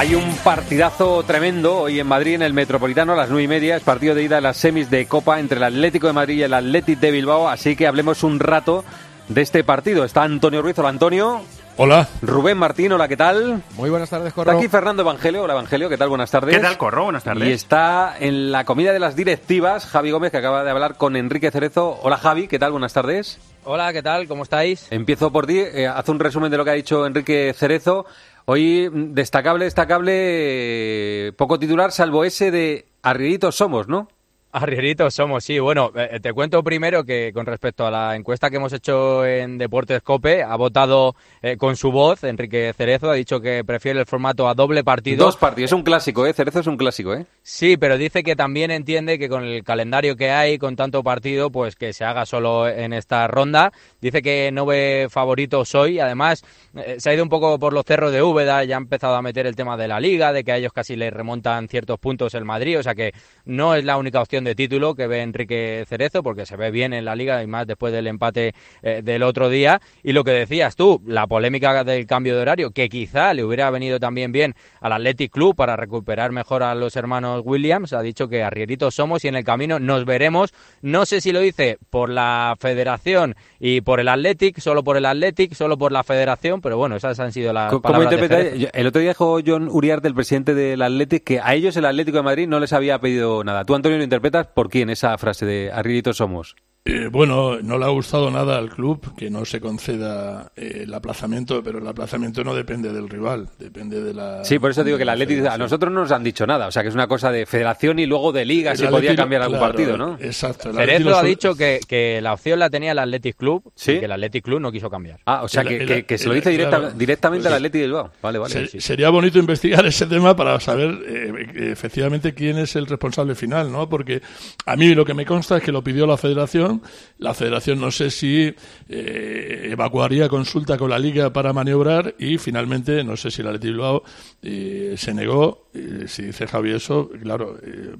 Hay 0.00 0.14
un 0.14 0.34
partidazo 0.36 1.22
tremendo 1.24 1.80
hoy 1.80 2.00
en 2.00 2.06
Madrid, 2.06 2.36
en 2.36 2.40
el 2.40 2.54
Metropolitano, 2.54 3.12
a 3.12 3.16
las 3.16 3.28
nueve 3.28 3.42
y 3.42 3.48
media. 3.48 3.76
Es 3.76 3.82
partido 3.82 4.14
de 4.14 4.22
ida 4.22 4.36
de 4.36 4.40
las 4.40 4.56
semis 4.56 4.88
de 4.88 5.04
Copa 5.06 5.38
entre 5.40 5.58
el 5.58 5.62
Atlético 5.62 6.06
de 6.06 6.14
Madrid 6.14 6.38
y 6.38 6.42
el 6.42 6.54
Athletic 6.54 6.98
de 7.00 7.10
Bilbao. 7.10 7.50
Así 7.50 7.76
que 7.76 7.86
hablemos 7.86 8.22
un 8.22 8.40
rato 8.40 8.82
de 9.28 9.42
este 9.42 9.62
partido. 9.62 10.02
Está 10.06 10.22
Antonio 10.22 10.62
Ruiz. 10.62 10.78
Hola, 10.78 10.88
Antonio. 10.88 11.42
Hola. 11.76 12.08
Rubén 12.22 12.56
Martín, 12.58 12.92
hola, 12.92 13.08
¿qué 13.08 13.16
tal? 13.16 13.62
Muy 13.76 13.88
buenas 13.90 14.10
tardes, 14.10 14.28
Está 14.28 14.44
Corro. 14.44 14.58
aquí 14.58 14.68
Fernando 14.68 15.02
Evangelio. 15.02 15.42
Hola, 15.42 15.52
Evangelio, 15.54 15.88
¿qué 15.90 15.96
tal? 15.98 16.08
Buenas 16.08 16.30
tardes. 16.30 16.56
¿Qué 16.56 16.62
tal, 16.62 16.76
Corro? 16.78 17.04
Buenas 17.04 17.24
tardes. 17.24 17.48
Y 17.48 17.52
está 17.52 18.16
en 18.18 18.52
la 18.52 18.64
comida 18.64 18.92
de 18.92 18.98
las 19.00 19.16
directivas 19.16 19.86
Javi 19.86 20.10
Gómez, 20.10 20.30
que 20.30 20.38
acaba 20.38 20.64
de 20.64 20.70
hablar 20.70 20.96
con 20.96 21.14
Enrique 21.16 21.50
Cerezo. 21.50 21.98
Hola, 22.02 22.16
Javi, 22.16 22.48
¿qué 22.48 22.58
tal? 22.58 22.72
Buenas 22.72 22.92
tardes. 22.92 23.38
Hola, 23.64 23.92
¿qué 23.92 24.02
tal? 24.02 24.26
¿Cómo 24.28 24.42
estáis? 24.42 24.88
Empiezo 24.90 25.30
por 25.30 25.46
ti. 25.46 25.58
Eh, 25.58 25.86
haz 25.86 26.08
un 26.08 26.18
resumen 26.18 26.50
de 26.50 26.56
lo 26.56 26.64
que 26.64 26.70
ha 26.70 26.74
dicho 26.74 27.06
Enrique 27.06 27.54
Cerezo. 27.56 28.04
Hoy, 28.52 28.90
mm, 28.90 29.14
destacable, 29.14 29.64
destacable, 29.66 30.12
eh, 30.12 31.32
poco 31.36 31.60
titular, 31.60 31.92
salvo 31.92 32.24
ese 32.24 32.50
de 32.50 32.88
Arrieritos 33.00 33.54
somos, 33.54 33.86
¿no? 33.86 34.08
Arrieritos 34.52 35.14
somos, 35.14 35.44
sí. 35.44 35.60
Bueno, 35.60 35.92
eh, 35.94 36.18
te 36.20 36.32
cuento 36.32 36.64
primero 36.64 37.04
que 37.04 37.32
con 37.32 37.46
respecto 37.46 37.86
a 37.86 37.90
la 37.90 38.16
encuesta 38.16 38.50
que 38.50 38.56
hemos 38.56 38.72
hecho 38.72 39.24
en 39.24 39.58
Deportes 39.58 40.02
Cope, 40.02 40.42
ha 40.42 40.56
votado 40.56 41.14
eh, 41.40 41.56
con 41.56 41.76
su 41.76 41.92
voz 41.92 42.24
Enrique 42.24 42.72
Cerezo, 42.76 43.10
ha 43.10 43.14
dicho 43.14 43.40
que 43.40 43.62
prefiere 43.64 44.00
el 44.00 44.06
formato 44.06 44.48
a 44.48 44.54
doble 44.54 44.82
partido. 44.82 45.24
Dos 45.24 45.36
partidos, 45.36 45.70
es 45.70 45.72
un 45.72 45.84
clásico, 45.84 46.26
¿eh? 46.26 46.32
Cerezo 46.32 46.60
es 46.60 46.66
un 46.66 46.76
clásico, 46.76 47.14
¿eh? 47.14 47.26
Sí, 47.42 47.76
pero 47.76 47.96
dice 47.96 48.24
que 48.24 48.34
también 48.34 48.72
entiende 48.72 49.20
que 49.20 49.28
con 49.28 49.44
el 49.44 49.62
calendario 49.62 50.16
que 50.16 50.30
hay, 50.30 50.58
con 50.58 50.74
tanto 50.74 51.04
partido, 51.04 51.50
pues 51.50 51.76
que 51.76 51.92
se 51.92 52.04
haga 52.04 52.26
solo 52.26 52.66
en 52.66 52.92
esta 52.92 53.28
ronda. 53.28 53.72
Dice 54.00 54.20
que 54.20 54.50
no 54.50 54.66
ve 54.66 55.06
favoritos 55.10 55.76
hoy. 55.76 56.00
Además, 56.00 56.44
eh, 56.74 56.96
se 56.98 57.10
ha 57.10 57.14
ido 57.14 57.22
un 57.22 57.28
poco 57.28 57.56
por 57.60 57.72
los 57.72 57.84
cerros 57.84 58.10
de 58.10 58.20
Úbeda, 58.20 58.64
ya 58.64 58.74
ha 58.74 58.78
empezado 58.78 59.14
a 59.14 59.22
meter 59.22 59.46
el 59.46 59.54
tema 59.54 59.76
de 59.76 59.86
la 59.86 60.00
liga, 60.00 60.32
de 60.32 60.42
que 60.42 60.50
a 60.50 60.56
ellos 60.56 60.72
casi 60.72 60.96
les 60.96 61.12
remontan 61.12 61.68
ciertos 61.68 62.00
puntos 62.00 62.34
el 62.34 62.44
Madrid. 62.44 62.80
O 62.80 62.82
sea 62.82 62.96
que 62.96 63.12
no 63.44 63.76
es 63.76 63.84
la 63.84 63.96
única 63.96 64.20
opción 64.20 64.39
de 64.44 64.54
título 64.54 64.94
que 64.94 65.06
ve 65.06 65.22
Enrique 65.22 65.84
Cerezo, 65.88 66.22
porque 66.22 66.46
se 66.46 66.56
ve 66.56 66.70
bien 66.70 66.92
en 66.92 67.04
la 67.04 67.14
liga 67.14 67.42
y 67.42 67.46
más 67.46 67.66
después 67.66 67.92
del 67.92 68.06
empate 68.06 68.54
eh, 68.82 69.02
del 69.02 69.22
otro 69.22 69.48
día. 69.48 69.80
Y 70.02 70.12
lo 70.12 70.24
que 70.24 70.32
decías 70.32 70.76
tú, 70.76 71.02
la 71.06 71.26
polémica 71.26 71.84
del 71.84 72.06
cambio 72.06 72.36
de 72.36 72.42
horario, 72.42 72.70
que 72.70 72.88
quizá 72.88 73.34
le 73.34 73.44
hubiera 73.44 73.70
venido 73.70 73.98
también 73.98 74.32
bien 74.32 74.54
al 74.80 74.92
Athletic 74.92 75.32
Club 75.32 75.54
para 75.56 75.76
recuperar 75.76 76.32
mejor 76.32 76.62
a 76.62 76.74
los 76.74 76.96
hermanos 76.96 77.42
Williams. 77.44 77.92
Ha 77.92 78.02
dicho 78.02 78.28
que 78.28 78.42
arrieritos 78.42 78.94
somos 78.94 79.24
y 79.24 79.28
en 79.28 79.36
el 79.36 79.44
camino 79.44 79.78
nos 79.78 80.04
veremos. 80.04 80.52
No 80.82 81.06
sé 81.06 81.20
si 81.20 81.32
lo 81.32 81.40
dice 81.40 81.78
por 81.90 82.10
la 82.10 82.56
federación 82.58 83.36
y 83.58 83.80
por 83.80 84.00
el 84.00 84.08
Athletic, 84.08 84.58
solo 84.60 84.82
por 84.84 84.96
el 84.96 85.06
Athletic, 85.06 85.54
solo 85.54 85.76
por 85.76 85.92
la 85.92 86.02
federación, 86.04 86.60
pero 86.60 86.76
bueno, 86.76 86.96
esas 86.96 87.18
han 87.20 87.32
sido 87.32 87.52
las 87.52 87.70
¿Cómo 87.70 87.82
palabras 87.82 88.10
de 88.10 88.70
El 88.72 88.86
otro 88.86 89.00
día 89.00 89.10
dijo 89.10 89.40
John 89.44 89.68
Uriarte, 89.70 90.08
el 90.08 90.14
presidente 90.14 90.54
del 90.54 90.82
Atlético, 90.82 91.24
que 91.24 91.40
a 91.40 91.54
ellos 91.54 91.76
el 91.76 91.84
Atlético 91.84 92.18
de 92.18 92.22
Madrid 92.22 92.48
no 92.48 92.60
les 92.60 92.72
había 92.72 92.98
pedido 92.98 93.44
nada. 93.44 93.64
¿Tú, 93.64 93.74
Antonio, 93.74 93.98
lo 93.98 94.04
interpretas 94.04 94.29
por 94.54 94.70
quién 94.70 94.90
esa 94.90 95.16
frase 95.18 95.46
de 95.46 95.70
Arrieritos 95.72 96.16
somos? 96.16 96.56
Eh, 96.82 97.08
bueno, 97.12 97.60
no 97.60 97.76
le 97.76 97.84
ha 97.84 97.88
gustado 97.88 98.30
nada 98.30 98.56
al 98.56 98.70
club 98.70 99.14
que 99.14 99.28
no 99.28 99.44
se 99.44 99.60
conceda 99.60 100.50
eh, 100.56 100.84
el 100.84 100.94
aplazamiento, 100.94 101.62
pero 101.62 101.78
el 101.78 101.86
aplazamiento 101.86 102.42
no 102.42 102.54
depende 102.54 102.90
del 102.90 103.06
rival, 103.10 103.50
depende 103.58 104.02
de 104.02 104.14
la. 104.14 104.42
Sí, 104.46 104.58
por 104.58 104.70
eso 104.70 104.82
digo 104.82 104.96
que 104.96 105.04
la 105.04 105.12
Atlético 105.12 105.46
a 105.50 105.58
nosotros 105.58 105.92
no 105.92 106.00
nos 106.00 106.10
han 106.10 106.24
dicho 106.24 106.46
nada. 106.46 106.68
O 106.68 106.70
sea, 106.72 106.82
que 106.82 106.88
es 106.88 106.94
una 106.94 107.06
cosa 107.06 107.30
de 107.30 107.44
federación 107.44 107.98
y 107.98 108.06
luego 108.06 108.32
de 108.32 108.46
liga, 108.46 108.72
El 108.72 108.78
si 108.78 108.86
podía 108.86 109.12
Atleti- 109.12 109.16
cambiar 109.16 109.42
algún 109.42 109.58
claro, 109.58 109.72
partido, 109.74 109.98
¿no? 109.98 110.16
Exacto. 110.20 110.70
el 110.70 110.76
Cerezo 110.76 110.92
Atleti 110.94 111.04
lo 111.10 111.16
ha 111.18 111.22
dicho 111.22 111.54
que, 111.54 111.80
que 111.86 112.20
la 112.22 112.32
opción 112.32 112.58
la 112.58 112.70
tenía 112.70 112.92
el 112.92 112.98
Athletic 112.98 113.36
Club 113.36 113.70
¿Sí? 113.74 113.92
y 113.92 113.98
que 113.98 114.04
el 114.06 114.12
Athletic 114.12 114.42
Club 114.44 114.60
no 114.60 114.72
quiso 114.72 114.88
cambiar. 114.88 115.20
Ah, 115.26 115.42
o 115.42 115.48
sea, 115.48 115.60
El- 115.60 115.68
que, 115.68 115.76
el- 115.76 115.86
que- 115.86 116.04
que 116.06 116.16
se 116.18 116.28
lo 116.28 116.34
dice 116.34 116.48
directa- 116.48 116.78
claro. 116.78 116.94
directamente 116.94 117.46
al 117.46 117.52
Pues- 117.52 117.56
Atlético 117.58 117.78
de 117.82 117.86
Bilbao. 117.88 118.10
Vale, 118.22 118.38
vale. 118.38 118.52
Se- 118.54 118.66
sí. 118.68 118.80
Sería 118.80 119.10
bonito 119.10 119.38
investigar 119.38 119.84
ese 119.84 120.06
tema 120.06 120.34
para 120.34 120.58
saber 120.60 120.98
eh, 121.06 121.32
eh, 121.56 121.68
efectivamente 121.72 122.32
quién 122.32 122.56
es 122.56 122.74
el 122.74 122.86
responsable 122.86 123.34
final, 123.34 123.70
¿no? 123.70 123.86
Porque 123.86 124.22
a 124.64 124.76
mí 124.76 124.94
lo 124.94 125.04
que 125.04 125.12
me 125.12 125.26
consta 125.26 125.58
es 125.58 125.62
que 125.62 125.72
lo 125.72 125.84
pidió 125.84 126.06
la 126.06 126.16
Federación. 126.16 126.69
La 127.18 127.34
Federación 127.34 127.80
no 127.80 127.90
sé 127.90 128.10
si 128.10 128.54
eh, 128.88 129.68
evacuaría 129.70 130.28
consulta 130.28 130.76
con 130.78 130.90
la 130.90 130.98
Liga 130.98 131.32
para 131.32 131.52
maniobrar 131.52 132.14
y 132.18 132.38
finalmente 132.38 133.02
no 133.04 133.16
sé 133.16 133.30
si 133.30 133.42
el 133.42 133.48
Athletic 133.48 133.70
Bilbao 133.70 134.02
eh, 134.42 134.94
se 134.96 135.14
negó. 135.14 135.68
Eh, 135.72 136.04
si 136.08 136.22
dice 136.22 136.46
Javi 136.46 136.72
eso, 136.72 137.10
claro, 137.22 137.56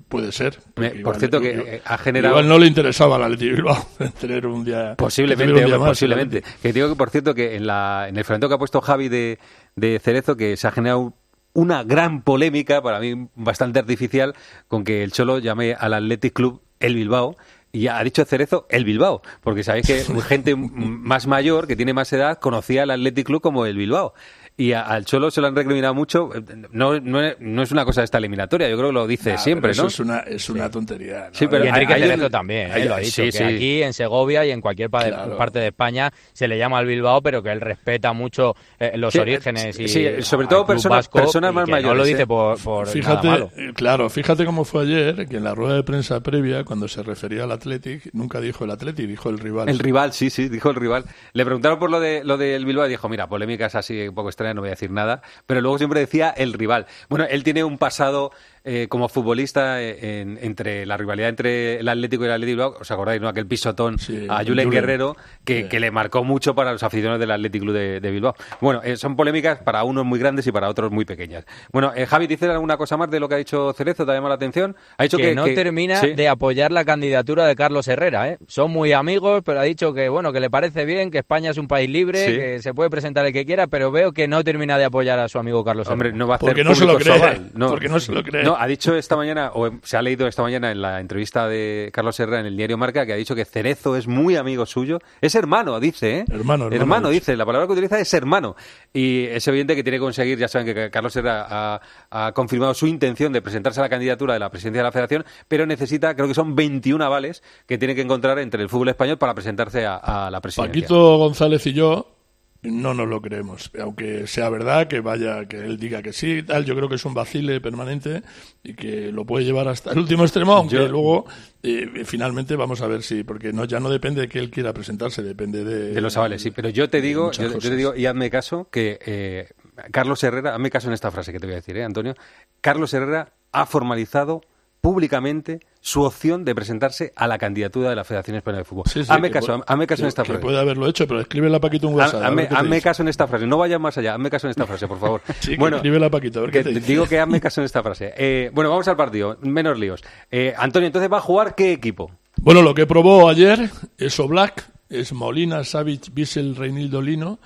puede 0.09 0.33
ser. 0.33 0.59
Me- 0.76 0.90
por 0.90 0.98
igual- 0.98 1.16
cierto, 1.18 1.40
que 1.40 1.80
ha 1.85 1.98
generado. 1.98 2.35
Igual 2.35 2.48
no 2.48 2.59
le 2.59 2.66
interesaba 2.66 3.16
al 3.16 3.24
Athletic 3.24 3.54
Bilbao 3.56 3.87
tener 4.20 4.46
un 4.46 4.64
día 4.64 4.94
Posiblemente, 4.96 5.44
tener 5.44 5.54
un 5.54 5.59
día 5.68 5.76
hombre, 5.76 5.78
más, 5.78 5.88
posiblemente. 5.90 6.42
Que 6.62 6.72
digo 6.72 6.88
que, 6.88 6.96
por 6.96 7.11
cierto, 7.11 7.35
que 7.35 7.56
en, 7.56 7.66
la, 7.66 8.06
en 8.09 8.16
el 8.16 8.24
frente 8.24 8.48
que 8.48 8.54
ha 8.54 8.59
puesto 8.59 8.80
Javi 8.80 9.09
de, 9.09 9.38
de 9.76 9.98
Cerezo, 10.00 10.37
que 10.37 10.56
se 10.56 10.66
ha 10.66 10.70
generado 10.72 11.14
una 11.52 11.83
gran 11.83 12.22
polémica, 12.22 12.80
para 12.80 13.00
mí 13.00 13.28
bastante 13.35 13.78
artificial, 13.80 14.35
con 14.68 14.85
que 14.85 15.02
el 15.02 15.11
Cholo 15.12 15.38
llame 15.40 15.74
al 15.78 15.94
Athletic 15.94 16.33
Club 16.33 16.62
el 16.78 16.94
Bilbao. 16.94 17.37
Y 17.72 17.87
ha 17.87 18.02
dicho 18.02 18.24
Cerezo 18.24 18.66
el 18.68 18.85
Bilbao, 18.85 19.22
porque 19.42 19.62
sabéis 19.62 19.87
que 19.87 20.04
gente 20.28 20.56
más 20.56 21.26
mayor, 21.26 21.66
que 21.66 21.76
tiene 21.76 21.94
más 21.94 22.12
edad, 22.12 22.38
conocía 22.38 22.83
al 22.83 22.90
Athletic 22.90 23.26
Club 23.26 23.40
como 23.40 23.66
el 23.66 23.76
Bilbao. 23.76 24.14
Y 24.61 24.73
a- 24.75 24.83
al 24.83 25.05
Cholo 25.07 25.31
se 25.31 25.40
lo 25.40 25.46
han 25.46 25.57
recriminado 25.57 25.94
mucho. 25.94 26.31
No, 26.73 27.01
no, 27.01 27.23
es- 27.23 27.37
no 27.40 27.62
es 27.62 27.73
una 27.73 27.85
cosa 27.87 28.03
de 28.03 28.05
esta 28.05 28.18
eliminatoria, 28.18 28.68
yo 28.68 28.77
creo 28.77 28.88
que 28.88 28.92
lo 28.94 29.07
dice 29.07 29.31
Nah, 29.33 29.38
siempre, 29.38 29.68
¿no? 29.68 29.73
Eso 29.73 29.87
es 29.87 30.01
una, 30.01 30.18
es 30.20 30.51
una 30.51 30.70
tontería. 30.70 31.29
¿no? 31.29 31.35
Sí, 31.35 31.46
pero 31.46 31.64
y 31.64 31.68
Enrique 31.68 32.29
también, 32.31 32.70
¿eh? 32.70 32.75
ellos- 32.77 32.88
lo 32.88 32.94
ha 32.96 32.99
dicho, 32.99 33.11
sí, 33.11 33.23
que 33.23 33.33
sí. 33.33 33.42
aquí 33.42 33.83
en 33.83 33.92
Segovia 33.94 34.44
y 34.44 34.51
en 34.51 34.61
cualquier 34.61 34.90
pa- 34.90 35.05
Claro. 35.07 35.37
parte 35.38 35.61
de 35.61 35.68
España 35.68 36.12
se 36.35 36.46
le 36.46 36.59
llama 36.59 36.77
al 36.79 36.85
Bilbao, 36.87 37.23
pero 37.23 37.42
que 37.42 37.51
él 37.53 37.61
respeta 37.61 38.12
mucho 38.12 38.55
eh, 38.79 38.92
los 38.96 39.12
Sí, 39.14 39.18
orígenes 39.20 39.79
y 39.81 39.88
sí, 39.88 40.07
sobre 40.23 40.46
todo 40.46 40.66
personas- 40.66 40.99
vasco 40.99 41.18
personas 41.20 41.53
y 41.53 41.55
más 41.55 41.64
que 41.64 41.70
No 41.70 41.77
lo 41.79 41.83
mayores, 41.83 42.07
dice 42.09 42.23
¿eh? 42.23 42.27
por, 42.27 42.62
por 42.62 42.87
Fíjate, 42.87 43.27
nada 43.29 43.38
malo. 43.38 43.51
eh, 43.57 43.73
claro, 43.75 44.11
fíjate 44.11 44.44
cómo 44.44 44.64
fue 44.64 44.83
ayer, 44.83 45.27
que 45.27 45.37
en 45.38 45.44
la 45.44 45.55
rueda 45.55 45.75
de 45.77 45.83
prensa 45.85 46.20
previa, 46.23 46.64
cuando 46.64 46.87
se 46.87 47.03
refería 47.03 47.44
al 47.44 47.53
Athletic, 47.53 48.11
nunca 48.12 48.40
dijo 48.40 48.64
el 48.64 48.70
Athletic, 48.73 49.07
dijo 49.07 49.31
el 49.31 49.38
rival. 49.38 49.68
El 49.70 49.79
rival, 49.79 50.12
sí, 50.12 50.29
sí, 50.29 50.49
dijo 50.51 50.68
el 50.70 50.77
rival. 50.77 51.05
Le 51.33 51.44
preguntaron 51.46 51.79
por 51.79 51.90
lo 51.90 51.99
de 51.99 52.25
lo 52.25 52.37
del 52.37 52.66
Bilbao 52.66 52.87
y 52.87 52.90
dijo, 52.90 53.09
mira, 53.09 53.27
polémicas 53.27 53.75
así 53.75 54.09
un 54.09 54.14
poco 54.14 54.29
extrañas, 54.29 54.49
no 54.54 54.60
voy 54.60 54.68
a 54.68 54.72
decir 54.72 54.90
nada. 54.90 55.22
Pero 55.46 55.60
luego 55.60 55.78
siempre 55.78 56.00
decía 56.00 56.30
el 56.30 56.52
rival. 56.52 56.86
Bueno, 57.08 57.26
él 57.28 57.44
tiene 57.44 57.64
un 57.64 57.78
pasado 57.78 58.32
eh, 58.64 58.87
como 58.88 59.09
futbolista 59.09 59.81
eh, 59.83 60.20
en- 60.20 60.38
entre 60.42 60.85
la 60.87 60.96
rivalidad 60.96 61.29
entre 61.29 61.81
el 61.81 61.88
Atlético 61.88 62.25
y 62.25 62.27
el 62.27 62.33
Atlético 62.33 62.51
Bilbao. 62.57 62.77
¿Os 62.81 62.90
acordáis, 62.90 63.20
no? 63.20 63.29
Aquel 63.29 63.46
pisotón 63.46 63.94
a 64.29 64.38
Julen 64.44 64.46
Julen. 64.66 64.70
Guerrero 64.70 65.16
que, 65.44 65.68
que 65.68 65.81
le 65.81 65.90
marcó 65.90 66.25
mucho 66.25 66.55
para 66.55 66.73
los 66.73 66.83
aficionados 66.83 67.20
del 67.20 67.31
Atlético 67.31 67.64
Club 67.66 67.75
de, 67.75 68.01
de 68.01 68.11
Bilbao. 68.11 68.35
Bueno, 68.61 68.81
eh, 68.85 68.96
son 68.96 69.16
polémicas 69.16 69.59
para 69.62 69.85
unos 69.85 70.05
muy 70.05 70.18
grandes 70.18 70.46
y 70.46 70.53
para 70.53 70.68
otros 70.68 70.90
muy 70.90 71.05
pequeñas. 71.05 71.44
Bueno, 71.73 71.92
eh, 71.94 72.07
Javi, 72.07 72.27
¿dice 72.27 72.46
alguna 72.46 72.77
cosa 72.77 72.96
más 72.96 73.11
de 73.11 73.20
lo 73.20 73.29
que 73.29 73.35
ha 73.37 73.38
dicho 73.38 73.73
Cerezo? 73.73 74.05
¿Te 74.05 74.12
ha 74.12 74.14
llamado 74.14 74.31
la 74.31 74.35
atención? 74.37 74.77
Ha 74.99 75.05
dicho 75.05 75.16
que, 75.16 75.31
que, 75.31 75.35
no 75.35 75.44
que- 75.44 75.55
termina 75.55 75.96
sí. 75.96 76.14
de 76.14 76.29
apoyar 76.29 76.73
la 76.73 76.85
candidatura 76.85 77.46
de 77.46 77.55
Carlos 77.57 77.88
Herrera. 77.88 78.29
¿eh? 78.31 78.38
Son 78.46 78.70
muy 78.70 78.92
amigos, 78.92 79.42
pero 79.44 79.61
ha 79.61 79.64
dicho 79.64 79.92
que 79.94 80.09
bueno 80.09 80.33
que 80.33 80.40
le 80.40 80.51
parece 80.51 80.85
bien, 80.85 81.11
que 81.11 81.18
España 81.18 81.51
es 81.51 81.59
un 81.59 81.68
país 81.68 81.88
libre, 81.88 82.25
Sí. 82.27 82.33
que 82.33 82.59
se 82.62 82.75
puede 82.75 82.90
presentar 82.90 83.25
el 83.27 83.33
que 83.33 83.44
quiera, 83.46 83.66
pero 83.66 83.90
veo 83.90 84.12
que 84.12 84.29
no 84.29 84.42
termina 84.44 84.77
de 84.79 84.85
apoyar 84.85 85.18
a 85.18 85.29
su 85.29 85.38
amigo 85.38 85.64
Carlos 85.64 85.87
Hombre, 85.88 86.09
Herrera. 86.09 86.18
no 86.18 86.27
va 86.29 86.35
a 86.35 86.37
hacer 86.37 86.49
Porque 86.49 86.64
no 86.64 86.75
se 86.75 86.85
lo 86.85 86.96
cree, 86.99 87.14
aval. 87.14 87.51
porque 87.68 87.88
no 87.88 88.01
se 88.01 88.12
lo 88.12 88.23
cree. 88.23 88.42
No, 88.44 88.49
ha 88.58 88.66
dicho 88.66 88.94
esta 88.94 89.16
mañana, 89.16 89.52
o 89.54 89.70
se 89.82 89.96
ha 89.96 90.02
leído 90.02 90.26
esta 90.26 90.42
mañana 90.42 90.70
en 90.70 90.80
la 90.80 91.00
entrevista 91.00 91.48
de 91.48 91.90
Carlos 91.92 92.18
Herrera 92.18 92.40
en 92.40 92.46
el 92.46 92.56
diario 92.56 92.78
Marca, 92.78 93.04
que 93.04 93.12
ha 93.12 93.16
dicho 93.16 93.34
que 93.34 93.44
Cerezo 93.44 93.96
es 93.96 94.06
muy 94.06 94.36
amigo 94.36 94.66
suyo. 94.66 94.98
Es 95.20 95.34
hermano, 95.34 95.78
dice, 95.80 96.18
¿eh? 96.18 96.24
Hermano, 96.30 96.68
hermano, 96.70 97.10
dice. 97.10 97.36
La 97.36 97.46
palabra 97.46 97.66
que 97.66 97.72
utiliza 97.72 97.98
es 97.98 98.12
hermano. 98.14 98.56
Y 98.92 99.24
es 99.24 99.46
evidente 99.48 99.74
que 99.74 99.82
tiene 99.82 99.98
que 99.98 100.02
conseguir, 100.02 100.38
ya 100.38 100.48
saben 100.48 100.74
que 100.74 100.90
Carlos 100.90 101.14
Herrera 101.16 101.46
ha, 101.48 101.80
ha 102.10 102.32
confirmado 102.32 102.74
su 102.74 102.86
intención 102.86 103.32
de 103.32 103.42
presentarse 103.42 103.80
a 103.80 103.84
la 103.84 103.88
candidatura 103.88 104.34
de 104.34 104.40
la 104.40 104.50
presidencia 104.50 104.80
de 104.80 104.84
la 104.84 104.92
federación, 104.92 105.24
pero 105.48 105.66
necesita, 105.66 106.14
creo 106.14 106.28
que 106.28 106.34
son 106.34 106.54
21 106.54 107.04
avales 107.04 107.42
que 107.66 107.78
tiene 107.78 107.94
que 107.94 108.02
encontrar 108.02 108.38
entre 108.38 108.62
el 108.62 108.68
fútbol 108.68 108.88
español 108.88 109.18
para 109.18 109.34
presentarse 109.34 109.86
a, 109.86 109.96
a 109.96 110.30
la 110.30 110.40
presidencia. 110.40 110.72
Paquito 110.72 111.18
González 111.18 111.66
y 111.66 111.72
yo 111.72 112.19
no 112.62 112.92
nos 112.94 113.09
lo 113.09 113.23
creemos, 113.23 113.70
aunque 113.81 114.27
sea 114.27 114.51
verdad 114.51 114.87
que 114.87 115.01
vaya, 115.01 115.46
que 115.46 115.57
él 115.59 115.79
diga 115.79 116.03
que 116.03 116.12
sí, 116.12 116.31
y 116.38 116.42
tal, 116.42 116.64
yo 116.66 116.77
creo 116.77 116.88
que 116.88 116.96
es 116.96 117.05
un 117.07 117.14
vacile 117.14 117.61
permanente 117.61 118.23
y 118.62 118.75
que 118.75 119.11
lo 119.12 119.25
puede 119.25 119.44
llevar 119.46 119.66
hasta 119.68 119.92
el 119.92 119.99
último 119.99 120.25
extremo, 120.25 120.53
aunque 120.53 120.77
Yo- 120.77 120.88
luego 120.88 121.25
eh, 121.62 122.03
finalmente 122.05 122.57
vamos 122.57 122.83
a 122.83 122.87
ver 122.87 123.03
si, 123.03 123.25
porque 123.25 123.53
no 123.53 123.64
ya 123.64 123.81
no 123.81 123.88
depende 123.88 124.20
de 124.23 124.29
que 124.29 124.38
él 124.38 124.51
quiera 124.51 124.73
presentarse, 124.75 125.23
depende 125.23 125.64
de, 125.64 125.92
De 125.94 126.01
los 126.03 126.16
avales, 126.18 126.42
sí. 126.42 126.51
Pero 126.51 126.68
yo 126.68 126.90
te 126.90 127.01
digo, 127.01 127.31
yo, 127.33 127.59
te 127.59 127.75
digo, 127.77 127.94
y 127.96 128.05
hazme 128.07 128.29
caso, 128.31 128.68
que 128.70 128.99
eh, 129.07 129.49
Carlos 129.90 130.23
Herrera, 130.23 130.55
hazme 130.55 130.70
caso 130.70 130.88
en 130.88 130.94
esta 130.94 131.11
frase 131.11 131.33
que 131.33 131.40
te 131.40 131.46
voy 131.46 131.55
a 131.55 131.57
decir, 131.57 131.77
¿eh, 131.79 131.85
Antonio? 131.85 132.14
Carlos 132.61 132.92
Herrera 132.92 133.33
ha 133.53 133.64
formalizado 133.66 134.42
públicamente 134.80 135.60
su 135.80 136.02
opción 136.02 136.44
de 136.44 136.54
presentarse 136.54 137.12
a 137.16 137.26
la 137.26 137.38
candidatura 137.38 137.90
de 137.90 137.96
la 137.96 138.04
Federación 138.04 138.36
Española 138.36 138.58
de 138.58 138.64
Fútbol. 138.64 138.84
Sí, 138.86 139.04
sí, 139.04 139.12
hazme 139.12 139.30
caso, 139.30 139.62
hazme 139.66 139.86
caso 139.86 140.02
en 140.02 140.08
esta 140.08 140.24
frase. 140.24 140.40
puede 140.40 140.58
haberlo 140.58 140.86
hecho, 140.86 141.06
pero 141.06 141.20
escríbele 141.20 141.56
a 141.56 141.60
Paquito 141.60 141.88
un 141.88 141.94
WhatsApp. 141.94 142.22
Hazme, 142.22 142.48
qué 142.48 142.54
hazme 142.54 142.80
caso 142.80 143.02
en 143.02 143.08
esta 143.08 143.26
frase, 143.26 143.46
no 143.46 143.58
vayas 143.58 143.80
más 143.80 143.96
allá, 143.98 144.14
hazme 144.14 144.30
caso 144.30 144.46
en 144.46 144.50
esta 144.52 144.66
frase, 144.66 144.88
por 144.88 144.98
favor. 144.98 145.22
Sí, 145.40 145.56
bueno, 145.56 145.76
escríbele 145.76 146.06
a 146.06 146.10
Paquito, 146.10 146.40
a 146.40 146.42
ver 146.42 146.50
qué 146.50 146.58
que 146.62 146.74
te 146.74 146.80
te 146.80 146.86
digo 146.86 147.06
que 147.06 147.18
hazme 147.18 147.40
caso 147.40 147.60
en 147.60 147.64
esta 147.64 147.82
frase. 147.82 148.12
Eh, 148.16 148.50
bueno, 148.52 148.70
vamos 148.70 148.86
al 148.88 148.96
partido, 148.96 149.38
menos 149.40 149.78
líos. 149.78 150.02
Eh, 150.30 150.54
Antonio, 150.56 150.86
entonces 150.86 151.10
va 151.10 151.18
a 151.18 151.22
jugar 151.22 151.54
qué 151.54 151.72
equipo? 151.72 152.10
Bueno, 152.36 152.62
lo 152.62 152.74
que 152.74 152.86
probó 152.86 153.28
ayer 153.28 153.70
es 153.98 154.20
Oblak, 154.20 154.70
es 154.88 155.12
Molina, 155.12 155.64
Savic, 155.64 156.12
Bissell, 156.12 156.56
Reinildo 156.56 157.00
Lino, 157.00 157.38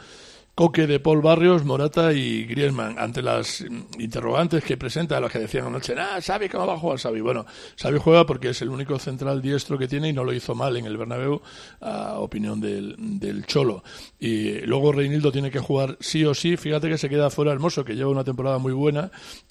Coque 0.55 0.87
de 0.87 1.01
Paul 1.01 1.21
Barrios, 1.21 1.65
Morata 1.65 2.13
y 2.13 2.45
Griezmann. 2.45 2.97
Ante 2.97 3.23
las 3.23 3.65
interrogantes 3.99 4.63
que 4.63 4.77
presenta, 4.77 5.19
los 5.19 5.33
que 5.33 5.41
decían 5.41 5.67
anoche, 5.67 5.97
ah, 5.99 6.21
Xavi, 6.25 6.49
¿cómo 6.49 6.65
va 6.65 6.75
a 6.75 6.79
jugar 6.79 7.01
Xavi? 7.01 7.21
Bueno, 7.21 7.45
Xavi 7.77 7.99
juega 7.99 8.25
porque 8.25 8.51
es 8.51 8.63
el 8.63 8.69
único 8.69 8.97
central 9.01 9.43
diestro 9.43 9.77
que 9.77 9.89
tiene 9.89 10.11
y 10.11 10.13
no 10.13 10.23
lo 10.23 10.33
hizo 10.33 10.55
mal 10.55 10.77
en 10.77 10.87
el 10.87 10.97
Bernabéu, 10.97 11.43
a 11.81 12.21
opinión 12.21 12.61
del, 12.61 12.95
del 13.19 13.47
Cholo. 13.47 13.83
Y 14.21 14.61
luego 14.61 14.93
Reinildo 14.93 15.33
tiene 15.33 15.51
que 15.51 15.59
jugar 15.59 15.97
sí 15.99 16.25
o 16.25 16.35
sí. 16.35 16.57
Fíjate 16.57 16.89
que 16.89 16.99
se 16.99 17.09
queda 17.09 17.31
fuera 17.31 17.51
Hermoso, 17.51 17.85
que 17.85 17.97
lleva 17.97 18.11
una 18.11 18.23
temporada 18.23 18.59
muy 18.59 18.73
buena, 18.73 19.11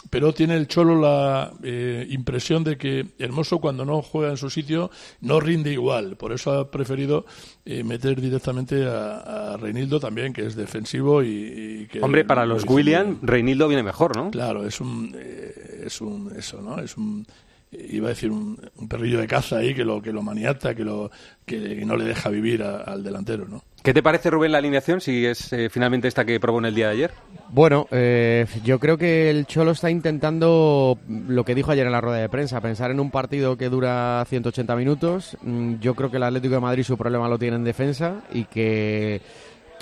pero 0.10 0.34
tiene 0.34 0.56
el 0.56 0.70
Cholo 0.70 1.02
la 1.02 1.52
eh, 1.64 2.08
impresión 2.12 2.64
de 2.64 2.78
que 2.78 3.08
Hermoso 3.20 3.60
cuando 3.60 3.84
no 3.84 4.02
juega 4.02 4.32
en 4.32 4.38
su 4.38 4.50
sitio 4.50 4.90
no 5.20 5.42
rinde 5.42 5.74
igual. 5.74 6.16
Por 6.16 6.32
eso 6.32 6.54
ha 6.54 6.72
preferido 6.72 7.26
eh, 7.66 7.84
meter 7.84 8.22
directamente 8.22 8.86
a, 8.88 9.52
a 9.54 9.58
Reinildo 9.58 10.00
también, 10.00 10.32
que 10.32 10.46
es 10.46 10.56
defensivo 10.94 11.24
y, 11.24 11.82
y 11.84 11.88
que 11.88 12.02
Hombre, 12.02 12.24
para 12.26 12.46
lo 12.46 12.54
los 12.56 12.64
hizo 12.64 12.72
muy 12.74 12.82
William, 12.84 13.18
Reinildo 13.22 13.68
viene 13.68 13.84
mejor, 13.84 14.16
¿no? 14.16 14.32
Claro, 14.32 14.66
es 14.66 14.80
un, 14.80 15.16
eh, 15.18 15.84
es 15.86 16.02
un, 16.02 16.32
eso, 16.38 16.62
¿no? 16.62 16.80
Es 16.80 16.98
un, 16.98 17.26
iba 17.72 18.08
a 18.08 18.10
decir 18.10 18.30
un, 18.32 18.60
un 18.78 18.88
perrillo 18.88 19.20
de 19.20 19.28
caza 19.28 19.58
ahí 19.58 19.74
que 19.74 19.84
lo, 19.84 20.02
que 20.02 20.12
lo 20.14 20.22
maniata, 20.22 20.76
que 20.76 20.84
lo, 20.84 21.10
que 21.46 21.84
no 21.86 21.96
le 21.98 22.06
deja 22.06 22.30
vivir 22.30 22.64
a- 22.64 22.82
al 22.82 23.04
delantero, 23.04 23.48
¿no? 23.48 23.64
¿Qué 23.82 23.94
te 23.94 24.02
parece, 24.02 24.30
Rubén, 24.30 24.54
la 24.54 24.60
alineación, 24.60 25.02
si 25.02 25.26
es 25.26 25.52
eh, 25.52 25.70
finalmente 25.70 26.08
esta 26.08 26.24
que 26.24 26.40
en 26.60 26.66
el 26.66 26.74
día 26.74 26.88
de 26.88 26.94
ayer? 26.94 27.12
Bueno, 27.50 27.86
eh, 27.92 28.46
yo 28.64 28.80
creo 28.80 28.98
que 28.98 29.30
el 29.30 29.46
Cholo 29.46 29.72
está 29.72 29.92
intentando 29.92 30.98
lo 31.28 31.44
que 31.44 31.54
dijo 31.54 31.70
ayer 31.72 31.86
en 31.86 31.92
la 31.92 32.00
rueda 32.00 32.20
de 32.20 32.30
prensa, 32.30 32.62
pensar 32.62 32.92
en 32.92 33.02
un 33.02 33.12
partido 33.12 33.58
que 33.58 33.68
dura 33.68 34.24
180 34.30 34.74
minutos. 34.78 35.36
Mm, 35.42 35.80
Yo 35.82 35.96
creo 35.96 36.10
que 36.10 36.16
el 36.16 36.24
Atlético 36.24 36.54
de 36.56 36.62
Madrid 36.62 36.84
su 36.84 36.98
problema 36.98 37.28
lo 37.28 37.38
tiene 37.38 37.58
en 37.58 37.66
defensa 37.66 38.22
y 38.32 38.46
que 38.46 39.20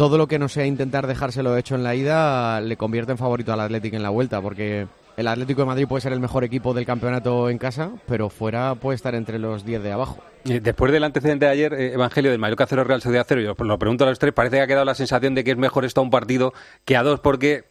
todo 0.01 0.17
lo 0.17 0.27
que 0.27 0.39
no 0.39 0.49
sea 0.49 0.65
intentar 0.65 1.05
dejárselo 1.05 1.55
hecho 1.55 1.75
en 1.75 1.83
la 1.83 1.93
ida 1.93 2.59
le 2.59 2.75
convierte 2.75 3.11
en 3.11 3.19
favorito 3.19 3.53
al 3.53 3.59
Atlético 3.59 3.97
en 3.97 4.01
la 4.01 4.09
vuelta, 4.09 4.41
porque 4.41 4.87
el 5.15 5.27
Atlético 5.27 5.61
de 5.61 5.67
Madrid 5.67 5.85
puede 5.87 6.01
ser 6.01 6.11
el 6.11 6.19
mejor 6.19 6.43
equipo 6.43 6.73
del 6.73 6.87
campeonato 6.87 7.51
en 7.51 7.59
casa, 7.59 7.91
pero 8.07 8.29
fuera 8.31 8.73
puede 8.73 8.95
estar 8.95 9.13
entre 9.13 9.37
los 9.37 9.63
10 9.63 9.83
de 9.83 9.91
abajo. 9.91 10.17
Después 10.43 10.91
del 10.91 11.03
antecedente 11.03 11.45
de 11.45 11.51
ayer, 11.51 11.73
eh, 11.75 11.93
Evangelio 11.93 12.31
del 12.31 12.39
Mallorca 12.39 12.65
0 12.67 12.83
Real 12.83 12.99
Sociedad 12.99 13.27
0, 13.29 13.41
yo 13.41 13.63
lo 13.63 13.77
pregunto 13.77 14.03
a 14.03 14.07
los 14.09 14.17
tres, 14.17 14.33
parece 14.33 14.55
que 14.55 14.63
ha 14.63 14.67
quedado 14.67 14.85
la 14.85 14.95
sensación 14.95 15.35
de 15.35 15.43
que 15.43 15.51
es 15.51 15.57
mejor 15.57 15.85
esto 15.85 16.01
a 16.01 16.03
un 16.03 16.09
partido 16.09 16.51
que 16.83 16.97
a 16.97 17.03
dos, 17.03 17.19
porque 17.19 17.65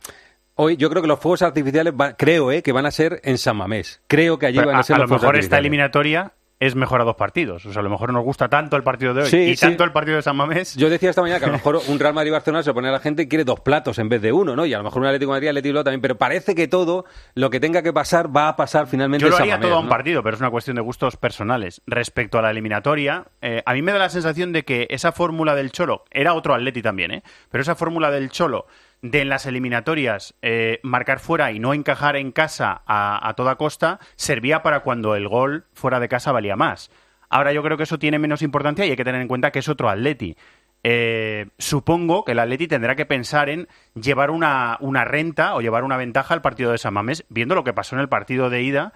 hoy 0.54 0.76
yo 0.76 0.88
creo 0.88 1.02
que 1.02 1.08
los 1.08 1.18
fuegos 1.18 1.42
artificiales, 1.42 1.94
va- 2.00 2.12
creo 2.16 2.52
eh, 2.52 2.62
que 2.62 2.70
van 2.70 2.86
a 2.86 2.92
ser 2.92 3.20
en 3.24 3.38
San 3.38 3.56
Mamés. 3.56 4.02
Creo 4.06 4.38
que 4.38 4.46
allí 4.46 4.58
Pero 4.58 4.68
van 4.68 4.76
a, 4.76 4.80
a 4.80 4.82
ser 4.84 4.94
a 4.94 4.98
lo 5.00 5.06
los 5.06 5.10
mejor 5.10 5.36
esta 5.36 5.58
eliminatoria 5.58 6.32
es 6.60 6.76
mejor 6.76 7.00
a 7.00 7.04
dos 7.04 7.16
partidos. 7.16 7.64
O 7.66 7.72
sea, 7.72 7.80
a 7.80 7.82
lo 7.82 7.90
mejor 7.90 8.12
nos 8.12 8.22
gusta 8.22 8.48
tanto 8.48 8.76
el 8.76 8.82
partido 8.82 9.14
de 9.14 9.22
hoy 9.22 9.28
Sí, 9.30 9.36
y 9.38 9.56
sí. 9.56 9.62
tanto 9.66 9.82
el 9.82 9.92
partido 9.92 10.16
de 10.16 10.22
San 10.22 10.36
Mamés. 10.36 10.76
Yo 10.76 10.90
decía 10.90 11.08
esta 11.08 11.22
mañana 11.22 11.38
que 11.40 11.46
a 11.46 11.48
lo 11.48 11.52
mejor 11.54 11.80
un 11.88 11.98
Real 11.98 12.12
Madrid-Barcelona 12.14 12.62
se 12.62 12.70
lo 12.70 12.74
pone 12.74 12.88
a 12.88 12.92
la 12.92 13.00
gente 13.00 13.22
y 13.22 13.28
quiere 13.28 13.44
dos 13.44 13.60
platos 13.60 13.98
en 13.98 14.10
vez 14.10 14.20
de 14.20 14.30
uno, 14.30 14.54
¿no? 14.54 14.66
Y 14.66 14.74
a 14.74 14.78
lo 14.78 14.84
mejor 14.84 15.00
un 15.00 15.06
Atlético 15.08 15.32
Madrid, 15.32 15.48
Atlético 15.48 15.82
también, 15.82 16.02
pero 16.02 16.18
parece 16.18 16.54
que 16.54 16.68
todo 16.68 17.06
lo 17.34 17.48
que 17.50 17.60
tenga 17.60 17.82
que 17.82 17.92
pasar 17.94 18.34
va 18.34 18.48
a 18.48 18.56
pasar 18.56 18.86
finalmente 18.86 19.22
Yo 19.24 19.30
lo 19.30 19.36
San 19.36 19.44
haría 19.44 19.54
Mamés, 19.56 19.68
todo 19.68 19.76
a 19.76 19.80
un 19.80 19.86
¿no? 19.86 19.90
partido, 19.90 20.22
pero 20.22 20.34
es 20.36 20.40
una 20.40 20.50
cuestión 20.50 20.76
de 20.76 20.82
gustos 20.82 21.16
personales. 21.16 21.80
Respecto 21.86 22.38
a 22.38 22.42
la 22.42 22.50
eliminatoria, 22.50 23.24
eh, 23.40 23.62
a 23.64 23.72
mí 23.72 23.80
me 23.80 23.92
da 23.92 23.98
la 23.98 24.10
sensación 24.10 24.52
de 24.52 24.64
que 24.64 24.86
esa 24.90 25.12
fórmula 25.12 25.54
del 25.54 25.72
Cholo, 25.72 26.04
era 26.10 26.34
otro 26.34 26.54
Atleti 26.54 26.82
también, 26.82 27.10
¿eh? 27.10 27.22
pero 27.50 27.62
esa 27.62 27.74
fórmula 27.74 28.10
del 28.10 28.28
Cholo 28.30 28.66
de 29.02 29.22
en 29.22 29.28
las 29.28 29.46
eliminatorias 29.46 30.34
eh, 30.42 30.80
marcar 30.82 31.20
fuera 31.20 31.52
y 31.52 31.58
no 31.58 31.74
encajar 31.74 32.16
en 32.16 32.32
casa 32.32 32.82
a, 32.86 33.32
toda 33.36 33.56
costa, 33.56 33.98
servía 34.16 34.62
para 34.62 34.80
cuando 34.80 35.14
el 35.14 35.28
gol 35.28 35.66
fuera 35.72 36.00
de 36.00 36.08
casa 36.08 36.32
valía 36.32 36.56
más. 36.56 36.90
Ahora 37.28 37.52
yo 37.52 37.62
creo 37.62 37.76
que 37.76 37.84
eso 37.84 37.98
tiene 37.98 38.18
menos 38.18 38.42
importancia 38.42 38.84
y 38.84 38.90
hay 38.90 38.96
que 38.96 39.04
tener 39.04 39.20
en 39.20 39.28
cuenta 39.28 39.50
que 39.50 39.60
es 39.60 39.68
otro 39.68 39.88
Atleti. 39.88 40.36
Eh, 40.82 41.46
supongo 41.58 42.24
que 42.24 42.32
el 42.32 42.38
Atleti 42.38 42.66
tendrá 42.66 42.96
que 42.96 43.06
pensar 43.06 43.50
en 43.50 43.68
llevar 43.94 44.30
una, 44.30 44.78
una 44.80 45.04
renta 45.04 45.54
o 45.54 45.60
llevar 45.60 45.84
una 45.84 45.96
ventaja 45.96 46.34
al 46.34 46.42
partido 46.42 46.72
de 46.72 46.78
San 46.78 46.94
viendo 47.28 47.54
lo 47.54 47.64
que 47.64 47.74
pasó 47.74 47.94
en 47.94 48.00
el 48.00 48.08
partido 48.08 48.50
de 48.50 48.62
ida, 48.62 48.92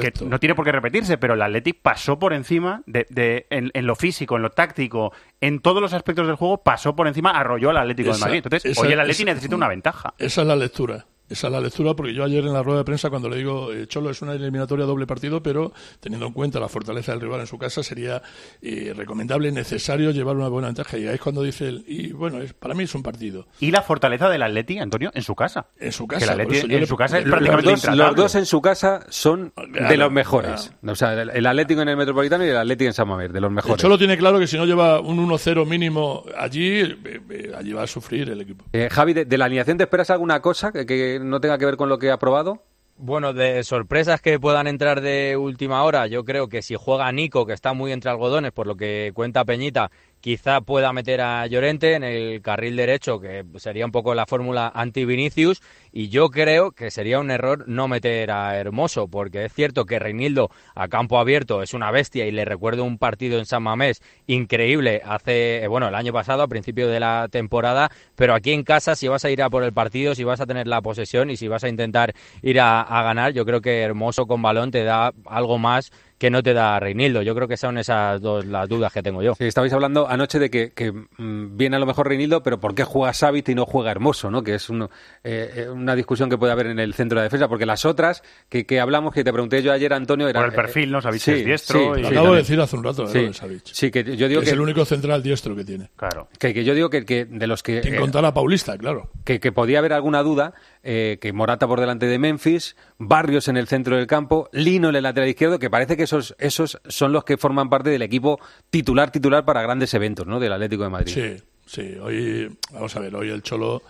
que 0.00 0.12
no 0.24 0.38
tiene 0.40 0.54
por 0.54 0.64
qué 0.64 0.72
repetirse, 0.72 1.18
pero 1.18 1.34
el 1.34 1.42
Atleti 1.42 1.72
pasó 1.72 2.18
por 2.18 2.32
encima 2.32 2.82
de, 2.86 3.06
de- 3.10 3.46
en, 3.50 3.70
en 3.74 3.86
lo 3.86 3.94
físico, 3.96 4.36
en 4.36 4.42
lo 4.42 4.50
táctico, 4.50 5.12
en 5.40 5.60
todos 5.60 5.80
los 5.82 5.92
aspectos 5.92 6.26
del 6.26 6.36
juego, 6.36 6.62
pasó 6.62 6.94
por 6.96 7.06
encima, 7.08 7.30
arrolló 7.30 7.70
al 7.70 7.76
Atlético 7.78 8.10
Esa- 8.10 8.18
de 8.18 8.24
Madrid. 8.24 8.42
Entonces, 8.44 8.70
esa- 8.72 8.80
hoy 8.80 8.92
el 8.92 9.00
Atleti 9.00 9.22
esa- 9.22 9.30
necesita 9.32 9.56
una 9.56 9.68
ventaja. 9.68 10.14
Esa 10.18 10.42
es 10.42 10.46
la 10.46 10.56
lectura. 10.56 11.06
Esa 11.32 11.46
es 11.48 11.52
la 11.52 11.60
lectura 11.60 11.94
porque 11.94 12.14
yo 12.14 12.24
ayer 12.24 12.44
en 12.44 12.52
la 12.52 12.62
rueda 12.62 12.78
de 12.80 12.84
prensa 12.84 13.10
cuando 13.10 13.28
le 13.28 13.36
digo 13.36 13.72
eh, 13.72 13.86
Cholo 13.86 14.10
es 14.10 14.22
una 14.22 14.32
eliminatoria 14.34 14.84
doble 14.86 15.06
partido, 15.06 15.42
pero 15.42 15.72
teniendo 16.00 16.26
en 16.26 16.32
cuenta 16.32 16.60
la 16.60 16.68
fortaleza 16.68 17.12
del 17.12 17.20
rival 17.20 17.40
en 17.40 17.46
su 17.46 17.58
casa 17.58 17.82
sería 17.82 18.22
eh, 18.60 18.92
recomendable, 18.96 19.50
necesario 19.52 20.10
llevar 20.10 20.36
una 20.36 20.48
buena 20.48 20.68
ventaja. 20.68 20.98
Y 20.98 21.06
ahí 21.06 21.14
es 21.14 21.20
cuando 21.20 21.42
dice 21.42 21.68
él, 21.68 21.84
y 21.86 22.12
bueno, 22.12 22.40
es, 22.40 22.52
para 22.52 22.74
mí 22.74 22.84
es 22.84 22.94
un 22.94 23.02
partido. 23.02 23.46
Y 23.60 23.70
la 23.70 23.82
fortaleza 23.82 24.28
del 24.28 24.42
Atleti, 24.42 24.78
Antonio, 24.78 25.10
en 25.14 25.22
su 25.22 25.34
casa. 25.34 25.66
En 25.78 25.92
su 25.92 26.06
Que 26.06 26.16
casa. 26.16 26.34
el 26.34 26.40
Atleti 26.40 26.56
eso 26.58 26.66
yo 26.66 26.74
en 26.74 26.80
le- 26.80 26.86
su 26.86 26.96
casa 26.96 27.18
es 27.18 27.24
le- 27.24 27.30
Los 27.30 27.38
prácticamente 27.38 27.86
dos, 27.88 27.96
los 27.96 28.16
dos 28.16 28.34
en 28.34 28.46
su 28.46 28.60
casa 28.60 29.06
son 29.08 29.52
de 29.56 29.78
Claro, 29.78 29.96
los 29.96 30.12
mejores. 30.12 30.72
O 30.86 30.94
sea, 30.94 31.20
el, 31.20 31.30
el 31.30 31.46
Atlético 31.46 31.82
en 31.82 31.88
el 31.88 31.96
Metropolitano 31.96 32.44
y 32.44 32.48
el 32.48 32.56
Atlético 32.56 32.88
en 32.88 32.94
San 32.94 33.08
Mamés, 33.08 33.32
de 33.32 33.40
los 33.40 33.48
El 33.48 33.54
mejores. 33.54 33.76
Cholo 33.80 33.96
tiene 33.98 34.16
claro 34.18 34.38
que 34.38 34.46
si 34.46 34.56
no 34.56 34.66
lleva 34.66 35.00
un 35.00 35.18
1-0 35.18 35.66
mínimo 35.66 36.24
allí, 36.36 36.80
eh, 36.80 36.96
eh, 37.30 37.52
allí 37.56 37.72
va 37.72 37.84
a 37.84 37.86
sufrir 37.86 38.28
el 38.28 38.40
equipo. 38.40 38.64
Eh, 38.72 38.88
Javi, 38.90 39.12
de, 39.14 39.24
de 39.24 39.38
la 39.38 39.46
alineación 39.46 39.78
te 39.78 39.84
esperas 39.84 40.10
alguna 40.10 40.40
cosa 40.40 40.72
que, 40.72 40.84
que 40.86 41.18
no 41.22 41.40
tenga 41.40 41.58
que 41.58 41.66
ver 41.66 41.76
con 41.76 41.88
lo 41.88 41.98
que 41.98 42.10
ha 42.10 42.18
probado? 42.18 42.62
Bueno, 42.96 43.32
de 43.32 43.64
sorpresas 43.64 44.20
que 44.20 44.38
puedan 44.38 44.66
entrar 44.66 45.00
de 45.00 45.36
última 45.36 45.82
hora, 45.82 46.06
yo 46.06 46.24
creo 46.24 46.48
que 46.48 46.62
si 46.62 46.76
juega 46.76 47.10
Nico, 47.10 47.46
que 47.46 47.52
está 47.52 47.72
muy 47.72 47.90
entre 47.90 48.10
algodones, 48.10 48.52
por 48.52 48.66
lo 48.66 48.76
que 48.76 49.10
cuenta 49.14 49.44
Peñita, 49.44 49.90
quizá 50.22 50.60
pueda 50.60 50.92
meter 50.92 51.20
a 51.20 51.46
Llorente 51.48 51.94
en 51.94 52.04
el 52.04 52.40
carril 52.42 52.76
derecho, 52.76 53.20
que 53.20 53.44
sería 53.56 53.84
un 53.84 53.90
poco 53.90 54.14
la 54.14 54.24
fórmula 54.24 54.70
anti-Vinicius, 54.72 55.60
y 55.90 56.08
yo 56.08 56.30
creo 56.30 56.70
que 56.70 56.92
sería 56.92 57.18
un 57.18 57.30
error 57.30 57.64
no 57.66 57.88
meter 57.88 58.30
a 58.30 58.56
Hermoso, 58.56 59.08
porque 59.08 59.44
es 59.44 59.52
cierto 59.52 59.84
que 59.84 59.98
Reinildo 59.98 60.48
a 60.76 60.86
campo 60.86 61.18
abierto 61.18 61.60
es 61.60 61.74
una 61.74 61.90
bestia 61.90 62.24
y 62.24 62.30
le 62.30 62.44
recuerdo 62.44 62.84
un 62.84 62.98
partido 62.98 63.38
en 63.38 63.46
San 63.46 63.64
Mamés 63.64 64.00
increíble 64.28 65.02
hace, 65.04 65.64
eh, 65.64 65.66
bueno, 65.66 65.88
el 65.88 65.94
año 65.96 66.12
pasado, 66.12 66.42
a 66.42 66.48
principio 66.48 66.88
de 66.88 67.00
la 67.00 67.26
temporada, 67.28 67.90
pero 68.14 68.34
aquí 68.34 68.52
en 68.52 68.62
casa, 68.62 68.94
si 68.94 69.08
vas 69.08 69.24
a 69.24 69.30
ir 69.30 69.42
a 69.42 69.50
por 69.50 69.64
el 69.64 69.72
partido, 69.72 70.14
si 70.14 70.22
vas 70.22 70.40
a 70.40 70.46
tener 70.46 70.68
la 70.68 70.82
posesión 70.82 71.30
y 71.30 71.36
si 71.36 71.48
vas 71.48 71.64
a 71.64 71.68
intentar 71.68 72.14
ir 72.42 72.60
a, 72.60 72.80
a 72.80 73.02
ganar, 73.02 73.32
yo 73.32 73.44
creo 73.44 73.60
que 73.60 73.80
Hermoso 73.80 74.26
con 74.26 74.40
balón 74.40 74.70
te 74.70 74.84
da 74.84 75.12
algo 75.26 75.58
más 75.58 75.90
que 76.22 76.30
no 76.30 76.40
te 76.40 76.54
da 76.54 76.78
Reinildo. 76.78 77.20
Yo 77.22 77.34
creo 77.34 77.48
que 77.48 77.56
son 77.56 77.78
esas 77.78 78.20
dos 78.20 78.46
las 78.46 78.68
dudas 78.68 78.92
que 78.92 79.02
tengo 79.02 79.24
yo. 79.24 79.34
Sí, 79.34 79.42
estabais 79.44 79.72
hablando 79.72 80.08
anoche 80.08 80.38
de 80.38 80.50
que, 80.50 80.70
que, 80.70 80.92
mm, 80.92 81.56
viene 81.56 81.74
a 81.74 81.78
lo 81.80 81.86
mejor 81.86 82.06
Reinildo, 82.06 82.44
pero 82.44 82.60
¿por 82.60 82.76
qué 82.76 82.84
juega 82.84 83.12
Savit 83.12 83.48
y 83.48 83.56
no 83.56 83.66
juega 83.66 83.90
Hermoso? 83.90 84.30
¿no? 84.30 84.44
Que 84.44 84.54
es 84.54 84.70
uno- 84.70 84.88
eh, 85.24 85.52
eh, 85.56 85.68
una 85.68 85.96
discusión 85.96 86.30
que 86.30 86.38
puede 86.38 86.52
haber 86.52 86.66
en 86.68 86.78
el 86.78 86.94
centro 86.94 87.16
de 87.16 87.22
la 87.22 87.24
defensa, 87.24 87.48
porque 87.48 87.66
las 87.66 87.84
otras 87.84 88.22
que, 88.48 88.64
que 88.66 88.78
hablamos, 88.78 89.12
que 89.12 89.24
te 89.24 89.32
pregunté 89.32 89.64
yo 89.64 89.72
ayer, 89.72 89.92
Antonio, 89.92 90.28
era... 90.28 90.38
Por 90.38 90.50
el 90.50 90.54
perfil, 90.54 90.92
¿no? 90.92 91.02
Savic 91.02 91.20
sí, 91.20 91.32
es 91.32 91.44
diestro 91.44 91.80
sí, 91.80 91.84
y- 91.98 92.02
Lo 92.02 92.08
sí, 92.08 92.14
acabo 92.14 92.30
de 92.34 92.38
decir 92.38 92.60
hace 92.60 92.76
un 92.76 92.84
rato, 92.84 93.02
¿eh, 93.02 93.08
Sí, 93.08 93.18
de 93.18 93.32
Savic. 93.32 93.62
sí, 93.64 93.90
que 93.90 94.04
yo 94.16 94.28
digo 94.28 94.40
Que 94.42 94.44
que... 94.44 94.50
es 94.50 94.52
el 94.52 94.60
único 94.60 94.84
central 94.84 95.24
diestro 95.24 95.56
que 95.56 95.64
tiene. 95.64 95.90
Claro. 95.96 96.28
Que, 96.38 96.54
que 96.54 96.62
yo 96.62 96.76
digo 96.76 96.88
que, 96.88 97.04
que 97.04 97.24
de 97.24 97.46
los 97.48 97.64
que... 97.64 97.82
Sin 97.82 97.94
eh, 97.94 97.98
contar 97.98 98.24
a 98.24 98.32
Paulista, 98.32 98.78
claro. 98.78 99.10
que, 99.24 99.40
que 99.40 99.50
podía 99.50 99.80
haber 99.80 99.92
alguna 99.92 100.22
duda, 100.22 100.54
eh, 100.82 101.18
que 101.20 101.32
Morata 101.32 101.66
por 101.66 101.80
delante 101.80 102.06
de 102.06 102.18
Memphis, 102.18 102.76
Barrios 102.98 103.48
en 103.48 103.56
el 103.56 103.68
centro 103.68 103.96
del 103.96 104.06
campo, 104.06 104.48
Lino 104.52 104.88
en 104.88 104.96
el 104.96 105.02
lateral 105.02 105.28
izquierdo, 105.28 105.58
que 105.58 105.70
parece 105.70 105.96
que 105.96 106.04
esos, 106.04 106.34
esos 106.38 106.80
son 106.86 107.12
los 107.12 107.24
que 107.24 107.36
forman 107.36 107.70
parte 107.70 107.90
del 107.90 108.02
equipo 108.02 108.40
titular 108.70 109.10
titular 109.10 109.44
para 109.44 109.62
grandes 109.62 109.94
eventos 109.94 110.26
¿no? 110.26 110.40
del 110.40 110.52
Atlético 110.52 110.84
de 110.84 110.90
Madrid. 110.90 111.12
Sí, 111.12 111.44
sí. 111.66 111.94
Hoy, 112.00 112.56
vamos 112.72 112.94
a 112.96 113.00
ver, 113.00 113.14
hoy 113.14 113.30
el 113.30 113.42
Cholo 113.42 113.82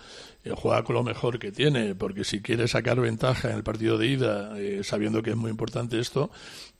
eh, 0.43 0.51
juega 0.55 0.83
con 0.83 0.95
lo 0.95 1.03
mejor 1.03 1.39
que 1.39 1.51
tiene, 1.51 1.95
porque 1.95 2.23
si 2.23 2.41
quiere 2.41 2.67
sacar 2.67 2.99
ventaja 2.99 3.49
en 3.49 3.55
el 3.55 3.63
partido 3.63 3.97
de 3.97 4.07
ida, 4.07 4.59
eh, 4.59 4.81
sabiendo 4.83 5.23
que 5.23 5.31
es 5.31 5.37
muy 5.37 5.51
importante 5.51 5.99
esto, 5.99 6.31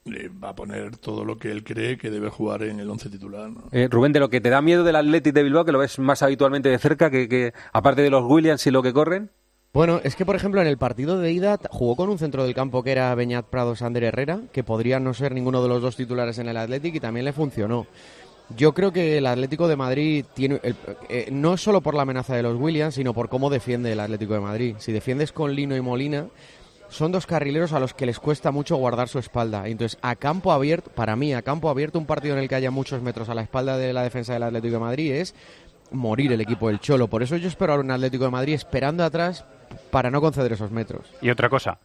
eh, 0.06 0.30
va 0.44 0.50
a 0.50 0.56
poner 0.56 0.98
todo 0.98 1.24
lo 1.24 1.38
que 1.38 1.50
él 1.50 1.64
cree 1.64 1.98
que 1.98 2.10
debe 2.10 2.30
jugar 2.30 2.64
en 2.64 2.80
el 2.80 2.90
once 2.90 3.10
titular. 3.10 3.50
¿no? 3.50 3.70
Eh, 3.72 3.88
Rubén, 3.90 4.12
de 4.12 4.20
lo 4.20 4.30
que 4.30 4.42
te 4.42 4.50
da 4.50 4.62
miedo 4.62 4.84
del 4.84 4.98
Athletic 4.98 5.34
de 5.34 5.44
Bilbao, 5.44 5.64
que 5.64 5.72
lo 5.72 5.80
ves 5.80 5.98
más 5.98 6.22
habitualmente 6.22 6.68
de 6.68 6.78
cerca, 6.78 7.10
que, 7.10 7.30
que 7.30 7.54
aparte 7.72 8.02
de 8.02 8.10
los 8.10 8.24
Williams 8.26 8.68
y 8.68 8.72
lo 8.72 8.84
que 8.84 8.92
corren. 8.92 9.32
Bueno, 9.74 10.02
es 10.04 10.16
que 10.16 10.24
por 10.24 10.36
ejemplo 10.36 10.62
en 10.62 10.68
el 10.68 10.78
partido 10.78 11.18
de 11.18 11.32
ida 11.32 11.60
jugó 11.72 11.96
con 11.96 12.08
un 12.08 12.20
centro 12.20 12.44
del 12.44 12.54
campo 12.54 12.84
que 12.84 12.92
era 12.92 13.16
Beñat 13.16 13.48
Prado 13.48 13.76
Sander 13.76 14.04
Herrera, 14.04 14.42
que 14.52 14.64
podría 14.64 15.00
no 15.00 15.16
ser 15.16 15.34
ninguno 15.34 15.64
de 15.64 15.68
los 15.68 15.82
dos 15.82 15.96
titulares 15.96 16.38
en 16.38 16.48
el 16.48 16.58
Athletic 16.58 16.94
y 16.94 17.00
también 17.00 17.26
le 17.26 17.34
funcionó. 17.34 17.88
Yo 18.56 18.76
creo 18.76 18.94
que 18.94 19.18
el 19.18 19.26
Atlético 19.26 19.68
de 19.68 19.76
Madrid 19.76 20.26
tiene 20.36 20.60
eh, 21.10 21.28
no 21.32 21.58
solo 21.58 21.82
por 21.82 21.96
la 21.96 22.04
amenaza 22.04 22.36
de 22.36 22.44
los 22.44 22.56
Williams, 22.56 22.94
sino 22.94 23.16
por 23.16 23.30
cómo 23.30 23.50
defiende 23.50 23.92
el 23.92 24.00
Atlético 24.00 24.36
de 24.36 24.42
Madrid. 24.42 24.76
Si 24.78 24.92
defiendes 24.92 25.32
con 25.32 25.56
Lino 25.56 25.76
y 25.76 25.82
Molina, 25.82 26.28
son 26.90 27.12
dos 27.12 27.26
carrileros 27.26 27.74
a 27.74 27.80
los 27.80 27.96
que 27.96 28.06
les 28.06 28.20
cuesta 28.20 28.52
mucho 28.52 28.76
guardar 28.76 29.10
su 29.10 29.18
espalda. 29.18 29.68
Entonces, 29.68 29.98
a 30.04 30.16
campo 30.16 30.52
abierto, 30.52 30.92
para 30.92 31.16
mí, 31.16 31.34
a 31.34 31.42
campo 31.42 31.72
abierto, 31.72 31.98
un 31.98 32.06
partido 32.06 32.36
en 32.36 32.44
el 32.44 32.48
que 32.48 32.54
haya 32.54 32.70
muchos 32.70 33.02
metros 33.02 33.30
a 33.30 33.34
la 33.34 33.42
espalda 33.42 33.80
de 33.80 33.92
la 33.92 34.04
defensa 34.04 34.34
del 34.34 34.44
Atlético 34.44 34.76
de 34.76 34.80
Madrid 34.80 35.14
es 35.14 35.34
morir 35.94 36.32
el 36.34 36.42
equipo 36.42 36.68
del 36.68 36.80
Cholo. 36.80 37.08
Por 37.08 37.24
eso 37.24 37.38
yo 37.38 37.48
espero 37.48 37.74
ahora 37.74 37.84
un 37.84 37.92
Atlético 37.92 38.26
de 38.26 38.32
Madrid 38.32 38.54
esperando 38.54 39.04
atrás 39.04 39.46
para 39.92 40.12
no 40.12 40.22
conceder 40.22 40.52
esos 40.52 40.72
metros. 40.72 41.14
Y 41.22 41.30
otra 41.30 41.50
cosa, 41.50 41.80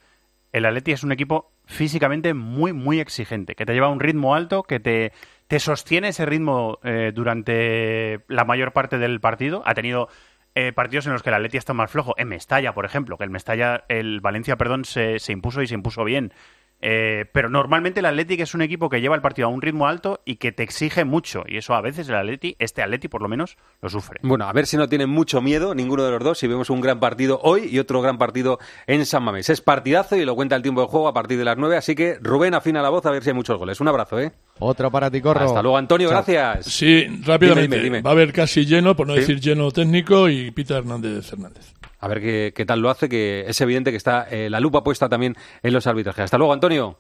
el 0.53 0.65
Atleti 0.65 0.93
es 0.93 1.05
un 1.05 1.13
equipo 1.13 1.53
físicamente 1.67 2.35
muy, 2.35 2.73
muy 2.73 3.01
exigente, 3.01 3.55
que 3.55 3.67
te 3.67 3.75
lleva 3.75 3.87
a 3.87 3.91
un 3.91 4.01
ritmo 4.01 4.35
alto, 4.35 4.63
que 4.63 4.81
te, 4.81 5.13
te 5.47 5.61
sostiene 5.61 6.09
ese 6.09 6.27
ritmo 6.27 6.79
eh, 6.83 7.13
durante 7.15 8.25
la 8.29 8.45
mayor 8.45 8.73
parte 8.73 8.99
del 8.99 9.21
partido. 9.21 9.63
Ha 9.67 9.75
tenido 9.75 10.09
eh, 10.55 10.73
partidos 10.73 11.07
en 11.07 11.13
los 11.13 11.23
que 11.23 11.29
el 11.29 11.35
Atleti 11.37 11.59
está 11.59 11.75
más 11.75 11.91
flojo. 11.91 12.15
En 12.17 12.29
Mestalla, 12.29 12.73
por 12.73 12.85
ejemplo, 12.85 13.19
que 13.19 13.25
el 13.25 13.31
Mestalla, 13.31 13.85
el 13.89 14.21
Valencia, 14.21 14.57
perdón, 14.57 14.85
se, 14.85 15.19
se 15.19 15.33
impuso 15.33 15.63
y 15.63 15.67
se 15.67 15.75
impuso 15.75 16.05
bien. 16.05 16.33
Eh, 16.81 17.25
pero 17.33 17.49
normalmente 17.51 18.01
el 18.01 18.07
Atleti 18.07 18.35
es 18.41 18.55
un 18.55 18.63
equipo 18.63 18.89
que 18.89 19.01
lleva 19.01 19.17
el 19.17 19.21
partido 19.21 19.49
a 19.49 19.51
un 19.51 19.61
ritmo 19.61 19.89
alto 19.89 20.21
y 20.25 20.37
que 20.37 20.53
te 20.53 20.63
exige 20.63 21.05
mucho. 21.05 21.43
Y 21.49 21.57
eso 21.57 21.75
a 21.75 21.81
veces 21.81 22.09
el 22.09 22.15
Atleti, 22.15 22.55
este 22.61 22.83
Atleti 22.83 23.09
por 23.09 23.21
lo 23.21 23.29
menos, 23.29 23.57
lo 23.83 23.89
sufre. 23.89 24.21
Bueno, 24.23 24.45
a 24.47 24.53
ver 24.53 24.67
si 24.67 24.77
no 24.77 24.89
tienen 24.89 25.11
mucho 25.11 25.41
miedo 25.41 25.75
ninguno 25.75 26.05
de 26.05 26.13
los 26.13 26.23
dos, 26.23 26.39
si 26.39 26.47
vemos 26.47 26.71
un 26.71 26.81
gran 26.81 27.01
partido 27.01 27.41
hoy 27.43 27.65
y 27.71 27.79
otro 27.81 28.01
gran 28.01 28.17
partido 28.19 28.59
en 28.87 29.05
San 29.07 29.25
Mamés. 29.25 29.51
Es 29.51 29.61
partidazo 29.61 30.17
y 30.17 30.25
lo 30.25 30.37
cuenta 30.37 30.55
el 30.55 30.63
tiempo 30.63 30.83
de 30.83 30.87
juego 30.87 31.09
a 31.09 31.15
partir 31.15 31.37
de 31.39 31.45
las 31.45 31.57
9, 31.59 31.77
así 31.77 31.95
que 31.97 32.17
Rubén 32.21 32.55
afina 32.55 32.81
la 32.81 32.91
voz 32.91 33.05
a 33.07 33.11
ver 33.11 33.23
si 33.25 33.31
hay 33.31 33.35
muchos 33.35 33.59
goles. 33.59 33.81
Un 33.81 33.89
abrazo, 33.89 34.21
¿eh? 34.21 34.31
Otro 34.61 34.91
para 34.91 35.11
ti, 35.11 35.21
Corro. 35.21 35.41
Hasta 35.47 35.63
luego, 35.63 35.77
Antonio, 35.79 36.09
Chao. 36.09 36.17
gracias. 36.25 36.67
Sí, 36.67 37.07
rápidamente. 37.25 37.63
Dime, 37.77 37.77
dime, 37.77 37.97
dime. 37.99 38.03
Va 38.03 38.11
a 38.11 38.13
haber 38.13 38.33
casi 38.33 38.65
lleno, 38.65 38.95
por 38.95 39.07
no 39.07 39.15
Sí. 39.15 39.21
decir 39.21 39.41
lleno 39.41 39.71
técnico, 39.73 40.29
y 40.29 40.51
Pita 40.53 40.79
Hernández 40.79 41.33
Hernández. 41.33 41.75
A 42.01 42.09
ver 42.09 42.21
qué, 42.21 42.53
qué 42.55 42.65
tal 42.65 42.81
lo 42.81 42.91
hace, 42.91 43.09
que 43.09 43.45
es 43.49 43.61
evidente 43.61 43.91
que 43.91 43.97
está 43.97 44.29
eh, 44.31 44.49
la 44.51 44.61
lupa 44.61 44.85
puesta 44.85 45.09
también 45.09 45.37
en 45.63 45.73
los 45.73 45.87
arbitrajes. 45.87 46.25
Hasta 46.25 46.39
luego, 46.39 46.53
Antonio. 46.53 46.99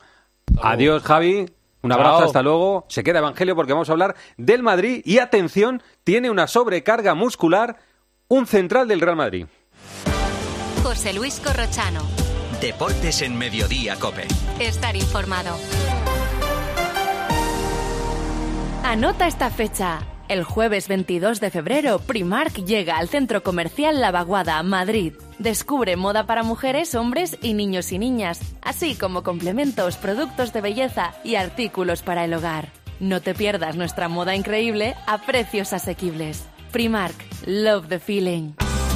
Adiós, 0.62 1.03
Javi. 1.03 1.46
Un 1.82 1.92
abrazo, 1.92 2.18
Chao. 2.18 2.26
hasta 2.26 2.42
luego. 2.42 2.86
Se 2.88 3.05
queda 3.05 3.20
Evangelio 3.20 3.55
porque 3.55 3.72
vamos 3.72 3.88
a 3.88 3.92
hablar 3.92 4.16
del 4.36 4.62
Madrid 4.62 5.01
y 5.05 5.18
atención, 5.18 5.82
tiene 6.03 6.30
una 6.30 6.49
sobrecarga 6.49 7.14
muscular 7.14 7.76
un 8.26 8.46
central 8.46 8.88
del 8.88 9.01
Real 9.01 9.16
Madrid. 9.16 9.46
José 10.82 11.12
Luis 11.12 11.40
Corrochano. 11.40 12.03
Deportes 12.61 13.22
en 13.22 13.38
Mediodía, 13.38 13.96
Cope. 13.96 14.26
Estar 14.59 14.96
informado. 14.96 15.57
Anota 18.84 19.26
esta 19.28 19.51
fecha. 19.51 20.01
El 20.28 20.44
jueves 20.44 20.88
22 20.88 21.40
de 21.40 21.50
febrero, 21.50 22.00
Primark 22.00 22.62
llega 22.62 22.98
al 22.98 23.08
centro 23.08 23.42
comercial 23.42 23.98
La 23.98 24.10
Vaguada, 24.10 24.62
Madrid. 24.62 25.14
Descubre 25.38 25.96
moda 25.96 26.26
para 26.26 26.42
mujeres, 26.42 26.94
hombres 26.94 27.38
y 27.40 27.54
niños 27.54 27.92
y 27.92 27.98
niñas, 27.98 28.40
así 28.60 28.94
como 28.94 29.22
complementos, 29.22 29.96
productos 29.96 30.52
de 30.52 30.60
belleza 30.60 31.14
y 31.24 31.36
artículos 31.36 32.02
para 32.02 32.26
el 32.26 32.34
hogar. 32.34 32.68
No 33.00 33.22
te 33.22 33.34
pierdas 33.34 33.76
nuestra 33.76 34.08
moda 34.08 34.36
increíble 34.36 34.96
a 35.06 35.16
precios 35.16 35.72
asequibles. 35.72 36.44
Primark, 36.72 37.16
love 37.46 37.88
the 37.88 37.98
feeling. 37.98 38.52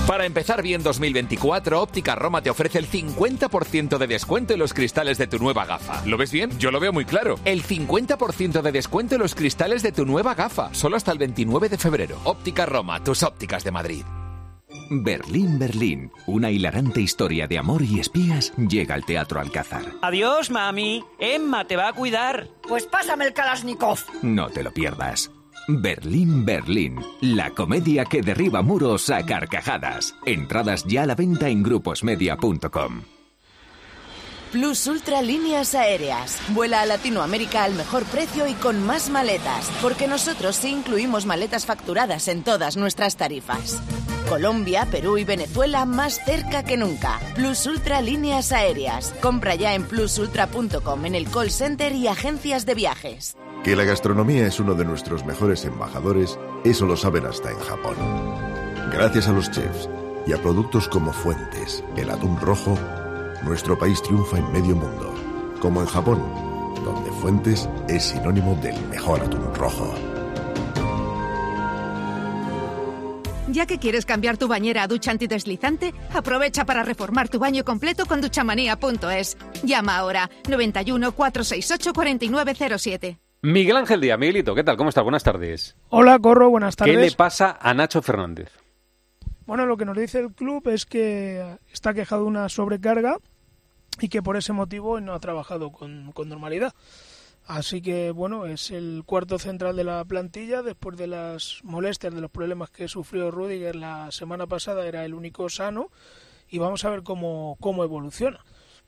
Para 0.07 0.27
empezar 0.27 0.63
bien 0.63 0.83
2024, 0.83 1.81
Óptica 1.81 2.17
Roma 2.17 2.43
te 2.43 2.51
ofrece 2.51 2.79
el 2.79 2.89
50% 2.91 3.99
de 3.99 4.07
descuento 4.09 4.53
en 4.53 4.59
los 4.59 4.75
cristales 4.75 5.17
de 5.17 5.29
tu 5.29 5.39
nueva 5.39 5.65
gafa. 5.65 6.05
¿Lo 6.05 6.17
ves 6.17 6.33
bien? 6.33 6.51
Yo 6.59 6.73
lo 6.73 6.81
veo 6.81 6.93
muy 6.93 7.05
claro. 7.05 7.37
El 7.45 7.63
50% 7.63 8.63
de 8.63 8.73
descuento 8.73 9.15
en 9.15 9.21
los 9.21 9.35
cristales 9.37 9.83
de 9.83 9.93
tu 9.93 10.05
nueva 10.05 10.35
gafa. 10.35 10.75
Solo 10.75 10.97
hasta 10.97 11.13
el 11.13 11.19
29 11.19 11.69
de 11.69 11.79
febrero. 11.79 12.19
Óptica 12.25 12.67
Roma, 12.67 13.03
tus 13.03 13.23
ópticas 13.23 13.63
de 13.63 13.71
Madrid. 13.71 14.05
Berlín, 14.91 15.59
Berlín, 15.59 16.11
una 16.27 16.51
hilarante 16.51 17.01
historia 17.01 17.47
de 17.47 17.59
amor 17.59 17.83
y 17.83 18.01
espías 18.01 18.53
llega 18.57 18.95
al 18.95 19.05
Teatro 19.05 19.41
Alcázar. 19.41 19.85
Adiós, 20.03 20.51
mami. 20.51 21.05
Emma 21.21 21.67
te 21.67 21.77
va 21.77 21.89
a 21.89 21.93
cuidar. 21.93 22.49
Pues 22.69 22.87
pásame 22.87 23.25
el 23.27 23.33
Kalashnikov. 23.33 24.01
No 24.23 24.51
te 24.51 24.63
lo 24.65 24.73
pierdas. 24.73 25.31
Berlín, 25.69 26.45
Berlín, 26.45 27.01
la 27.21 27.51
comedia 27.51 28.05
que 28.05 28.23
derriba 28.23 28.63
muros 28.63 29.11
a 29.11 29.25
carcajadas. 29.25 30.15
Entradas 30.27 30.85
ya 30.85 31.03
a 31.03 31.07
la 31.07 31.15
venta 31.15 31.49
en 31.49 31.63
gruposmedia.com. 31.63 33.03
Plus 34.53 34.87
Ultra 34.87 35.23
Líneas 35.23 35.75
Aéreas. 35.75 36.39
Vuela 36.49 36.83
a 36.83 36.87
Latinoamérica 36.87 37.65
al 37.65 37.75
mejor 37.75 38.05
precio 38.05 38.47
y 38.47 38.53
con 38.53 38.85
más 38.85 39.09
maletas, 39.09 39.71
porque 39.81 40.07
nosotros 40.07 40.57
sí 40.57 40.69
incluimos 40.69 41.25
maletas 41.25 41.65
facturadas 41.65 42.29
en 42.29 42.43
todas 42.43 42.77
nuestras 42.77 43.17
tarifas. 43.17 43.81
Colombia, 44.29 44.87
Perú 44.91 45.17
y 45.17 45.25
Venezuela 45.25 45.87
más 45.87 46.23
cerca 46.25 46.65
que 46.65 46.77
nunca. 46.77 47.19
Plus 47.35 47.65
Ultra 47.67 48.03
Líneas 48.03 48.53
Aéreas. 48.53 49.15
Compra 49.23 49.55
ya 49.55 49.75
en 49.75 49.85
plusultra.com 49.85 51.07
en 51.07 51.15
el 51.15 51.31
call 51.31 51.51
center 51.51 51.95
y 51.95 52.09
agencias 52.09 52.67
de 52.67 52.75
viajes. 52.75 53.37
Que 53.65 53.77
la 53.77 53.85
gastronomía 53.85 54.47
es 54.49 54.59
uno 54.59 54.75
de 54.75 54.85
nuestros 54.85 55.25
mejores 55.25 55.65
embajadores, 55.65 56.37
eso 56.65 56.85
lo 56.85 56.97
saben 56.97 57.27
hasta 57.27 57.53
en 57.53 57.59
Japón. 57.61 57.95
Gracias 58.93 59.29
a 59.29 59.33
los 59.33 59.51
chefs 59.53 59.89
y 60.27 60.33
a 60.33 60.43
productos 60.43 60.89
como 60.89 61.13
Fuentes, 61.13 61.85
el 61.97 62.11
atún 62.11 62.41
rojo, 62.41 62.77
nuestro 63.45 63.79
país 63.79 64.03
triunfa 64.03 64.39
en 64.39 64.51
medio 64.53 64.75
mundo, 64.75 65.15
como 65.61 65.81
en 65.81 65.87
Japón, 65.87 66.21
donde 66.85 67.13
Fuentes 67.13 67.69
es 67.89 68.03
sinónimo 68.03 68.57
del 68.57 68.81
mejor 68.89 69.21
atún 69.21 69.55
rojo. 69.55 69.95
Ya 73.47 73.67
que 73.67 73.79
quieres 73.79 74.07
cambiar 74.07 74.39
tu 74.39 74.49
bañera 74.49 74.83
a 74.83 74.89
ducha 74.89 75.13
antideslizante, 75.13 75.95
aprovecha 76.13 76.65
para 76.65 76.83
reformar 76.83 77.29
tu 77.29 77.39
baño 77.39 77.65
completo 77.65 78.07
con 78.07 78.21
duchamanía.es. 78.21 79.37
Llama 79.63 79.99
ahora 79.99 80.31
91 80.49 81.13
468 81.13 81.93
4907. 81.93 83.22
Miguel 83.45 83.77
Ángel 83.77 84.01
Díaz, 84.01 84.21
Miguelito, 84.21 84.55
¿qué 84.55 84.63
tal? 84.63 84.77
¿Cómo 84.77 84.89
estás? 84.89 85.03
Buenas 85.03 85.25
tardes. 85.25 85.77
Hola, 85.89 86.17
Corro, 86.21 86.49
buenas 86.49 86.77
¿Qué 86.77 86.85
tardes. 86.93 87.11
le 87.11 87.17
pasa 87.17 87.59
a 87.61 87.75
Nacho 87.75 88.01
Fernández? 88.01 88.53
Bueno, 89.47 89.67
lo 89.67 89.77
que 89.77 89.85
nos 89.85 89.97
dice 89.97 90.21
el 90.21 90.33
club 90.33 90.69
es 90.69 90.87
que 90.87 91.59
está 91.73 91.93
quejado 91.93 92.23
de 92.23 92.29
una 92.29 92.49
sobrecarga 92.49 93.17
y 94.01 94.09
que 94.09 94.23
por 94.23 94.37
ese 94.37 94.53
motivo 94.53 95.01
no 95.01 95.13
ha 95.13 95.19
trabajado 95.19 95.73
con, 95.73 96.13
con 96.13 96.29
normalidad. 96.29 96.73
Así 97.45 97.83
que, 97.83 98.13
bueno, 98.13 98.47
es 98.47 98.71
el 98.71 99.03
cuarto 99.05 99.41
central 99.41 99.75
de 99.75 99.83
la 99.83 100.05
plantilla. 100.05 100.63
Después 100.63 100.97
de 100.97 101.09
las 101.09 101.59
molestias, 101.65 102.15
de 102.15 102.21
los 102.21 102.31
problemas 102.31 102.71
que 102.71 102.87
sufrió 102.87 103.33
Rudiger 103.33 103.75
la 103.75 104.13
semana 104.13 104.47
pasada, 104.47 104.87
era 104.87 105.05
el 105.05 105.15
único 105.15 105.49
sano. 105.49 105.91
Y 106.49 106.59
vamos 106.59 106.85
a 106.85 106.91
ver 106.91 107.03
cómo, 107.03 107.57
cómo 107.59 107.83
evoluciona. 107.83 108.39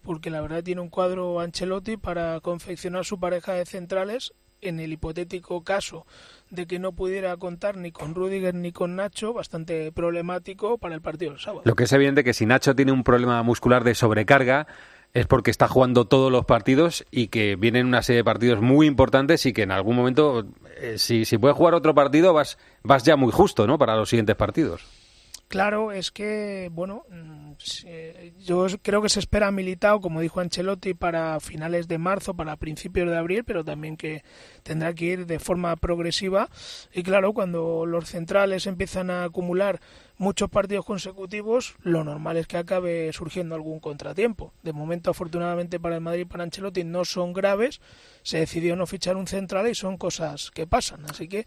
Porque 0.01 0.31
la 0.31 0.41
verdad 0.41 0.63
tiene 0.63 0.81
un 0.81 0.91
cuadro 0.91 1.41
Ancelotti 1.41 1.97
para 1.97 2.39
confeccionar 2.41 3.05
su 3.05 3.19
pareja 3.19 3.55
de 3.55 3.67
centrales 3.67 4.33
en 4.65 4.81
el 4.81 4.93
hipotético 4.93 5.63
caso 5.63 6.07
de 6.51 6.67
que 6.67 6.79
no 6.79 6.93
pudiera 6.93 7.37
contar 7.37 7.77
ni 7.77 7.91
con 7.93 8.15
Rudiger 8.15 8.55
ni 8.55 8.73
con 8.73 8.97
Nacho, 8.97 9.33
bastante 9.33 9.93
problemático 9.93 10.79
para 10.79 10.95
el 10.95 11.01
partido 11.01 11.33
del 11.33 11.41
sábado. 11.41 11.63
Lo 11.65 11.75
que 11.75 11.85
es 11.85 11.93
evidente 11.93 12.25
que 12.25 12.35
si 12.35 12.47
Nacho 12.47 12.75
tiene 12.75 12.93
un 12.93 13.05
problema 13.05 13.43
muscular 13.43 13.85
de 13.85 13.95
sobrecarga 13.95 14.67
es 15.15 15.27
porque 15.27 15.51
está 15.51 15.69
jugando 15.69 16.07
todos 16.07 16.31
los 16.31 16.45
partidos 16.45 17.05
y 17.11 17.29
que 17.29 17.57
vienen 17.57 17.87
una 17.87 18.03
serie 18.03 18.19
de 18.19 18.25
partidos 18.25 18.61
muy 18.61 18.87
importantes 18.87 19.47
y 19.47 19.53
que 19.53 19.63
en 19.63 19.71
algún 19.71 19.95
momento, 19.95 20.45
eh, 20.81 20.99
si, 20.99 21.25
si 21.25 21.39
puedes 21.39 21.57
jugar 21.57 21.75
otro 21.75 21.95
partido, 21.95 22.33
vas, 22.33 22.59
vas 22.83 23.05
ya 23.05 23.17
muy 23.17 23.31
justo 23.31 23.67
¿no? 23.67 23.79
para 23.79 23.97
los 23.97 24.09
siguientes 24.09 24.35
partidos. 24.35 25.04
Claro, 25.49 25.93
es 25.93 26.11
que, 26.11 26.69
bueno, 26.73 27.05
mm, 27.11 27.53
se- 27.59 28.33
yo 28.41 28.67
creo 28.83 29.03
que 29.03 29.09
se 29.09 29.21
espera 29.21 29.47
a 29.49 29.53
Militao, 29.53 30.01
como 30.01 30.21
dijo 30.21 30.41
Ancelotti, 30.41 30.95
para 30.95 31.39
finales 31.39 31.87
de 31.87 31.99
marzo, 31.99 32.35
para 32.35 32.57
principios 32.57 33.09
de 33.09 33.17
abril, 33.17 33.45
pero 33.45 33.65
también 33.65 33.97
que 33.97 34.25
tendrá 34.65 34.93
que 34.95 35.05
ir 35.05 35.27
de 35.27 35.39
forma 35.39 35.77
progresiva. 35.77 36.49
Y 36.93 37.03
claro, 37.05 37.33
cuando 37.35 37.87
los 37.87 38.09
centrales 38.09 38.67
empiezan 38.67 39.11
a 39.11 39.25
acumular 39.25 39.81
muchos 40.17 40.49
partidos 40.49 40.85
consecutivos, 40.85 41.75
lo 41.83 42.05
normal 42.05 42.37
es 42.37 42.47
que 42.47 42.57
acabe 42.57 43.13
surgiendo 43.13 43.55
algún 43.55 43.81
contratiempo. 43.81 44.53
De 44.63 44.73
momento, 44.73 45.11
afortunadamente 45.11 45.81
para 45.81 45.97
el 45.97 46.01
Madrid 46.01 46.23
y 46.23 46.25
para 46.25 46.45
Ancelotti 46.45 46.85
no 46.85 47.05
son 47.05 47.33
graves. 47.33 47.81
Se 48.23 48.39
decidió 48.39 48.77
no 48.77 48.87
fichar 48.87 49.17
un 49.17 49.27
central 49.27 49.69
y 49.69 49.75
son 49.75 49.97
cosas 49.97 50.51
que 50.51 50.67
pasan. 50.67 51.05
Así 51.11 51.29
que 51.29 51.47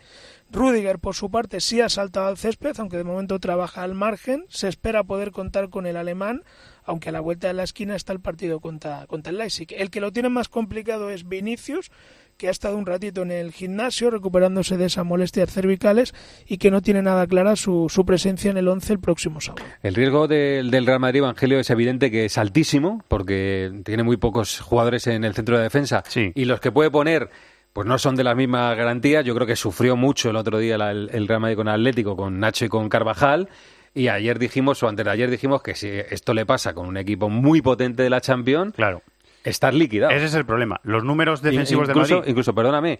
Rudiger, 0.52 1.00
por 1.00 1.16
su 1.16 1.32
parte, 1.32 1.62
sí 1.62 1.82
ha 1.82 1.90
saltado 1.90 2.28
al 2.28 2.38
césped, 2.38 2.76
aunque 2.80 2.98
de 2.98 3.04
momento 3.04 3.40
trabaja 3.40 3.84
al 3.84 3.96
margen. 3.96 4.46
Se 4.50 4.68
espera 4.68 5.04
poder 5.04 5.32
contar 5.32 5.70
con 5.70 5.86
el 5.86 5.98
alemán, 5.98 6.44
aunque 6.84 7.10
a 7.10 7.12
la 7.12 7.20
vuelta 7.20 7.48
de 7.48 7.54
la 7.54 7.64
esquina 7.64 7.96
está 7.96 8.14
el 8.14 8.20
partido 8.20 8.60
contra, 8.60 9.08
contra 9.08 9.32
el 9.32 9.38
Leipzig. 9.38 9.68
El 9.72 9.90
que 9.90 10.02
lo 10.02 10.12
tiene 10.12 10.30
más 10.30 10.50
complicado 10.50 11.10
es 11.10 11.28
Vinicius, 11.28 11.92
que 12.38 12.48
ha 12.48 12.52
estado 12.52 12.78
un 12.78 12.86
ratito 12.86 13.24
en 13.24 13.32
el 13.32 13.52
gimnasio 13.52 14.12
recuperándose 14.12 14.78
de 14.78 14.86
esas 14.86 15.06
molestias 15.06 15.52
cervicales 15.52 16.14
y 16.48 16.58
que 16.60 16.70
no 16.72 16.82
tiene 16.82 17.02
nada 17.02 17.26
clara 17.28 17.56
su, 17.56 17.88
su 17.90 18.06
presencia 18.06 18.52
en 18.52 18.58
el 18.58 18.68
11 18.68 18.94
el 18.94 19.00
próximo 19.00 19.42
sábado. 19.42 19.66
El 19.82 19.96
riesgo 19.96 20.28
del, 20.28 20.70
del 20.70 20.86
Real 20.86 21.00
Madrid, 21.00 21.20
Evangelio, 21.20 21.60
es 21.60 21.70
evidente 21.70 22.12
que 22.12 22.26
es 22.26 22.38
altísimo 22.38 23.04
porque 23.08 23.72
tiene 23.84 24.04
muy 24.04 24.18
pocos 24.18 24.60
jugadores 24.60 25.08
en 25.08 25.24
el 25.24 25.34
centro 25.34 25.58
de 25.58 25.64
defensa 25.64 26.04
y 26.36 26.46
los 26.46 26.60
que 26.60 26.72
puede 26.72 26.92
poner 26.92 27.30
pues 27.74 27.86
no 27.88 28.00
son 28.00 28.16
de 28.16 28.24
las 28.24 28.36
mismas 28.36 28.76
garantías. 28.76 29.24
Yo 29.24 29.36
creo 29.36 29.46
que 29.46 29.56
sufrió 29.56 29.96
mucho 29.96 30.30
el 30.32 30.36
otro 30.36 30.58
día 30.58 30.78
la- 30.78 30.92
el, 30.92 31.10
el 31.14 31.28
Real 31.28 31.42
Madrid 31.42 31.58
con 31.58 31.68
Atlético, 31.68 32.16
con 32.16 32.40
Nacho 32.40 32.66
y 32.66 32.70
con 32.70 32.90
Carvajal. 32.90 33.50
Y 33.94 34.08
ayer 34.10 34.38
dijimos, 34.40 34.82
o 34.84 34.88
antes 34.88 35.06
de 35.06 35.12
ayer 35.12 35.30
dijimos, 35.30 35.62
que 35.62 35.76
si 35.76 35.88
esto 35.88 36.34
le 36.34 36.46
pasa 36.46 36.74
con 36.74 36.88
un 36.88 36.98
equipo 36.98 37.30
muy 37.30 37.62
potente 37.62 38.04
de 38.04 38.10
la 38.10 38.22
Champions, 38.22 38.74
claro. 38.76 39.02
Estar 39.50 39.74
liquidado. 39.74 40.12
Ese 40.12 40.26
es 40.26 40.34
el 40.34 40.46
problema. 40.46 40.80
Los 40.84 41.04
números 41.04 41.42
defensivos 41.42 41.88
incluso, 41.90 42.08
del 42.08 42.18
Madrid. 42.20 42.30
Incluso, 42.32 42.54
perdóname, 42.56 43.00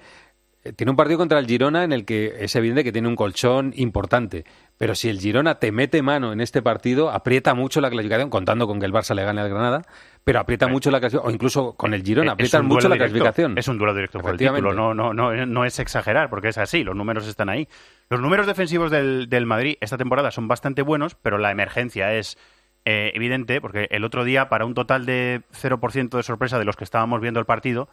eh, 0.64 0.74
tiene 0.74 0.92
un 0.92 0.98
partido 0.98 1.18
contra 1.18 1.40
el 1.40 1.46
Girona 1.46 1.84
en 1.84 1.94
el 1.94 2.06
que 2.06 2.34
es 2.40 2.56
evidente 2.56 2.84
que 2.84 2.92
tiene 2.92 3.08
un 3.08 3.16
colchón 3.16 3.74
importante. 3.76 4.46
Pero 4.78 4.96
si 4.96 5.10
el 5.10 5.20
Girona 5.20 5.56
te 5.56 5.72
mete 5.72 6.02
mano 6.02 6.34
en 6.34 6.42
este 6.42 6.62
partido, 6.62 7.10
aprieta 7.10 7.54
mucho 7.54 7.82
la 7.82 7.90
clasificación, 7.90 8.30
contando 8.30 8.68
con 8.68 8.80
que 8.80 8.86
el 8.86 8.94
Barça 8.94 9.16
le 9.16 9.24
gane 9.24 9.42
al 9.42 9.50
Granada, 9.50 9.82
pero 10.24 10.40
aprieta 10.40 10.68
mucho 10.68 10.92
la 10.92 11.00
clasificación, 11.00 11.32
o 11.32 11.34
incluso 11.34 11.74
con 11.74 11.94
el 11.94 12.04
Girona, 12.04 12.36
Eh, 12.38 12.50
un 12.60 12.66
mucho 12.68 12.90
la 12.90 12.96
directo, 12.96 13.14
clasificación. 13.14 13.58
Es 13.58 13.68
un 13.68 13.78
duelo 13.78 13.94
directo 13.94 14.20
por 14.20 14.32
el 14.32 14.38
título, 14.38 14.74
no, 14.74 14.94
no, 14.94 15.14
no, 15.14 15.46
no 15.46 15.66
es 15.66 15.80
exagerar, 15.80 16.30
porque 16.30 16.50
es 16.50 16.58
así, 16.58 16.84
los 16.84 16.96
números 16.96 17.28
están 17.28 17.50
ahí. 17.50 17.68
Los 18.10 18.20
números 18.22 18.46
defensivos 18.46 18.92
del, 18.92 19.30
del 19.30 19.46
Madrid 19.46 19.78
esta 19.82 19.98
temporada 19.98 20.32
son 20.32 20.48
bastante 20.48 20.82
buenos, 20.82 21.16
pero 21.16 21.38
la 21.38 21.52
emergencia 21.52 22.14
es 22.14 22.38
eh, 22.90 23.12
evidente, 23.16 23.60
porque 23.60 23.90
el 23.92 24.06
otro 24.06 24.24
día, 24.24 24.48
para 24.48 24.64
un 24.64 24.74
total 24.74 25.06
de 25.06 25.42
0% 25.52 26.16
de 26.16 26.24
sorpresa 26.24 26.58
de 26.58 26.64
los 26.64 26.78
que 26.78 26.86
estábamos 26.86 27.20
viendo 27.20 27.38
el 27.42 27.46
partido, 27.46 27.90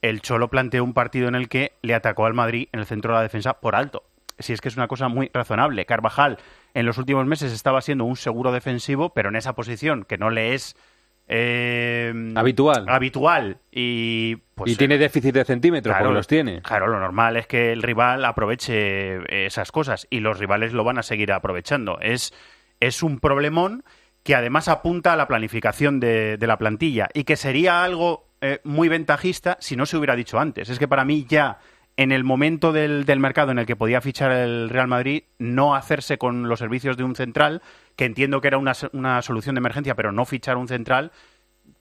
el 0.00 0.22
Cholo 0.22 0.48
planteó 0.48 0.82
un 0.84 0.94
partido 0.94 1.28
en 1.28 1.34
el 1.34 1.50
que 1.50 1.72
le 1.82 1.92
atacó 1.94 2.24
al 2.24 2.32
Madrid 2.32 2.66
en 2.72 2.80
el 2.80 2.86
centro 2.86 3.12
de 3.12 3.18
la 3.18 3.22
defensa 3.22 3.60
por 3.60 3.74
alto. 3.76 4.04
Si 4.38 4.54
es 4.54 4.62
que 4.62 4.68
es 4.68 4.76
una 4.78 4.88
cosa 4.88 5.08
muy 5.08 5.30
razonable. 5.34 5.84
Carvajal 5.84 6.38
en 6.72 6.86
los 6.86 6.96
últimos 6.96 7.26
meses 7.26 7.52
estaba 7.52 7.82
siendo 7.82 8.06
un 8.06 8.16
seguro 8.16 8.50
defensivo, 8.50 9.10
pero 9.10 9.28
en 9.28 9.36
esa 9.36 9.54
posición 9.54 10.04
que 10.04 10.16
no 10.16 10.30
le 10.30 10.54
es 10.54 10.76
eh, 11.26 12.32
Habitual. 12.34 12.86
habitual 12.88 13.58
y 13.70 14.36
pues 14.54 14.72
y 14.72 14.76
tiene 14.76 14.96
déficit 14.96 15.34
de 15.34 15.44
centímetros, 15.44 15.92
Claro, 15.92 16.06
porque 16.06 16.16
los 16.16 16.26
tiene. 16.26 16.62
Claro, 16.62 16.86
lo 16.86 16.98
normal 16.98 17.36
es 17.36 17.46
que 17.46 17.70
el 17.72 17.82
rival 17.82 18.24
aproveche 18.24 19.44
esas 19.44 19.70
cosas 19.72 20.06
y 20.08 20.20
los 20.20 20.38
rivales 20.38 20.72
lo 20.72 20.84
van 20.84 20.96
a 20.96 21.02
seguir 21.02 21.32
aprovechando. 21.32 21.98
Es, 22.00 22.32
es 22.80 23.02
un 23.02 23.20
problemón 23.20 23.84
que 24.28 24.34
además 24.34 24.68
apunta 24.68 25.14
a 25.14 25.16
la 25.16 25.26
planificación 25.26 26.00
de, 26.00 26.36
la 26.38 26.58
plantilla 26.58 27.08
y 27.14 27.24
que 27.24 27.34
sería 27.34 27.82
algo 27.82 28.26
eh, 28.42 28.60
muy 28.62 28.90
ventajista 28.90 29.56
si 29.58 29.74
no 29.74 29.86
se 29.86 29.96
hubiera 29.96 30.16
dicho 30.16 30.38
antes. 30.38 30.68
Es 30.68 30.78
que 30.78 30.86
para 30.86 31.06
mí 31.06 31.24
ya 31.26 31.60
en 31.96 32.12
el 32.12 32.24
momento 32.24 32.70
del, 32.70 33.06
del 33.06 33.20
mercado 33.20 33.52
en 33.52 33.58
el 33.58 33.64
que 33.64 33.74
podía 33.74 34.02
fichar 34.02 34.30
el 34.32 34.68
Real 34.68 34.86
Madrid, 34.86 35.22
no 35.38 35.74
hacerse 35.74 36.18
con 36.18 36.46
los 36.46 36.58
servicios 36.58 36.98
de 36.98 37.04
un 37.04 37.16
central, 37.16 37.62
que 37.96 38.04
entiendo 38.04 38.42
que 38.42 38.48
era 38.48 38.58
una, 38.58 38.72
una 38.92 39.22
solución 39.22 39.54
de 39.54 39.60
emergencia, 39.60 39.94
pero 39.94 40.12
no 40.12 40.26
fichar 40.26 40.58
un 40.58 40.68
central, 40.68 41.10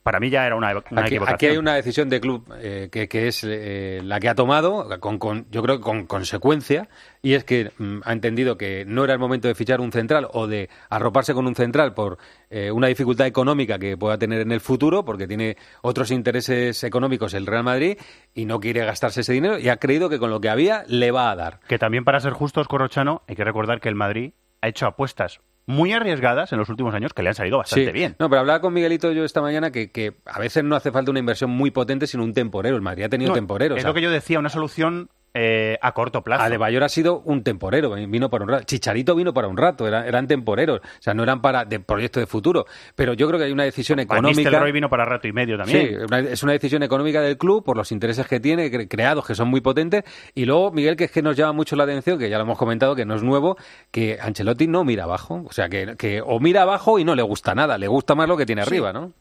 para 0.08 0.22
mí 0.22 0.30
ya 0.30 0.46
era 0.46 0.56
una, 0.56 0.72
una 0.90 1.02
Aquí, 1.02 1.16
equivocación. 1.16 1.36
aquí 1.36 1.46
hay 1.48 1.58
una 1.58 1.76
decisión 1.76 2.08
de 2.08 2.22
club 2.22 2.50
eh, 2.62 2.88
que, 2.90 3.10
que 3.10 3.28
es 3.28 3.44
eh, 3.46 4.00
la 4.06 4.22
que 4.22 4.30
ha 4.30 4.36
tomado, 4.36 4.88
con, 5.02 5.20
con- 5.20 5.46
yo 5.52 5.62
creo 5.62 5.78
que 5.80 5.84
con 5.84 6.06
consecuencia, 6.06 6.88
y 7.22 7.34
es 7.34 7.44
que 7.44 7.72
mm, 7.78 8.00
ha 8.06 8.14
entendido 8.14 8.58
que 8.58 8.86
no 8.88 9.04
era 9.04 9.12
el 9.12 9.20
momento 9.20 9.50
de 9.50 9.56
fichar 9.56 9.82
un 9.82 9.92
central 9.92 10.30
o 10.32 10.48
de 10.48 10.70
arroparse 10.90 11.34
con 11.34 11.46
un 11.46 11.56
central 11.56 11.94
por 11.94 12.20
eh, 12.50 12.72
una 12.72 12.88
dificultad 12.88 13.28
económica 13.28 13.78
que 13.80 13.98
pueda 13.98 14.18
tener 14.18 14.40
en 14.40 14.54
el 14.54 14.62
futuro, 14.62 15.04
porque 15.04 15.28
tiene 15.28 15.58
otros 15.82 16.10
intereses 16.12 16.82
económicos 16.86 17.34
el 17.34 17.46
Real 17.46 17.66
Madrid 17.66 17.98
y 18.34 18.46
no 18.46 18.62
quiere 18.62 18.86
gastarse 18.86 19.22
ese 19.22 19.34
dinero, 19.34 19.60
y 19.60 19.68
ha 19.68 19.76
creído 19.76 20.08
que 20.10 20.20
con 20.20 20.30
lo 20.30 20.40
que 20.40 20.48
había 20.50 20.86
le 20.88 21.12
va 21.12 21.32
a 21.32 21.36
dar. 21.36 21.60
Que 21.68 21.78
también 21.78 22.06
para 22.06 22.22
ser 22.22 22.32
justos, 22.32 22.70
Corrochano, 22.70 23.24
hay 23.28 23.36
que 23.36 23.44
recordar 23.44 23.82
que 23.82 23.90
el 23.90 23.96
Madrid 23.96 24.32
ha 24.62 24.70
hecho 24.70 24.86
apuestas 24.88 25.42
muy 25.68 25.92
arriesgadas 25.94 26.52
en 26.54 26.60
los 26.60 26.70
últimos 26.70 26.96
años 26.96 27.14
que 27.14 27.22
le 27.22 27.30
han 27.30 27.36
salido 27.36 27.58
bastante 27.60 27.88
Sí. 27.88 27.92
bien. 27.92 28.16
No, 28.20 28.30
pero 28.30 28.40
hablaba 28.40 28.62
con 28.62 28.74
Miguelito 28.74 29.12
yo 29.12 29.24
esta 29.26 29.42
mañana 29.42 29.70
que, 29.70 29.92
que 29.92 30.14
a 30.26 30.40
veces 30.40 30.64
no 30.64 30.76
hace 30.76 30.92
falta 30.92 31.12
una 31.12 31.20
inversión 31.20 31.50
muy 31.52 31.72
potente, 31.72 32.08
sino 32.08 32.24
un 32.24 32.34
temporero. 32.34 32.76
El 32.78 32.82
Madrid 32.82 33.04
ha 33.04 33.10
tenido 33.10 33.30
No, 33.30 33.36
temporeros. 33.36 33.78
es 33.78 33.82
o 33.82 33.84
sea, 33.84 33.90
lo 33.90 33.94
que 33.94 34.02
yo 34.02 34.10
decía, 34.10 34.40
una 34.40 34.50
solución 34.50 35.10
eh, 35.40 35.78
a 35.82 35.92
corto 35.94 36.24
plazo. 36.24 36.42
Adebayor 36.44 36.84
ha 36.84 36.90
sido 36.90 37.20
un 37.20 37.44
temporero, 37.44 37.92
vino 37.92 38.30
para 38.30 38.44
un 38.44 38.50
rato. 38.50 38.64
Chicharito 38.64 39.14
vino 39.16 39.34
para 39.34 39.48
un 39.48 39.56
rato, 39.56 39.88
era- 39.88 40.08
eran 40.08 40.28
temporeros, 40.28 40.80
o 40.82 41.02
sea, 41.02 41.14
no 41.14 41.22
eran 41.22 41.42
para 41.42 41.64
de 41.64 41.80
proyecto 41.80 42.20
de 42.20 42.26
futuro. 42.26 42.66
Pero 42.96 43.14
yo 43.14 43.28
creo 43.28 43.40
que 43.40 43.46
hay 43.46 43.52
una 43.52 43.64
decisión 43.66 43.98
Van 43.98 44.06
económica. 44.06 44.42
Nistelrooy 44.50 44.72
vino 44.72 44.90
para 44.90 45.06
rato 45.06 45.28
y 45.28 45.34
medio 45.34 45.58
también. 45.58 45.88
Sí, 45.90 45.96
una- 45.96 46.20
es 46.20 46.42
una 46.42 46.54
decisión 46.54 46.82
económica 46.82 47.22
del 47.22 47.38
club 47.38 47.64
por 47.64 47.78
los 47.78 47.92
intereses 47.92 48.26
que 48.28 48.40
tiene, 48.40 48.72
cre- 48.72 48.88
creados, 48.88 49.26
que 49.28 49.36
son 49.36 49.48
muy 49.50 49.62
potentes. 49.62 50.04
Y 50.34 50.46
luego, 50.46 50.72
Miguel, 50.72 50.96
que 50.96 51.04
es 51.04 51.12
que 51.12 51.22
nos 51.22 51.36
llama 51.36 51.54
mucho 51.54 51.76
la 51.76 51.84
atención, 51.84 52.18
que 52.18 52.30
ya 52.30 52.38
lo 52.38 52.44
hemos 52.44 52.58
comentado, 52.58 52.96
que 52.96 53.06
no 53.06 53.16
es 53.16 53.22
nuevo, 53.24 53.58
que 53.92 54.18
Ancelotti 54.20 54.68
no 54.68 54.84
mira 54.84 55.04
abajo. 55.04 55.44
O 55.48 55.52
sea, 55.54 55.70
que, 55.70 55.96
que 55.98 56.22
o 56.26 56.40
mira 56.40 56.64
abajo 56.64 56.98
y 57.00 57.04
no 57.06 57.14
le 57.16 57.22
gusta 57.22 57.54
nada, 57.54 57.78
le 57.78 57.88
gusta 57.88 58.16
más 58.16 58.28
lo 58.28 58.38
que 58.38 58.46
tiene 58.46 58.64
Sí. 58.64 58.68
arriba, 58.70 58.92
¿no? 58.94 59.14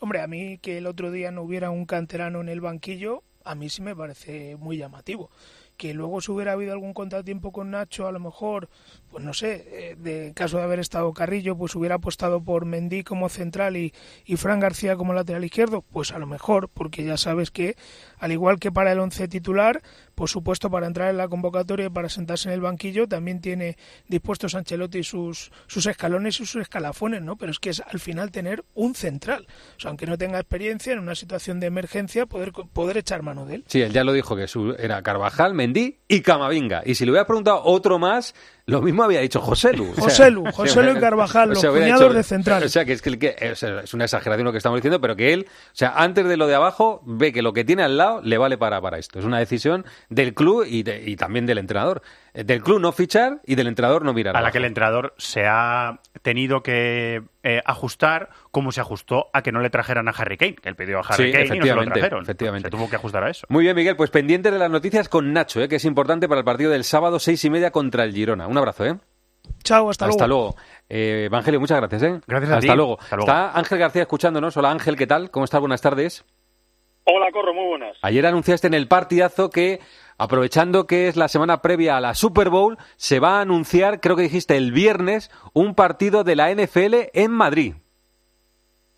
Hombre, 0.00 0.22
a 0.22 0.26
mí 0.26 0.58
que 0.62 0.78
el 0.78 0.86
otro 0.86 1.10
día 1.10 1.30
no 1.30 1.42
hubiera 1.42 1.68
un 1.70 1.84
canterano 1.84 2.40
en 2.40 2.48
el 2.48 2.62
banquillo, 2.62 3.22
a 3.44 3.54
mí 3.54 3.68
sí 3.68 3.82
me 3.82 3.96
parece 3.96 4.56
muy 4.56 4.76
llamativo. 4.76 5.30
Que 5.76 5.94
luego 5.94 6.20
si 6.20 6.30
hubiera 6.30 6.52
habido 6.52 6.72
algún 6.72 6.92
contratiempo 6.92 7.52
con 7.52 7.70
Nacho, 7.70 8.06
a 8.06 8.12
lo 8.12 8.20
mejor, 8.20 8.68
pues 9.10 9.24
no 9.24 9.32
sé, 9.32 9.66
eh, 9.70 9.96
de 9.96 10.32
caso 10.34 10.58
de 10.58 10.64
haber 10.64 10.78
estado 10.78 11.12
Carrillo, 11.14 11.56
pues 11.56 11.74
hubiera 11.74 11.94
apostado 11.94 12.42
por 12.42 12.66
Mendy 12.66 13.02
como 13.02 13.30
central 13.30 13.78
y, 13.78 13.94
y 14.26 14.36
Fran 14.36 14.60
García 14.60 14.96
como 14.96 15.14
lateral 15.14 15.44
izquierdo, 15.44 15.80
pues 15.80 16.12
a 16.12 16.18
lo 16.18 16.26
mejor, 16.26 16.68
porque 16.68 17.02
ya 17.02 17.16
sabes 17.16 17.50
que, 17.50 17.76
al 18.18 18.30
igual 18.30 18.58
que 18.58 18.70
para 18.70 18.92
el 18.92 18.98
once 18.98 19.26
titular, 19.26 19.80
por 20.20 20.28
supuesto 20.28 20.70
para 20.70 20.86
entrar 20.86 21.08
en 21.08 21.16
la 21.16 21.28
convocatoria 21.28 21.86
y 21.86 21.88
para 21.88 22.10
sentarse 22.10 22.50
en 22.50 22.52
el 22.52 22.60
banquillo, 22.60 23.08
también 23.08 23.40
tiene 23.40 23.78
dispuestos 24.06 24.54
Ancelotti 24.54 25.02
sus, 25.02 25.50
sus 25.66 25.86
escalones 25.86 26.38
y 26.40 26.44
sus 26.44 26.60
escalafones, 26.60 27.22
¿no? 27.22 27.36
Pero 27.36 27.52
es 27.52 27.58
que 27.58 27.70
es 27.70 27.80
al 27.80 28.00
final 28.00 28.30
tener 28.30 28.62
un 28.74 28.94
central. 28.94 29.46
O 29.78 29.80
sea, 29.80 29.88
aunque 29.88 30.04
no 30.04 30.18
tenga 30.18 30.38
experiencia 30.38 30.92
en 30.92 30.98
una 30.98 31.14
situación 31.14 31.58
de 31.58 31.68
emergencia, 31.68 32.26
poder, 32.26 32.52
poder 32.52 32.98
echar 32.98 33.22
mano 33.22 33.46
de 33.46 33.54
él. 33.54 33.64
Sí, 33.66 33.80
él 33.80 33.94
ya 33.94 34.04
lo 34.04 34.12
dijo, 34.12 34.36
que 34.36 34.46
su, 34.46 34.76
era 34.78 35.00
Carvajal, 35.00 35.54
Mendy 35.54 36.00
y 36.06 36.20
Camavinga. 36.20 36.82
Y 36.84 36.96
si 36.96 37.06
le 37.06 37.12
hubiera 37.12 37.26
preguntado 37.26 37.62
otro 37.64 37.98
más, 37.98 38.34
lo 38.70 38.80
mismo 38.82 39.02
había 39.02 39.20
dicho 39.20 39.40
José 39.40 39.72
Lu. 39.72 39.90
O 39.90 39.94
sea, 39.94 40.04
José 40.04 40.30
Lu, 40.30 40.44
José 40.52 40.82
Lu 40.82 40.96
y 40.96 41.00
Carvajal, 41.00 41.48
los 41.54 41.64
cuñados 41.64 42.14
de 42.14 42.22
central. 42.22 42.62
O 42.64 42.68
sea, 42.68 42.84
que 42.84 42.92
es, 42.92 43.02
que, 43.02 43.18
que- 43.18 43.50
o 43.52 43.56
sea, 43.56 43.80
es 43.80 43.92
una 43.94 44.04
exageración 44.04 44.44
lo 44.44 44.52
que 44.52 44.58
estamos 44.58 44.76
diciendo, 44.78 45.00
pero 45.00 45.16
que 45.16 45.32
él, 45.32 45.46
o 45.48 45.70
sea, 45.72 45.92
antes 45.96 46.24
de 46.26 46.36
lo 46.36 46.46
de 46.46 46.54
abajo, 46.54 47.02
ve 47.04 47.32
que 47.32 47.42
lo 47.42 47.52
que 47.52 47.64
tiene 47.64 47.82
al 47.82 47.96
lado 47.96 48.20
le 48.22 48.38
vale 48.38 48.56
para, 48.58 48.80
para 48.80 48.98
esto. 48.98 49.18
Es 49.18 49.24
una 49.24 49.38
decisión 49.38 49.84
del 50.08 50.34
club 50.34 50.64
y, 50.68 50.82
de- 50.82 51.02
y 51.08 51.16
también 51.16 51.46
del 51.46 51.58
entrenador. 51.58 52.02
Eh, 52.34 52.44
Del 52.44 52.62
club 52.62 52.80
no 52.80 52.92
fichar 52.92 53.40
y 53.44 53.54
del 53.56 53.66
entrenador 53.66 54.04
no 54.04 54.12
mirar 54.12 54.36
a 54.36 54.40
la 54.40 54.50
que 54.52 54.58
el 54.58 54.64
entrenador 54.64 55.14
se 55.18 55.46
ha 55.46 56.00
tenido 56.22 56.62
que 56.62 57.22
eh, 57.42 57.60
ajustar 57.64 58.30
como 58.50 58.70
se 58.72 58.80
ajustó 58.80 59.28
a 59.32 59.42
que 59.42 59.50
no 59.52 59.60
le 59.60 59.70
trajeran 59.70 60.06
a 60.08 60.12
Harry 60.12 60.36
Kane, 60.36 60.54
que 60.54 60.68
él 60.68 60.76
pidió 60.76 60.98
a 60.98 61.00
Harry 61.00 61.26
Sí, 61.26 61.32
Kane 61.32 61.44
y 61.44 61.48
no 61.48 61.48
se 61.48 61.48
lo 61.48 61.54
efectivamente, 61.54 61.92
trajeron. 62.00 62.22
efectivamente. 62.22 62.66
Se 62.68 62.70
tuvo 62.70 62.88
que 62.90 62.96
ajustar 62.96 63.24
a 63.24 63.30
eso. 63.30 63.46
Muy 63.48 63.64
bien, 63.64 63.74
Miguel, 63.74 63.96
pues 63.96 64.10
pendiente 64.10 64.50
de 64.50 64.58
las 64.58 64.70
noticias 64.70 65.08
con 65.08 65.32
Nacho, 65.32 65.60
eh, 65.60 65.68
que 65.68 65.76
es 65.76 65.84
importante 65.84 66.28
para 66.28 66.38
el 66.40 66.44
partido 66.44 66.70
del 66.70 66.84
sábado, 66.84 67.18
seis 67.18 67.44
y 67.44 67.50
media 67.50 67.70
contra 67.72 68.04
el 68.04 68.12
Girona. 68.12 68.46
Un 68.46 68.58
abrazo, 68.58 68.86
¿eh? 68.86 68.96
Chao, 69.64 69.90
hasta, 69.90 70.06
Hasta 70.06 70.26
luego. 70.26 70.54
Eh, 70.88 71.24
Evangelio, 71.26 71.58
muchas 71.60 71.78
gracias, 71.78 72.02
¿eh? 72.04 72.20
Gracias 72.26 72.52
a 72.52 72.56
Hasta 72.58 72.72
ti. 72.72 72.76
luego. 72.76 72.98
Hasta 73.00 73.16
luego. 73.16 73.30
Está 73.30 73.58
Ángel 73.58 73.78
García 73.78 74.02
escuchándonos. 74.02 74.56
Hola 74.56 74.70
Ángel, 74.70 74.96
¿qué 74.96 75.06
tal? 75.06 75.30
¿Cómo 75.30 75.44
estás? 75.44 75.60
Buenas 75.60 75.80
tardes. 75.82 76.24
Hola, 77.04 77.32
Corro, 77.32 77.52
muy 77.54 77.66
buenas. 77.66 77.96
Ayer 78.02 78.24
anunciaste 78.26 78.68
en 78.68 78.74
el 78.74 78.86
partidazo 78.86 79.50
que, 79.50 79.80
aprovechando 80.20 80.86
que 80.86 81.08
es 81.08 81.16
la 81.16 81.28
semana 81.28 81.62
previa 81.62 81.96
a 81.96 82.00
la 82.00 82.14
Super 82.14 82.50
Bowl, 82.50 82.76
se 82.96 83.20
va 83.20 83.38
a 83.38 83.40
anunciar, 83.40 84.00
creo 84.00 84.16
que 84.16 84.22
dijiste 84.22 84.54
el 84.54 84.70
viernes, 84.70 85.30
un 85.54 85.74
partido 85.74 86.24
de 86.24 86.36
la 86.36 86.54
NFL 86.54 87.08
en 87.14 87.30
Madrid. 87.30 87.72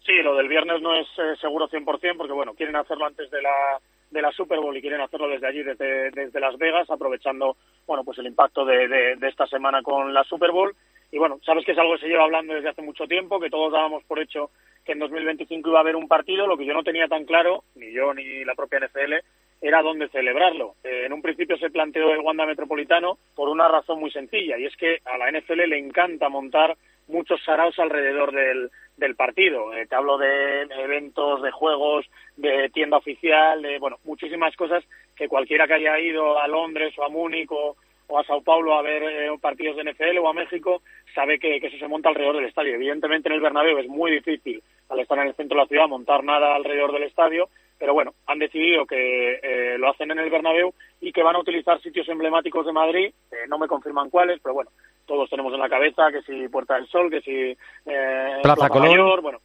Sí, 0.04 0.14
lo 0.24 0.34
del 0.34 0.48
viernes 0.48 0.82
no 0.82 0.96
es 0.96 1.06
eh, 1.18 1.36
seguro 1.40 1.68
100% 1.68 2.16
porque, 2.16 2.32
bueno, 2.32 2.54
quieren 2.54 2.74
hacerlo 2.74 3.06
antes 3.06 3.30
de 3.30 3.40
la, 3.40 3.78
de 4.10 4.20
la 4.20 4.32
Super 4.32 4.58
Bowl 4.58 4.76
y 4.76 4.80
quieren 4.80 5.00
hacerlo 5.00 5.28
desde 5.28 5.46
allí, 5.46 5.62
desde, 5.62 6.10
desde 6.10 6.40
Las 6.40 6.58
Vegas, 6.58 6.90
aprovechando, 6.90 7.56
bueno, 7.86 8.02
pues 8.02 8.18
el 8.18 8.26
impacto 8.26 8.64
de, 8.64 8.88
de, 8.88 9.14
de 9.14 9.28
esta 9.28 9.46
semana 9.46 9.80
con 9.80 10.12
la 10.12 10.24
Super 10.24 10.50
Bowl. 10.50 10.74
Y 11.12 11.18
bueno, 11.18 11.38
sabes 11.46 11.64
que 11.64 11.70
es 11.70 11.78
algo 11.78 11.94
que 11.94 12.00
se 12.00 12.08
lleva 12.08 12.24
hablando 12.24 12.52
desde 12.52 12.70
hace 12.70 12.82
mucho 12.82 13.06
tiempo, 13.06 13.38
que 13.38 13.50
todos 13.50 13.72
dábamos 13.72 14.02
por 14.04 14.18
hecho 14.18 14.50
que 14.84 14.92
en 14.92 14.98
2025 14.98 15.68
iba 15.68 15.78
a 15.78 15.82
haber 15.82 15.94
un 15.94 16.08
partido, 16.08 16.48
lo 16.48 16.56
que 16.56 16.66
yo 16.66 16.74
no 16.74 16.82
tenía 16.82 17.06
tan 17.06 17.24
claro, 17.24 17.62
ni 17.76 17.92
yo 17.92 18.12
ni 18.12 18.44
la 18.44 18.56
propia 18.56 18.80
NFL, 18.80 19.14
era 19.62 19.80
dónde 19.80 20.08
celebrarlo. 20.08 20.74
Eh, 20.82 21.04
en 21.06 21.12
un 21.12 21.22
principio 21.22 21.56
se 21.56 21.70
planteó 21.70 22.12
el 22.12 22.20
Wanda 22.20 22.44
Metropolitano 22.44 23.18
por 23.34 23.48
una 23.48 23.68
razón 23.68 24.00
muy 24.00 24.10
sencilla, 24.10 24.58
y 24.58 24.66
es 24.66 24.76
que 24.76 24.98
a 25.04 25.16
la 25.16 25.30
NFL 25.30 25.68
le 25.68 25.78
encanta 25.78 26.28
montar 26.28 26.76
muchos 27.06 27.42
saraos 27.44 27.78
alrededor 27.78 28.32
del, 28.32 28.70
partido. 29.16 29.74
Eh, 29.74 29.86
te 29.86 29.96
hablo 29.96 30.16
de 30.16 30.62
eventos, 30.62 31.42
de 31.42 31.50
juegos, 31.50 32.06
de 32.36 32.70
tienda 32.70 32.96
oficial, 32.96 33.60
de 33.60 33.78
bueno, 33.78 33.98
muchísimas 34.04 34.54
cosas 34.56 34.84
que 35.16 35.28
cualquiera 35.28 35.66
que 35.66 35.74
haya 35.74 35.98
ido 35.98 36.38
a 36.38 36.46
Londres 36.46 36.94
o 36.98 37.04
a 37.04 37.08
Múnich 37.08 37.50
o, 37.50 37.76
a 38.16 38.24
Sao 38.24 38.42
Paulo 38.42 38.74
a 38.74 38.82
ver 38.82 39.02
eh, 39.02 39.30
partidos 39.40 39.76
de 39.76 39.90
NFL 39.90 40.18
o 40.18 40.28
a 40.28 40.34
México 40.34 40.82
sabe 41.14 41.38
que, 41.38 41.56
eso 41.56 41.78
se 41.78 41.88
monta 41.88 42.10
alrededor 42.10 42.36
del 42.36 42.44
estadio. 42.46 42.74
Evidentemente 42.74 43.28
en 43.28 43.34
el 43.34 43.40
Bernabéu 43.40 43.78
es 43.78 43.88
muy 43.88 44.10
difícil 44.10 44.62
al 44.88 45.00
estar 45.00 45.18
en 45.18 45.28
el 45.28 45.34
centro 45.34 45.56
de 45.56 45.62
la 45.64 45.68
ciudad 45.68 45.88
montar 45.88 46.22
nada 46.22 46.54
alrededor 46.54 46.92
del 46.92 47.04
estadio, 47.04 47.48
pero 47.82 47.94
bueno, 47.94 48.14
han 48.28 48.38
decidido 48.38 48.86
que 48.86 49.40
eh, 49.42 49.76
lo 49.76 49.90
hacen 49.90 50.08
en 50.12 50.20
el 50.20 50.30
Bernabéu 50.30 50.72
y 51.00 51.10
que 51.10 51.24
van 51.24 51.34
a 51.34 51.40
utilizar 51.40 51.82
sitios 51.82 52.08
emblemáticos 52.08 52.64
de 52.64 52.72
Madrid, 52.72 53.12
no 53.48 53.58
me 53.58 53.66
confirman 53.66 54.08
cuáles, 54.08 54.38
pero 54.40 54.54
bueno, 54.54 54.70
todos 55.04 55.28
tenemos 55.28 55.52
en 55.52 55.58
la 55.58 55.68
cabeza, 55.68 56.12
que 56.12 56.22
si 56.22 56.46
Puerta 56.48 56.76
del 56.76 56.86
Sol, 56.86 57.10
que 57.10 57.20
si 57.22 57.56
eh, 57.86 58.38
Plaza, 58.40 58.68
Colón. 58.68 58.88
Mayor, 58.88 59.20
bueno, 59.20 59.40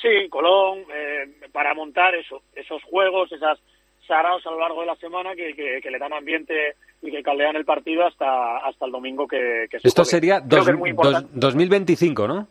sí, 0.00 0.26
Colón, 0.30 0.86
eh, 0.90 1.28
para 1.52 1.74
montar 1.74 2.14
eso, 2.14 2.40
esos 2.54 2.82
juegos, 2.84 3.30
esas 3.30 3.58
saraos 4.06 4.46
a 4.46 4.52
lo 4.52 4.58
largo 4.58 4.80
de 4.80 4.86
la 4.86 4.96
semana 4.96 5.34
que, 5.34 5.52
que, 5.54 5.90
le 5.90 5.98
dan 5.98 6.14
ambiente 6.14 6.76
y 7.02 7.10
que 7.10 7.22
caldean 7.22 7.56
el 7.56 7.66
partido 7.66 8.06
hasta, 8.06 8.56
hasta 8.56 8.86
el 8.86 8.92
domingo 8.92 9.28
que, 9.28 9.66
que 9.70 9.80
Esto 9.82 10.06
sería 10.06 10.40
2025, 10.40 12.26
¿no? 12.26 12.48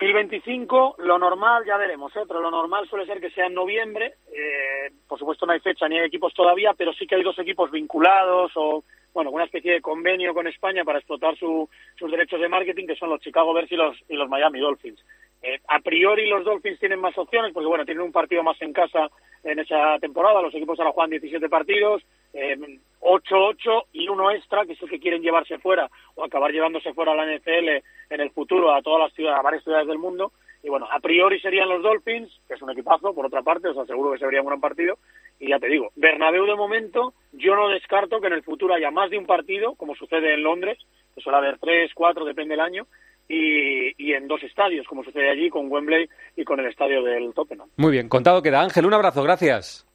2025, 0.00 0.96
lo 0.98 1.18
normal, 1.18 1.64
ya 1.64 1.76
veremos, 1.76 2.14
¿eh? 2.16 2.22
pero 2.26 2.40
lo 2.40 2.50
normal 2.50 2.88
suele 2.88 3.06
ser 3.06 3.20
que 3.20 3.30
sea 3.30 3.46
en 3.46 3.54
noviembre. 3.54 4.14
Eh, 4.32 4.90
por 5.06 5.18
supuesto 5.18 5.46
no 5.46 5.52
hay 5.52 5.60
fecha 5.60 5.88
ni 5.88 5.98
hay 5.98 6.06
equipos 6.06 6.34
todavía, 6.34 6.74
pero 6.74 6.92
sí 6.92 7.06
que 7.06 7.14
hay 7.14 7.22
dos 7.22 7.38
equipos 7.38 7.70
vinculados 7.70 8.52
o 8.56 8.84
bueno, 9.12 9.30
una 9.30 9.44
especie 9.44 9.72
de 9.72 9.80
convenio 9.80 10.34
con 10.34 10.46
España 10.46 10.84
para 10.84 10.98
explotar 10.98 11.36
sus 11.36 11.68
derechos 12.10 12.40
de 12.40 12.48
marketing, 12.48 12.86
que 12.86 12.96
son 12.96 13.10
los 13.10 13.20
Chicago 13.20 13.52
Bears 13.52 13.70
y 13.70 13.76
los, 13.76 13.96
y 14.08 14.14
los 14.14 14.28
Miami 14.28 14.58
Dolphins. 14.58 15.04
Eh, 15.42 15.60
a 15.68 15.80
priori 15.80 16.28
los 16.28 16.44
Dolphins 16.44 16.78
tienen 16.78 17.00
más 17.00 17.16
opciones, 17.18 17.52
porque 17.52 17.66
bueno, 17.66 17.84
tienen 17.84 18.04
un 18.04 18.12
partido 18.12 18.42
más 18.42 18.60
en 18.62 18.72
casa 18.72 19.10
en 19.42 19.58
esa 19.58 19.98
temporada, 19.98 20.40
los 20.40 20.54
equipos 20.54 20.78
ahora 20.78 20.92
juegan 20.92 21.10
17 21.10 21.48
partidos, 21.48 22.02
eh, 22.32 22.56
8-8 23.00 23.86
y 23.92 24.08
uno 24.08 24.30
extra, 24.30 24.64
que 24.64 24.74
es 24.74 24.82
el 24.82 24.88
que 24.88 25.00
quieren 25.00 25.20
llevarse 25.20 25.58
fuera 25.58 25.90
o 26.14 26.24
acabar 26.24 26.52
llevándose 26.52 26.94
fuera 26.94 27.12
a 27.12 27.16
la 27.16 27.26
NFL 27.26 27.82
en 28.10 28.20
el 28.20 28.30
futuro 28.30 28.72
a 28.72 28.82
todas 28.82 29.00
las 29.00 29.12
ciudades, 29.14 29.40
a 29.40 29.42
varias 29.42 29.64
ciudades 29.64 29.88
del 29.88 29.98
mundo. 29.98 30.32
Y 30.62 30.68
bueno, 30.68 30.86
a 30.88 31.00
priori 31.00 31.40
serían 31.40 31.68
los 31.68 31.82
Dolphins, 31.82 32.30
que 32.46 32.54
es 32.54 32.62
un 32.62 32.70
equipazo, 32.70 33.12
por 33.12 33.26
otra 33.26 33.42
parte, 33.42 33.66
os 33.66 33.76
aseguro 33.76 34.12
que 34.12 34.18
se 34.18 34.26
vería 34.26 34.42
un 34.42 34.46
gran 34.46 34.60
partido. 34.60 34.96
Y 35.40 35.48
ya 35.48 35.58
te 35.58 35.66
digo, 35.66 35.90
Bernabéu 35.96 36.46
de 36.46 36.54
momento, 36.54 37.14
yo 37.32 37.56
no 37.56 37.68
descarto 37.68 38.20
que 38.20 38.28
en 38.28 38.34
el 38.34 38.44
futuro 38.44 38.74
haya 38.74 38.92
más 38.92 39.10
de 39.10 39.18
un 39.18 39.26
partido, 39.26 39.74
como 39.74 39.96
sucede 39.96 40.34
en 40.34 40.44
Londres, 40.44 40.78
que 41.16 41.20
suele 41.20 41.38
haber 41.38 41.58
tres, 41.58 41.90
cuatro, 41.94 42.24
depende 42.24 42.52
del 42.52 42.60
año, 42.60 42.86
y, 43.32 43.94
y, 43.96 44.12
en 44.12 44.28
dos 44.28 44.42
estadios, 44.42 44.86
como 44.86 45.02
sucede 45.02 45.30
allí 45.30 45.48
con 45.48 45.72
Wembley 45.72 46.06
y 46.36 46.44
con 46.44 46.60
el 46.60 46.66
estadio 46.66 47.02
del 47.02 47.32
Tottenham. 47.32 47.68
Muy 47.76 47.92
bien, 47.92 48.08
contado 48.08 48.42
queda. 48.42 48.60
Ángel, 48.60 48.84
un 48.84 48.92
abrazo, 48.92 49.22
gracias. 49.22 49.86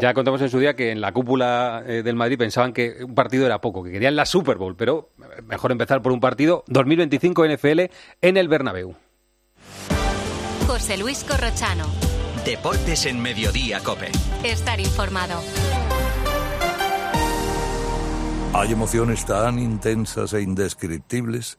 Ya 0.00 0.14
contamos 0.14 0.40
en 0.42 0.48
su 0.48 0.58
día 0.58 0.74
que 0.74 0.90
en 0.90 1.00
la 1.00 1.12
cúpula 1.12 1.82
eh, 1.86 2.02
del 2.02 2.16
Madrid 2.16 2.38
pensaban 2.38 2.72
que 2.72 3.04
un 3.04 3.14
partido 3.14 3.46
era 3.46 3.60
poco, 3.60 3.82
que 3.82 3.90
querían 3.90 4.16
la 4.16 4.26
Super 4.26 4.56
Bowl, 4.56 4.76
pero 4.76 5.10
mejor 5.44 5.72
empezar 5.72 6.02
por 6.02 6.12
un 6.12 6.20
partido 6.20 6.64
2025 6.68 7.46
NFL 7.46 7.80
en 8.20 8.36
el 8.36 8.48
Bernabéu. 8.48 8.94
José 10.66 10.98
Luis 10.98 11.24
Corrochano. 11.24 11.86
Deportes 12.44 13.06
en 13.06 13.20
Mediodía, 13.20 13.80
Cope. 13.84 14.10
Estar 14.44 14.80
informado. 14.80 15.40
Hay 18.54 18.72
emociones 18.72 19.26
tan 19.26 19.58
intensas 19.58 20.32
e 20.34 20.42
indescriptibles 20.42 21.58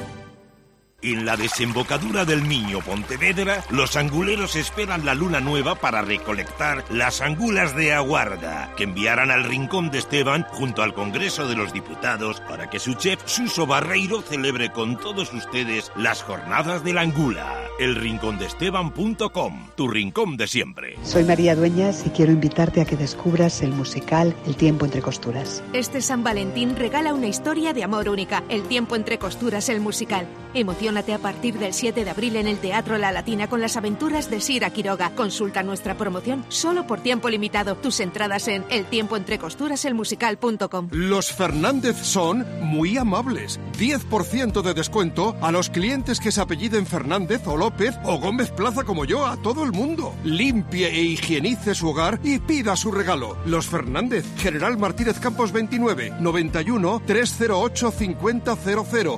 En 1.03 1.25
la 1.25 1.35
desembocadura 1.35 2.25
del 2.25 2.47
Niño 2.47 2.79
Pontevedra, 2.79 3.63
los 3.71 3.95
anguleros 3.95 4.55
esperan 4.55 5.03
la 5.03 5.15
luna 5.15 5.39
nueva 5.39 5.73
para 5.73 6.03
recolectar 6.03 6.83
las 6.91 7.21
angulas 7.21 7.75
de 7.75 7.91
aguarda, 7.91 8.71
que 8.77 8.83
enviarán 8.83 9.31
al 9.31 9.43
Rincón 9.43 9.89
de 9.89 9.97
Esteban 9.97 10.45
junto 10.51 10.83
al 10.83 10.93
Congreso 10.93 11.47
de 11.47 11.55
los 11.55 11.73
Diputados 11.73 12.39
para 12.41 12.69
que 12.69 12.77
su 12.77 12.93
chef 12.93 13.19
Suso 13.25 13.65
Barreiro 13.65 14.21
celebre 14.21 14.71
con 14.71 14.95
todos 14.95 15.33
ustedes 15.33 15.91
las 15.95 16.21
jornadas 16.21 16.83
de 16.83 16.93
la 16.93 17.01
angula. 17.01 17.61
Elrincondeesteban.com, 17.79 19.69
tu 19.75 19.87
rincón 19.87 20.37
de 20.37 20.45
siempre. 20.45 20.97
Soy 21.03 21.23
María 21.23 21.55
Dueñas 21.55 22.03
y 22.05 22.11
quiero 22.11 22.31
invitarte 22.31 22.79
a 22.79 22.85
que 22.85 22.95
descubras 22.95 23.63
el 23.63 23.71
musical 23.71 24.35
El 24.45 24.55
tiempo 24.55 24.85
entre 24.85 25.01
costuras. 25.01 25.63
Este 25.73 25.99
San 26.01 26.23
Valentín 26.23 26.75
regala 26.75 27.15
una 27.15 27.25
historia 27.25 27.73
de 27.73 27.83
amor 27.83 28.07
única, 28.07 28.43
El 28.49 28.61
tiempo 28.67 28.95
entre 28.95 29.17
costuras, 29.17 29.67
el 29.69 29.81
musical. 29.81 30.27
Emocionate 30.53 31.13
a 31.13 31.17
partir 31.17 31.57
del 31.57 31.73
7 31.73 32.03
de 32.03 32.09
abril 32.09 32.35
en 32.35 32.45
el 32.47 32.57
Teatro 32.57 32.97
La 32.97 33.13
Latina 33.13 33.47
con 33.47 33.61
las 33.61 33.77
aventuras 33.77 34.29
de 34.29 34.41
Sira 34.41 34.69
Quiroga. 34.69 35.11
Consulta 35.15 35.63
nuestra 35.63 35.95
promoción 35.95 36.43
solo 36.49 36.85
por 36.87 36.99
tiempo 36.99 37.29
limitado. 37.29 37.75
Tus 37.75 38.01
entradas 38.01 38.49
en 38.49 38.65
eltiempoentrecosturaselmusical.com. 38.69 40.89
Los 40.91 41.31
Fernández 41.31 41.95
son 42.01 42.45
muy 42.61 42.97
amables. 42.97 43.61
10% 43.79 44.61
de 44.61 44.73
descuento 44.73 45.37
a 45.41 45.53
los 45.53 45.69
clientes 45.69 46.19
que 46.19 46.33
se 46.33 46.41
apelliden 46.41 46.85
Fernández 46.85 47.47
o 47.47 47.55
López 47.55 47.97
o 48.03 48.19
Gómez 48.19 48.51
Plaza 48.51 48.83
como 48.83 49.05
yo, 49.05 49.25
a 49.25 49.37
todo 49.37 49.63
el 49.63 49.71
mundo. 49.71 50.13
Limpie 50.25 50.89
e 50.89 51.01
higienice 51.01 51.75
su 51.75 51.87
hogar 51.89 52.19
y 52.23 52.39
pida 52.39 52.75
su 52.75 52.91
regalo. 52.91 53.37
Los 53.45 53.67
Fernández, 53.67 54.25
General 54.37 54.77
Martínez 54.77 55.17
Campos 55.19 55.53
29, 55.53 56.15
91 56.19 57.03
308 57.05 57.91
5000. 57.91 58.41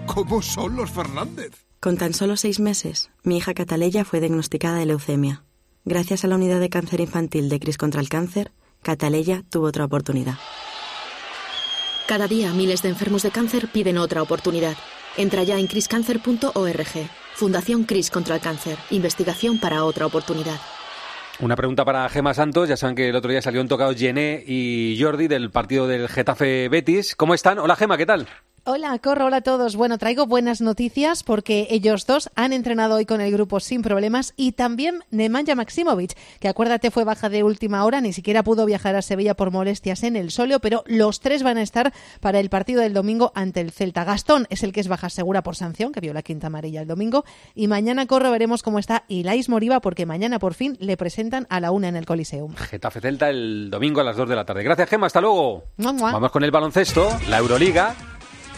¿Cómo 0.06 0.44
son 0.44 0.76
los 0.76 0.92
Fernández? 0.92 1.23
Con 1.80 1.98
tan 1.98 2.14
solo 2.14 2.38
seis 2.38 2.60
meses, 2.60 3.12
mi 3.24 3.38
hija 3.38 3.54
Cataleya 3.54 4.06
fue 4.06 4.20
diagnosticada 4.20 4.78
de 4.78 4.86
leucemia. 4.86 5.44
Gracias 5.86 6.24
a 6.24 6.28
la 6.28 6.36
unidad 6.36 6.60
de 6.60 6.70
cáncer 6.70 7.02
infantil 7.02 7.50
de 7.50 7.60
Cris 7.60 7.78
contra 7.78 8.00
el 8.00 8.08
Cáncer, 8.08 8.52
Cataleya 8.82 9.44
tuvo 9.50 9.68
otra 9.68 9.86
oportunidad. 9.86 10.36
Cada 12.08 12.28
día 12.28 12.54
miles 12.54 12.82
de 12.82 12.90
enfermos 12.90 13.24
de 13.24 13.32
cáncer 13.32 13.70
piden 13.72 13.98
otra 13.98 14.22
oportunidad. 14.22 14.76
Entra 15.18 15.44
ya 15.44 15.58
en 15.58 15.68
criscancer.org. 15.68 17.10
Fundación 17.36 17.84
Cris 17.86 18.12
contra 18.12 18.36
el 18.36 18.42
Cáncer. 18.42 18.78
Investigación 18.90 19.60
para 19.60 19.86
otra 19.86 20.06
oportunidad. 20.06 20.60
Una 21.40 21.56
pregunta 21.56 21.86
para 21.86 22.08
Gema 22.10 22.34
Santos. 22.34 22.68
Ya 22.68 22.78
saben 22.78 22.96
que 22.96 23.10
el 23.10 23.16
otro 23.16 23.32
día 23.32 23.42
salió 23.42 23.62
un 23.62 23.68
tocado 23.68 23.96
Gené 23.96 24.44
y 24.46 24.98
Jordi 25.02 25.28
del 25.28 25.50
partido 25.50 25.88
del 25.88 26.10
Getafe 26.10 26.68
Betis. 26.70 27.16
¿Cómo 27.16 27.34
están? 27.34 27.58
Hola 27.60 27.76
Gema, 27.76 27.98
¿qué 27.98 28.06
tal? 28.06 28.28
Hola, 28.66 28.97
Corro, 28.99 29.26
hola 29.26 29.38
a 29.38 29.41
todos. 29.41 29.76
Bueno, 29.76 29.97
traigo 29.97 30.26
buenas 30.26 30.61
noticias 30.61 31.24
porque 31.24 31.68
ellos 31.70 32.07
dos 32.07 32.30
han 32.36 32.53
entrenado 32.53 32.95
hoy 32.95 33.05
con 33.05 33.20
el 33.20 33.30
grupo 33.30 33.59
sin 33.59 33.82
problemas 33.82 34.34
y 34.38 34.53
también 34.53 35.03
Nemanja 35.11 35.53
Maximovic, 35.53 36.16
que 36.39 36.47
acuérdate 36.47 36.89
fue 36.89 37.03
baja 37.03 37.28
de 37.28 37.43
última 37.43 37.84
hora, 37.84 37.99
ni 37.99 38.14
siquiera 38.14 38.41
pudo 38.41 38.66
viajar 38.66 38.95
a 38.95 39.01
Sevilla 39.01 39.34
por 39.34 39.51
molestias 39.51 40.03
en 40.03 40.16
el 40.16 40.32
solio, 40.32 40.61
pero 40.61 40.86
los 40.88 41.20
tres 41.20 41.43
van 41.43 41.57
a 41.57 41.61
estar 41.61 41.91
para 42.22 42.39
el 42.39 42.49
partido 42.49 42.80
del 42.80 42.93
domingo 42.93 43.34
ante 43.36 43.59
el 43.59 43.72
Celta. 43.72 44.05
Gastón 44.05 44.47
es 44.49 44.64
el 44.64 44.72
que 44.72 44.80
es 44.80 44.88
baja 44.88 45.09
segura 45.09 45.43
por 45.43 45.57
sanción, 45.57 45.91
que 45.91 45.99
vio 45.99 46.14
la 46.14 46.22
quinta 46.22 46.47
amarilla 46.47 46.80
el 46.80 46.88
domingo, 46.88 47.26
y 47.53 47.68
mañana, 47.68 48.05
Corro, 48.05 48.32
veremos 48.32 48.64
cómo 48.64 48.80
está 48.80 49.03
Ilais 49.09 49.49
Moriba 49.49 49.82
porque 49.82 50.05
mañana 50.05 50.39
por 50.39 50.53
fin 50.53 50.78
le 50.80 50.95
presentan 50.95 51.47
a 51.49 51.59
la 51.59 51.72
una 51.72 51.89
en 51.89 51.97
el 51.97 52.05
Coliseum. 52.05 52.55
Getafe 52.55 53.01
Celta 53.01 53.30
el 53.30 53.70
domingo 53.70 53.99
a 53.99 54.05
las 54.05 54.16
dos 54.16 54.30
de 54.30 54.38
la 54.38 54.45
tarde. 54.45 54.64
Gracias, 54.64 54.88
Gema, 54.88 55.07
hasta 55.07 55.20
luego. 55.20 55.66
Vamos 55.76 56.32
con 56.32 56.45
el 56.45 56.51
baloncesto, 56.51 57.09
la 57.28 57.39
Euroliga. 57.39 58.12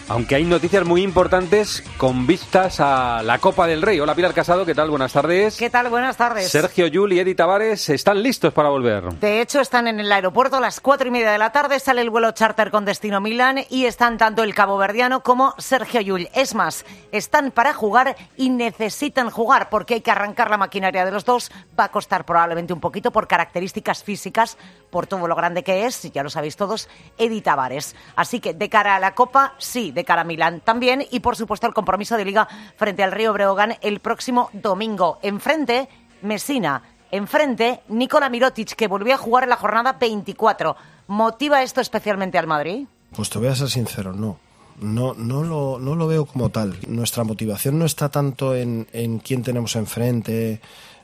Aunque 0.08 0.36
hay 0.36 0.44
noticias 0.44 0.86
muy 0.86 1.02
importantes 1.02 1.84
con 1.98 2.28
vistas 2.28 2.80
a 2.80 3.24
la 3.24 3.40
Copa 3.40 3.66
del 3.66 3.82
Rey. 3.82 4.00
Hola 4.00 4.14
Pilar 4.14 4.36
Casado, 4.36 4.64
¿qué 4.64 4.76
tal? 4.76 4.92
Buenas 4.92 5.14
tardes. 5.14 5.58
¿Qué 5.58 5.72
tal? 5.72 5.90
Buenas 5.90 6.16
tardes. 6.16 6.48
Sergio 6.52 6.86
Yul 6.86 7.14
y 7.14 7.20
Edith 7.20 7.38
Tavares 7.38 7.90
están 7.90 8.22
listos 8.22 8.54
para 8.54 8.70
volver. 8.70 9.06
De 9.16 9.42
hecho, 9.42 9.62
están 9.62 9.88
en 9.88 10.00
el 10.00 10.12
aeropuerto 10.12 10.58
a 10.58 10.60
las 10.60 10.80
cuatro 10.80 11.08
y 11.08 11.12
media 11.12 11.32
de 11.32 11.40
la 11.40 11.52
tarde. 11.52 11.80
Sale 11.80 12.02
el 12.02 12.12
vuelo 12.12 12.32
charter 12.34 12.70
con 12.70 12.86
destino 12.86 13.20
Milán 13.20 13.66
y 13.68 13.86
están 13.86 14.20
tanto 14.20 14.44
el 14.44 14.54
cabo 14.54 14.78
verdiano 14.78 15.24
como 15.24 15.56
Sergio 15.58 16.02
Yul. 16.02 16.30
Es 16.36 16.54
más, 16.54 16.86
están 17.12 17.50
para 17.50 17.74
jugar 17.74 18.16
y 18.38 18.52
necesitan 18.52 19.32
jugar 19.32 19.70
porque 19.70 19.96
hay 19.96 20.02
que 20.02 20.12
arrancar 20.12 20.52
la 20.52 20.58
maquinaria 20.58 21.04
de 21.04 21.12
los 21.12 21.26
dos. 21.26 21.52
Va 21.80 21.86
a 21.86 21.92
costar 21.92 22.26
probablemente 22.26 22.74
un 22.74 22.80
poquito 22.80 23.10
por 23.10 23.28
características 23.28 24.04
físicas, 24.04 24.56
por 24.92 25.08
todo 25.08 25.28
lo 25.28 25.36
grande 25.36 25.64
que 25.64 25.88
es, 25.88 26.04
ya 26.14 26.22
lo 26.22 26.30
sabéis 26.30 26.58
todos, 26.58 26.90
Edith 27.18 27.46
Tavares. 27.46 27.96
Así 28.16 28.40
que 28.40 28.54
de 28.54 28.70
cara 28.70 28.96
a 28.96 29.00
la 29.00 29.16
Copa, 29.16 29.56
sí, 29.58 29.94
de 29.96 30.06
cara 30.06 30.22
a 30.22 30.26
Milán 30.26 30.62
también 30.62 31.04
y 31.10 31.22
por 31.22 31.36
supuesto 31.36 31.66
el 31.66 31.74
compromiso 31.74 32.18
de 32.18 32.26
liga 32.26 32.48
frente 32.78 33.02
al 33.02 33.12
Río 33.12 33.34
Breogán 33.34 33.76
el 33.82 34.00
próximo 34.00 34.50
domingo. 34.54 35.18
Enfrente, 35.24 35.90
Messina. 36.22 36.84
Enfrente, 37.12 37.82
Nikola 37.88 38.30
Mirotic, 38.30 38.76
que 38.76 38.88
volvió 38.88 39.14
a 39.14 39.18
jugar 39.18 39.44
en 39.44 39.50
la 39.50 39.56
jornada 39.56 39.94
24. 39.94 40.76
¿Motiva 41.08 41.64
esto 41.64 41.80
especialmente 41.82 42.38
al 42.38 42.48
Madrid? 42.48 42.88
Pues 43.16 43.30
te 43.30 43.40
voy 43.40 43.48
a 43.48 43.56
ser 43.56 43.70
sincero, 43.70 44.12
no. 44.12 44.38
No, 44.82 45.14
no, 45.14 45.44
lo, 45.44 45.80
no 45.80 45.96
lo 45.96 46.08
veo 46.08 46.26
como 46.26 46.50
tal. 46.50 46.78
Nuestra 46.88 47.24
motivación 47.24 47.80
no 47.80 47.86
está 47.86 48.10
tanto 48.10 48.56
en, 48.56 48.88
en 48.92 49.20
quién 49.20 49.42
tenemos 49.42 49.78
enfrente, 49.78 50.60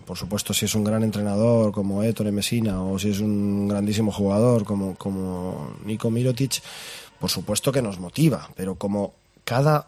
por 0.06 0.18
supuesto, 0.18 0.54
si 0.54 0.66
es 0.66 0.76
un 0.76 0.84
gran 0.84 1.04
entrenador 1.04 1.72
como 1.72 2.04
Ettore 2.04 2.34
Messina 2.34 2.84
o 2.84 3.00
si 3.00 3.12
es 3.12 3.22
un 3.22 3.68
grandísimo 3.68 4.12
jugador 4.12 4.66
como, 4.66 4.96
como 4.96 5.76
Nico 5.86 6.10
Mirotic, 6.10 6.62
por 7.22 7.30
supuesto 7.30 7.72
que 7.72 7.82
nos 7.82 8.00
motiva, 8.00 8.50
pero 8.56 8.76
como 8.76 9.14
cada 9.46 9.88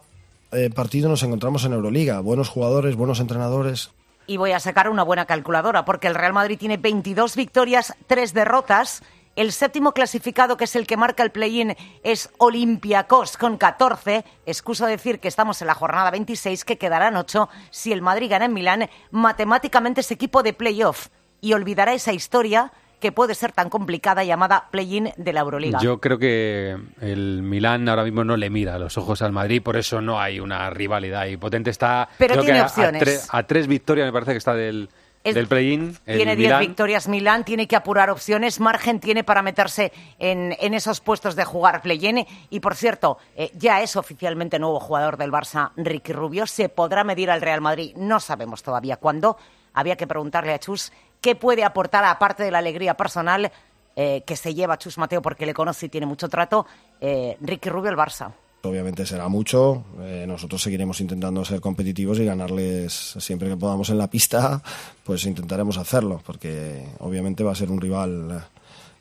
eh, 0.52 0.70
partido 0.70 1.08
nos 1.08 1.22
encontramos 1.24 1.64
en 1.64 1.72
Euroliga, 1.72 2.20
buenos 2.20 2.48
jugadores, 2.48 2.94
buenos 2.94 3.20
entrenadores. 3.20 3.90
Y 4.26 4.38
voy 4.38 4.52
a 4.52 4.60
sacar 4.60 4.88
una 4.88 5.02
buena 5.02 5.26
calculadora, 5.26 5.84
porque 5.84 6.06
el 6.06 6.14
Real 6.14 6.32
Madrid 6.32 6.58
tiene 6.58 6.78
22 6.78 7.36
victorias, 7.36 7.94
3 8.06 8.32
derrotas 8.32 9.02
el 9.36 9.50
séptimo 9.50 9.92
clasificado, 9.92 10.56
que 10.56 10.64
es 10.64 10.76
el 10.76 10.86
que 10.86 10.96
marca 10.96 11.24
el 11.24 11.32
play-in, 11.32 11.76
es 12.04 12.30
Olympiacos 12.38 13.36
con 13.36 13.58
14. 13.58 14.24
Excuso 14.46 14.86
decir 14.86 15.18
que 15.18 15.26
estamos 15.26 15.60
en 15.60 15.66
la 15.66 15.74
jornada 15.74 16.12
26, 16.12 16.64
que 16.64 16.78
quedarán 16.78 17.16
8 17.16 17.48
si 17.70 17.92
el 17.92 18.00
Madrid 18.00 18.30
gana 18.30 18.44
en 18.44 18.52
Milán. 18.52 18.88
Matemáticamente 19.10 20.02
es 20.02 20.10
equipo 20.12 20.44
de 20.44 20.52
play-off 20.52 21.08
y 21.40 21.52
olvidará 21.52 21.94
esa 21.94 22.12
historia 22.12 22.72
que 23.04 23.12
puede 23.12 23.34
ser 23.34 23.52
tan 23.52 23.68
complicada 23.68 24.24
llamada 24.24 24.68
play-in 24.70 25.12
de 25.18 25.32
la 25.34 25.40
Euroliga. 25.40 25.78
Yo 25.82 26.00
creo 26.00 26.16
que 26.16 26.74
el 27.02 27.42
Milán 27.42 27.86
ahora 27.86 28.02
mismo 28.02 28.24
no 28.24 28.34
le 28.34 28.48
mira 28.48 28.78
los 28.78 28.96
ojos 28.96 29.20
al 29.20 29.30
Madrid, 29.30 29.60
por 29.62 29.76
eso 29.76 30.00
no 30.00 30.18
hay 30.18 30.40
una 30.40 30.70
rivalidad 30.70 31.26
y 31.26 31.36
potente 31.36 31.68
está. 31.68 32.08
Pero 32.16 32.40
tiene 32.42 32.62
opciones. 32.62 33.28
a, 33.30 33.42
tres 33.42 33.66
victorias 33.66 34.06
me 34.06 34.12
parece 34.14 34.30
que 34.30 34.38
está 34.38 34.54
del, 34.54 34.88
del 35.22 35.46
play-in. 35.46 35.98
Tiene 36.06 36.34
10 36.34 36.60
victorias 36.60 37.06
Milán, 37.06 37.44
tiene 37.44 37.68
que 37.68 37.76
apurar 37.76 38.08
opciones, 38.08 38.58
margen 38.58 39.00
tiene 39.00 39.22
para 39.22 39.42
meterse 39.42 39.92
en, 40.18 40.56
en 40.58 40.72
esos 40.72 41.02
puestos 41.02 41.36
de 41.36 41.44
jugar 41.44 41.82
play-in. 41.82 42.24
Y 42.48 42.60
por 42.60 42.74
cierto, 42.74 43.18
eh, 43.36 43.50
ya 43.54 43.82
es 43.82 43.96
oficialmente 43.96 44.58
nuevo 44.58 44.80
jugador 44.80 45.18
del 45.18 45.30
Barça, 45.30 45.72
Ricky 45.76 46.14
Rubio. 46.14 46.46
Se 46.46 46.70
podrá 46.70 47.04
medir 47.04 47.30
al 47.30 47.42
Real 47.42 47.60
Madrid, 47.60 47.94
no 47.96 48.18
sabemos 48.18 48.62
todavía 48.62 48.96
cuándo. 48.96 49.36
Había 49.74 49.96
que 49.96 50.06
preguntarle 50.06 50.54
a 50.54 50.58
Chus 50.58 50.92
qué 51.24 51.34
puede 51.34 51.64
aportar, 51.64 52.04
aparte 52.04 52.42
de 52.42 52.50
la 52.50 52.58
alegría 52.58 52.98
personal 52.98 53.50
eh, 53.96 54.22
que 54.26 54.36
se 54.36 54.52
lleva 54.52 54.76
Chus 54.76 54.98
Mateo 54.98 55.22
porque 55.22 55.46
le 55.46 55.54
conoce 55.54 55.86
y 55.86 55.88
tiene 55.88 56.04
mucho 56.04 56.28
trato, 56.28 56.66
eh, 57.00 57.38
Ricky 57.40 57.70
Rubio 57.70 57.88
al 57.90 57.96
Barça 57.96 58.30
obviamente 58.62 59.04
será 59.04 59.28
mucho. 59.28 59.84
Eh, 60.00 60.24
nosotros 60.26 60.62
seguiremos 60.62 60.98
intentando 61.02 61.44
ser 61.44 61.60
competitivos 61.60 62.18
y 62.18 62.24
ganarles 62.24 63.14
siempre 63.18 63.50
que 63.50 63.58
podamos 63.58 63.90
en 63.90 63.98
la 63.98 64.08
pista, 64.08 64.62
pues 65.04 65.26
intentaremos 65.26 65.76
hacerlo, 65.76 66.22
porque 66.24 66.86
obviamente 67.00 67.44
va 67.44 67.52
a 67.52 67.54
ser 67.54 67.70
un 67.70 67.78
rival 67.78 68.42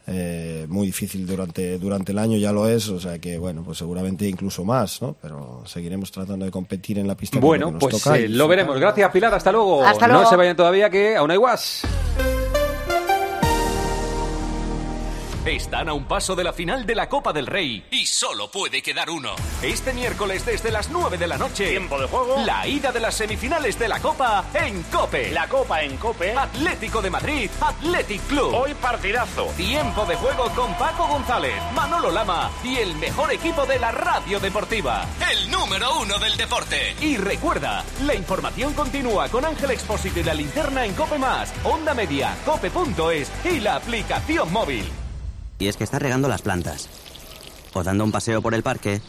eh, 0.05 0.65
muy 0.67 0.87
difícil 0.87 1.25
durante, 1.25 1.77
durante 1.77 2.11
el 2.11 2.19
año, 2.19 2.37
ya 2.37 2.51
lo 2.51 2.67
es, 2.67 2.89
o 2.89 2.99
sea 2.99 3.19
que 3.19 3.37
bueno, 3.37 3.63
pues 3.63 3.77
seguramente 3.77 4.27
incluso 4.27 4.65
más, 4.65 5.01
¿no? 5.01 5.15
Pero 5.21 5.63
seguiremos 5.65 6.11
tratando 6.11 6.45
de 6.45 6.51
competir 6.51 6.99
en 6.99 7.07
la 7.07 7.15
pista. 7.15 7.39
Bueno, 7.39 7.77
pues 7.79 8.05
eh, 8.07 8.27
lo 8.27 8.47
veremos. 8.47 8.79
Gracias 8.79 9.09
Pilar, 9.11 9.33
hasta 9.33 9.51
luego. 9.51 9.83
Hasta 9.85 10.07
luego. 10.07 10.23
No 10.23 10.29
se 10.29 10.35
vayan 10.35 10.55
todavía 10.55 10.89
que 10.89 11.15
aún 11.15 11.31
hay 11.31 11.37
guas. 11.37 11.83
Están 15.45 15.89
a 15.89 15.93
un 15.93 16.05
paso 16.05 16.37
de 16.37 16.43
la 16.45 16.53
final 16.53 16.85
de 16.85 16.95
la 16.95 17.09
Copa 17.09 17.33
del 17.33 17.47
Rey 17.47 17.85
y 17.91 18.05
solo 18.05 18.49
puede 18.49 18.81
quedar 18.81 19.09
uno. 19.09 19.35
Este 19.61 19.91
miércoles 19.91 20.45
desde 20.45 20.71
las 20.71 20.89
9 20.89 21.17
de 21.17 21.27
la 21.27 21.37
noche. 21.37 21.67
Tiempo 21.67 21.99
de 21.99 22.07
juego. 22.07 22.37
La 22.45 22.65
ida 22.65 22.93
de 22.93 23.01
las 23.01 23.15
semifinales 23.15 23.77
de 23.77 23.89
la 23.89 23.99
Copa 23.99 24.45
en 24.53 24.81
Cope. 24.83 25.31
La 25.31 25.49
Copa 25.49 25.81
en 25.81 25.97
Cope. 25.97 26.31
Atlético 26.31 27.01
de 27.01 27.09
Madrid, 27.09 27.49
Athletic 27.59 28.21
Club. 28.27 28.53
Hoy 28.53 28.73
partidazo. 28.75 29.47
Tiempo 29.57 30.05
de 30.05 30.15
juego 30.15 30.49
con 30.55 30.73
Paco 30.75 31.07
González, 31.09 31.55
Manolo 31.75 32.09
Lama 32.09 32.49
y 32.63 32.77
el 32.77 32.95
mejor 32.95 33.33
equipo 33.33 33.65
de 33.65 33.79
la 33.79 33.91
radio 33.91 34.39
deportiva. 34.39 35.05
El 35.29 35.51
número 35.51 35.99
uno 35.99 36.19
del 36.19 36.37
deporte. 36.37 36.95
Y 37.01 37.17
recuerda, 37.17 37.83
la 38.05 38.15
información 38.15 38.73
continúa 38.73 39.27
con 39.27 39.43
Ángel 39.43 39.71
Expósito 39.71 40.21
y 40.21 40.23
la 40.23 40.35
linterna 40.35 40.85
en 40.85 40.93
Cope 40.93 41.17
Más, 41.17 41.53
Onda 41.65 41.93
Media, 41.93 42.33
Cope.es 42.45 43.29
y 43.43 43.59
la 43.59 43.75
aplicación 43.75 44.49
móvil. 44.49 45.02
Y 45.63 45.69
es 45.69 45.77
que 45.77 45.85
estás 45.85 46.01
regando 46.01 46.27
las 46.27 46.41
plantas. 46.41 46.89
O 47.71 47.85
dando 47.85 48.03
un 48.03 48.11
paseo 48.11 48.41
por 48.41 48.53
el 48.53 48.63
parque. 48.63 48.99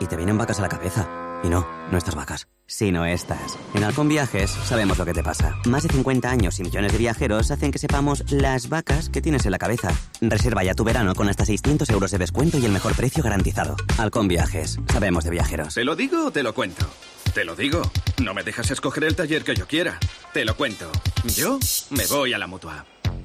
Y 0.00 0.06
te 0.06 0.16
vienen 0.16 0.36
vacas 0.36 0.58
a 0.58 0.62
la 0.62 0.68
cabeza. 0.68 1.08
Y 1.44 1.48
no, 1.48 1.64
no 1.92 1.96
estas 1.96 2.16
vacas. 2.16 2.48
Sino 2.66 3.06
estas. 3.06 3.56
En 3.72 3.84
Halcón 3.84 4.08
Viajes 4.08 4.50
sabemos 4.50 4.98
lo 4.98 5.04
que 5.04 5.12
te 5.12 5.22
pasa. 5.22 5.54
Más 5.64 5.84
de 5.84 5.90
50 5.90 6.28
años 6.28 6.58
y 6.58 6.64
millones 6.64 6.90
de 6.90 6.98
viajeros 6.98 7.52
hacen 7.52 7.70
que 7.70 7.78
sepamos 7.78 8.24
las 8.32 8.68
vacas 8.68 9.10
que 9.10 9.22
tienes 9.22 9.46
en 9.46 9.52
la 9.52 9.58
cabeza. 9.58 9.92
Reserva 10.20 10.64
ya 10.64 10.74
tu 10.74 10.82
verano 10.82 11.14
con 11.14 11.28
hasta 11.28 11.44
600 11.44 11.88
euros 11.90 12.10
de 12.10 12.18
descuento 12.18 12.58
y 12.58 12.64
el 12.64 12.72
mejor 12.72 12.96
precio 12.96 13.22
garantizado. 13.22 13.76
Halcón 13.96 14.26
Viajes. 14.26 14.80
Sabemos 14.92 15.22
de 15.22 15.30
viajeros. 15.30 15.74
¿Te 15.74 15.84
lo 15.84 15.94
digo 15.94 16.26
o 16.26 16.30
te 16.32 16.42
lo 16.42 16.52
cuento? 16.52 16.84
Te 17.32 17.44
lo 17.44 17.54
digo. 17.54 17.82
No 18.20 18.34
me 18.34 18.42
dejas 18.42 18.72
escoger 18.72 19.04
el 19.04 19.14
taller 19.14 19.44
que 19.44 19.54
yo 19.54 19.68
quiera. 19.68 20.00
Te 20.32 20.44
lo 20.44 20.56
cuento. 20.56 20.90
Yo 21.36 21.60
me 21.90 22.06
voy 22.06 22.32
a 22.32 22.38
la 22.38 22.48
mutua. 22.48 22.84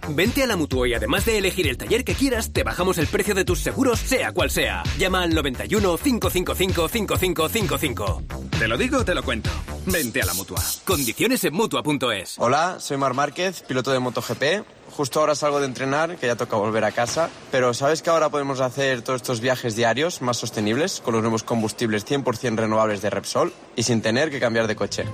Vente 0.10 0.44
a 0.44 0.48
la 0.48 0.56
Mutua 0.56 0.88
y 0.88 0.94
además 0.94 1.26
de 1.26 1.38
elegir 1.38 1.68
el 1.68 1.78
taller 1.78 2.04
que 2.04 2.16
quieras, 2.16 2.52
te 2.52 2.64
bajamos 2.64 2.98
el 2.98 3.08
precio 3.08 3.36
de 3.36 3.46
tus 3.46 3.60
seguros, 3.60 4.00
sea 4.00 4.32
cual 4.32 4.50
sea. 4.50 4.84
Llama 4.98 5.24
al 5.24 5.34
91 5.34 5.98
555 5.98 6.88
5555. 6.88 8.24
Te 8.58 8.68
lo 8.68 8.78
digo, 8.78 9.06
te 9.06 9.16
lo 9.16 9.24
cuento. 9.24 9.50
Vente 9.86 10.22
a 10.22 10.26
la 10.26 10.34
Mutua. 10.34 10.62
Condiciones 10.86 11.44
en 11.44 11.54
Mutua.es. 11.54 12.36
Hola, 12.38 12.78
soy 12.80 12.98
Mar 12.98 13.14
Márquez, 13.14 13.62
piloto 13.62 13.92
de 13.92 14.00
MotoGP. 14.00 14.44
Justo 14.92 15.22
ahora 15.22 15.36
salgo 15.36 15.60
de 15.60 15.68
entrenar, 15.68 16.18
que 16.18 16.28
ya 16.28 16.36
toca 16.36 16.58
volver 16.58 16.84
a 16.84 16.92
casa. 16.92 17.30
Pero 17.50 17.74
¿sabes 17.74 18.02
que 18.02 18.10
ahora 18.10 18.30
podemos 18.30 18.60
hacer 18.60 19.02
todos 19.04 19.22
estos 19.22 19.40
viajes 19.40 19.76
diarios 19.76 20.22
más 20.22 20.38
sostenibles 20.38 21.00
con 21.00 21.14
los 21.14 21.22
nuevos 21.22 21.44
combustibles 21.44 22.06
100% 22.06 22.58
renovables 22.58 23.02
de 23.02 23.10
Repsol 23.10 23.54
y 23.76 23.84
sin 23.84 24.02
tener 24.02 24.30
que 24.30 24.40
cambiar 24.40 24.68
de 24.68 24.76
coche? 24.76 25.06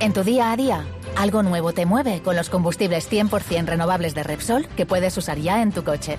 En 0.00 0.12
tu 0.12 0.22
día 0.22 0.52
a 0.52 0.56
día 0.56 0.86
algo 1.16 1.42
nuevo 1.42 1.72
te 1.72 1.86
mueve 1.86 2.20
con 2.22 2.36
los 2.36 2.50
combustibles 2.50 3.10
100% 3.10 3.64
renovables 3.66 4.14
de 4.14 4.22
Repsol 4.22 4.68
que 4.68 4.86
puedes 4.86 5.16
usar 5.16 5.38
ya 5.38 5.62
en 5.62 5.72
tu 5.72 5.82
coche. 5.84 6.18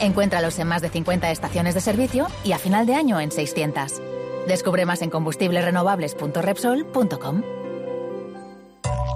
Encuéntralos 0.00 0.58
en 0.58 0.66
más 0.68 0.82
de 0.82 0.90
50 0.90 1.30
estaciones 1.30 1.74
de 1.74 1.80
servicio 1.80 2.26
y 2.44 2.52
a 2.52 2.58
final 2.58 2.86
de 2.86 2.94
año 2.94 3.20
en 3.20 3.30
600. 3.30 4.00
Descubre 4.46 4.86
más 4.86 5.02
en 5.02 5.10
combustiblesrenovables.repsol.com. 5.10 7.42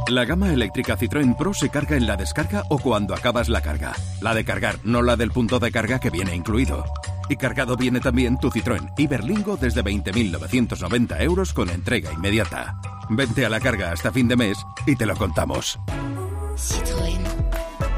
La 0.09 0.24
gama 0.24 0.53
eléctrica 0.53 0.97
Citroën 0.97 1.37
Pro 1.37 1.53
se 1.53 1.68
carga 1.68 1.97
en 1.97 2.07
la 2.07 2.16
descarga 2.16 2.62
o 2.70 2.79
cuando 2.79 3.14
acabas 3.14 3.51
la 3.51 3.61
carga. 3.61 3.93
La 4.22 4.33
de 4.33 4.45
cargar, 4.45 4.76
no 4.83 5.03
la 5.03 5.16
del 5.16 5.33
punto 5.33 5.59
de 5.59 5.70
carga 5.70 6.01
que 6.01 6.09
viene 6.09 6.35
incluido. 6.35 6.87
Y 7.29 7.37
cargado 7.37 7.76
viene 7.76 8.01
también 8.01 8.39
tu 8.39 8.51
Citroën 8.51 8.93
Iberlingo 8.97 9.57
desde 9.57 9.85
20.990 9.85 11.20
euros 11.22 11.53
con 11.53 11.68
entrega 11.70 12.12
inmediata. 12.12 12.81
Vente 13.11 13.45
a 13.45 13.49
la 13.49 13.61
carga 13.61 13.93
hasta 13.93 14.12
fin 14.12 14.29
de 14.29 14.37
mes 14.37 14.59
y 14.87 14.97
te 14.97 15.07
lo 15.07 15.16
contamos. 15.16 15.79
Citroën. 16.57 17.48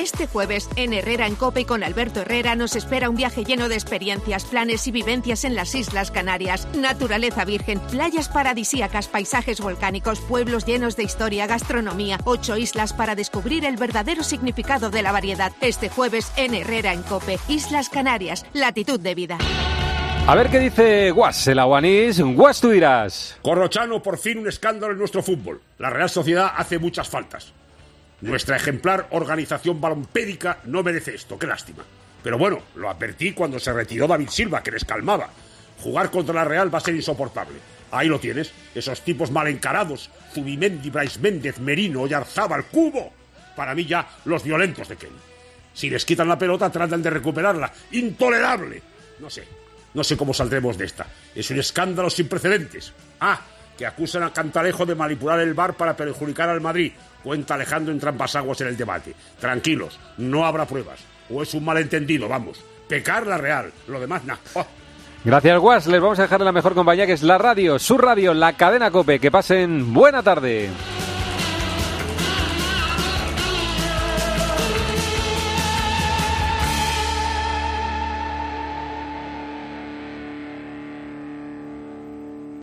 Este 0.00 0.26
jueves, 0.26 0.70
en 0.76 0.94
Herrera 0.94 1.26
en 1.26 1.34
Cope 1.34 1.60
y 1.60 1.64
con 1.66 1.84
Alberto 1.84 2.22
Herrera, 2.22 2.54
nos 2.54 2.74
espera 2.74 3.10
un 3.10 3.16
viaje 3.16 3.44
lleno 3.44 3.68
de 3.68 3.74
experiencias, 3.74 4.46
planes 4.46 4.86
y 4.86 4.92
vivencias 4.92 5.44
en 5.44 5.54
las 5.54 5.74
Islas 5.74 6.10
Canarias. 6.10 6.66
Naturaleza 6.74 7.44
virgen, 7.44 7.78
playas 7.80 8.30
paradisíacas, 8.30 9.08
paisajes 9.08 9.60
volcánicos, 9.60 10.20
pueblos 10.20 10.64
llenos 10.64 10.96
de 10.96 11.02
historia, 11.02 11.46
gastronomía, 11.46 12.18
ocho 12.24 12.56
islas 12.56 12.94
para 12.94 13.14
descubrir 13.14 13.66
el 13.66 13.76
verdadero 13.76 14.22
significado 14.22 14.88
de 14.88 15.02
la 15.02 15.12
variedad. 15.12 15.52
Este 15.60 15.90
jueves, 15.90 16.32
en 16.38 16.54
Herrera 16.54 16.94
en 16.94 17.02
Cope, 17.02 17.38
Islas 17.48 17.90
Canarias, 17.90 18.46
latitud 18.54 18.98
de 18.98 19.14
vida. 19.14 19.36
A 20.26 20.34
ver 20.34 20.48
qué 20.48 20.60
dice 20.60 21.10
Guas, 21.10 21.46
el 21.46 21.58
aguanís. 21.58 22.22
Guas, 22.22 22.58
tú 22.58 22.70
dirás. 22.70 23.38
Corrochano, 23.42 24.02
por 24.02 24.16
fin 24.16 24.38
un 24.38 24.48
escándalo 24.48 24.94
en 24.94 24.98
nuestro 24.98 25.22
fútbol. 25.22 25.60
La 25.76 25.90
Real 25.90 26.08
Sociedad 26.08 26.52
hace 26.56 26.78
muchas 26.78 27.06
faltas. 27.06 27.52
Nuestra 28.20 28.56
ejemplar 28.56 29.06
organización 29.10 29.80
balompédica 29.80 30.58
no 30.64 30.82
merece 30.82 31.14
esto, 31.14 31.38
qué 31.38 31.46
lástima. 31.46 31.84
Pero 32.22 32.36
bueno, 32.36 32.60
lo 32.76 32.90
advertí 32.90 33.32
cuando 33.32 33.58
se 33.58 33.72
retiró 33.72 34.06
David 34.06 34.28
Silva, 34.28 34.62
que 34.62 34.70
les 34.70 34.84
calmaba. 34.84 35.30
Jugar 35.82 36.10
contra 36.10 36.34
la 36.34 36.44
Real 36.44 36.72
va 36.72 36.78
a 36.78 36.82
ser 36.82 36.94
insoportable. 36.94 37.56
Ahí 37.90 38.08
lo 38.08 38.20
tienes, 38.20 38.52
esos 38.74 39.00
tipos 39.02 39.30
mal 39.30 39.48
encarados, 39.48 40.10
Zubimendi, 40.32 40.90
Brais 40.90 41.18
Méndez, 41.18 41.58
Merino, 41.58 42.06
Yarzábal, 42.06 42.66
Cubo. 42.66 43.12
para 43.56 43.74
mí 43.74 43.84
ya 43.84 44.08
los 44.26 44.44
violentos 44.44 44.88
de 44.88 44.96
Ken. 44.96 45.10
Si 45.72 45.88
les 45.88 46.04
quitan 46.04 46.28
la 46.28 46.38
pelota, 46.38 46.70
tratan 46.70 47.02
de 47.02 47.10
recuperarla. 47.10 47.72
¡Intolerable! 47.92 48.82
No 49.18 49.30
sé, 49.30 49.44
no 49.94 50.04
sé 50.04 50.16
cómo 50.16 50.34
saldremos 50.34 50.76
de 50.78 50.84
esta. 50.84 51.06
Es 51.34 51.50
un 51.50 51.58
escándalo 51.58 52.10
sin 52.10 52.28
precedentes. 52.28 52.92
Ah, 53.18 53.40
que 53.76 53.86
acusan 53.86 54.22
a 54.22 54.32
Cantalejo 54.32 54.84
de 54.84 54.94
manipular 54.94 55.40
el 55.40 55.54
bar 55.54 55.74
para 55.74 55.96
perjudicar 55.96 56.48
al 56.48 56.60
Madrid. 56.60 56.92
Cuenta 57.22 57.54
Alejandro 57.54 57.92
en 57.92 58.00
trampas 58.00 58.36
aguas 58.36 58.60
en 58.60 58.68
el 58.68 58.76
debate. 58.76 59.14
Tranquilos, 59.38 59.98
no 60.18 60.44
habrá 60.46 60.66
pruebas. 60.66 61.00
O 61.30 61.42
es 61.42 61.54
un 61.54 61.64
malentendido, 61.64 62.28
vamos. 62.28 62.64
Pecar 62.88 63.26
la 63.26 63.38
real. 63.38 63.72
Lo 63.88 64.00
demás, 64.00 64.24
nada. 64.24 64.40
Oh. 64.54 64.66
Gracias, 65.22 65.58
Guas. 65.58 65.86
Les 65.86 66.00
vamos 66.00 66.18
a 66.18 66.22
dejar 66.22 66.40
la 66.40 66.52
mejor 66.52 66.74
compañía 66.74 67.06
que 67.06 67.12
es 67.12 67.22
la 67.22 67.36
radio, 67.36 67.78
su 67.78 67.98
radio, 67.98 68.32
la 68.32 68.54
cadena 68.54 68.90
Cope. 68.90 69.20
Que 69.20 69.30
pasen 69.30 69.92
buena 69.92 70.22
tarde. 70.22 70.70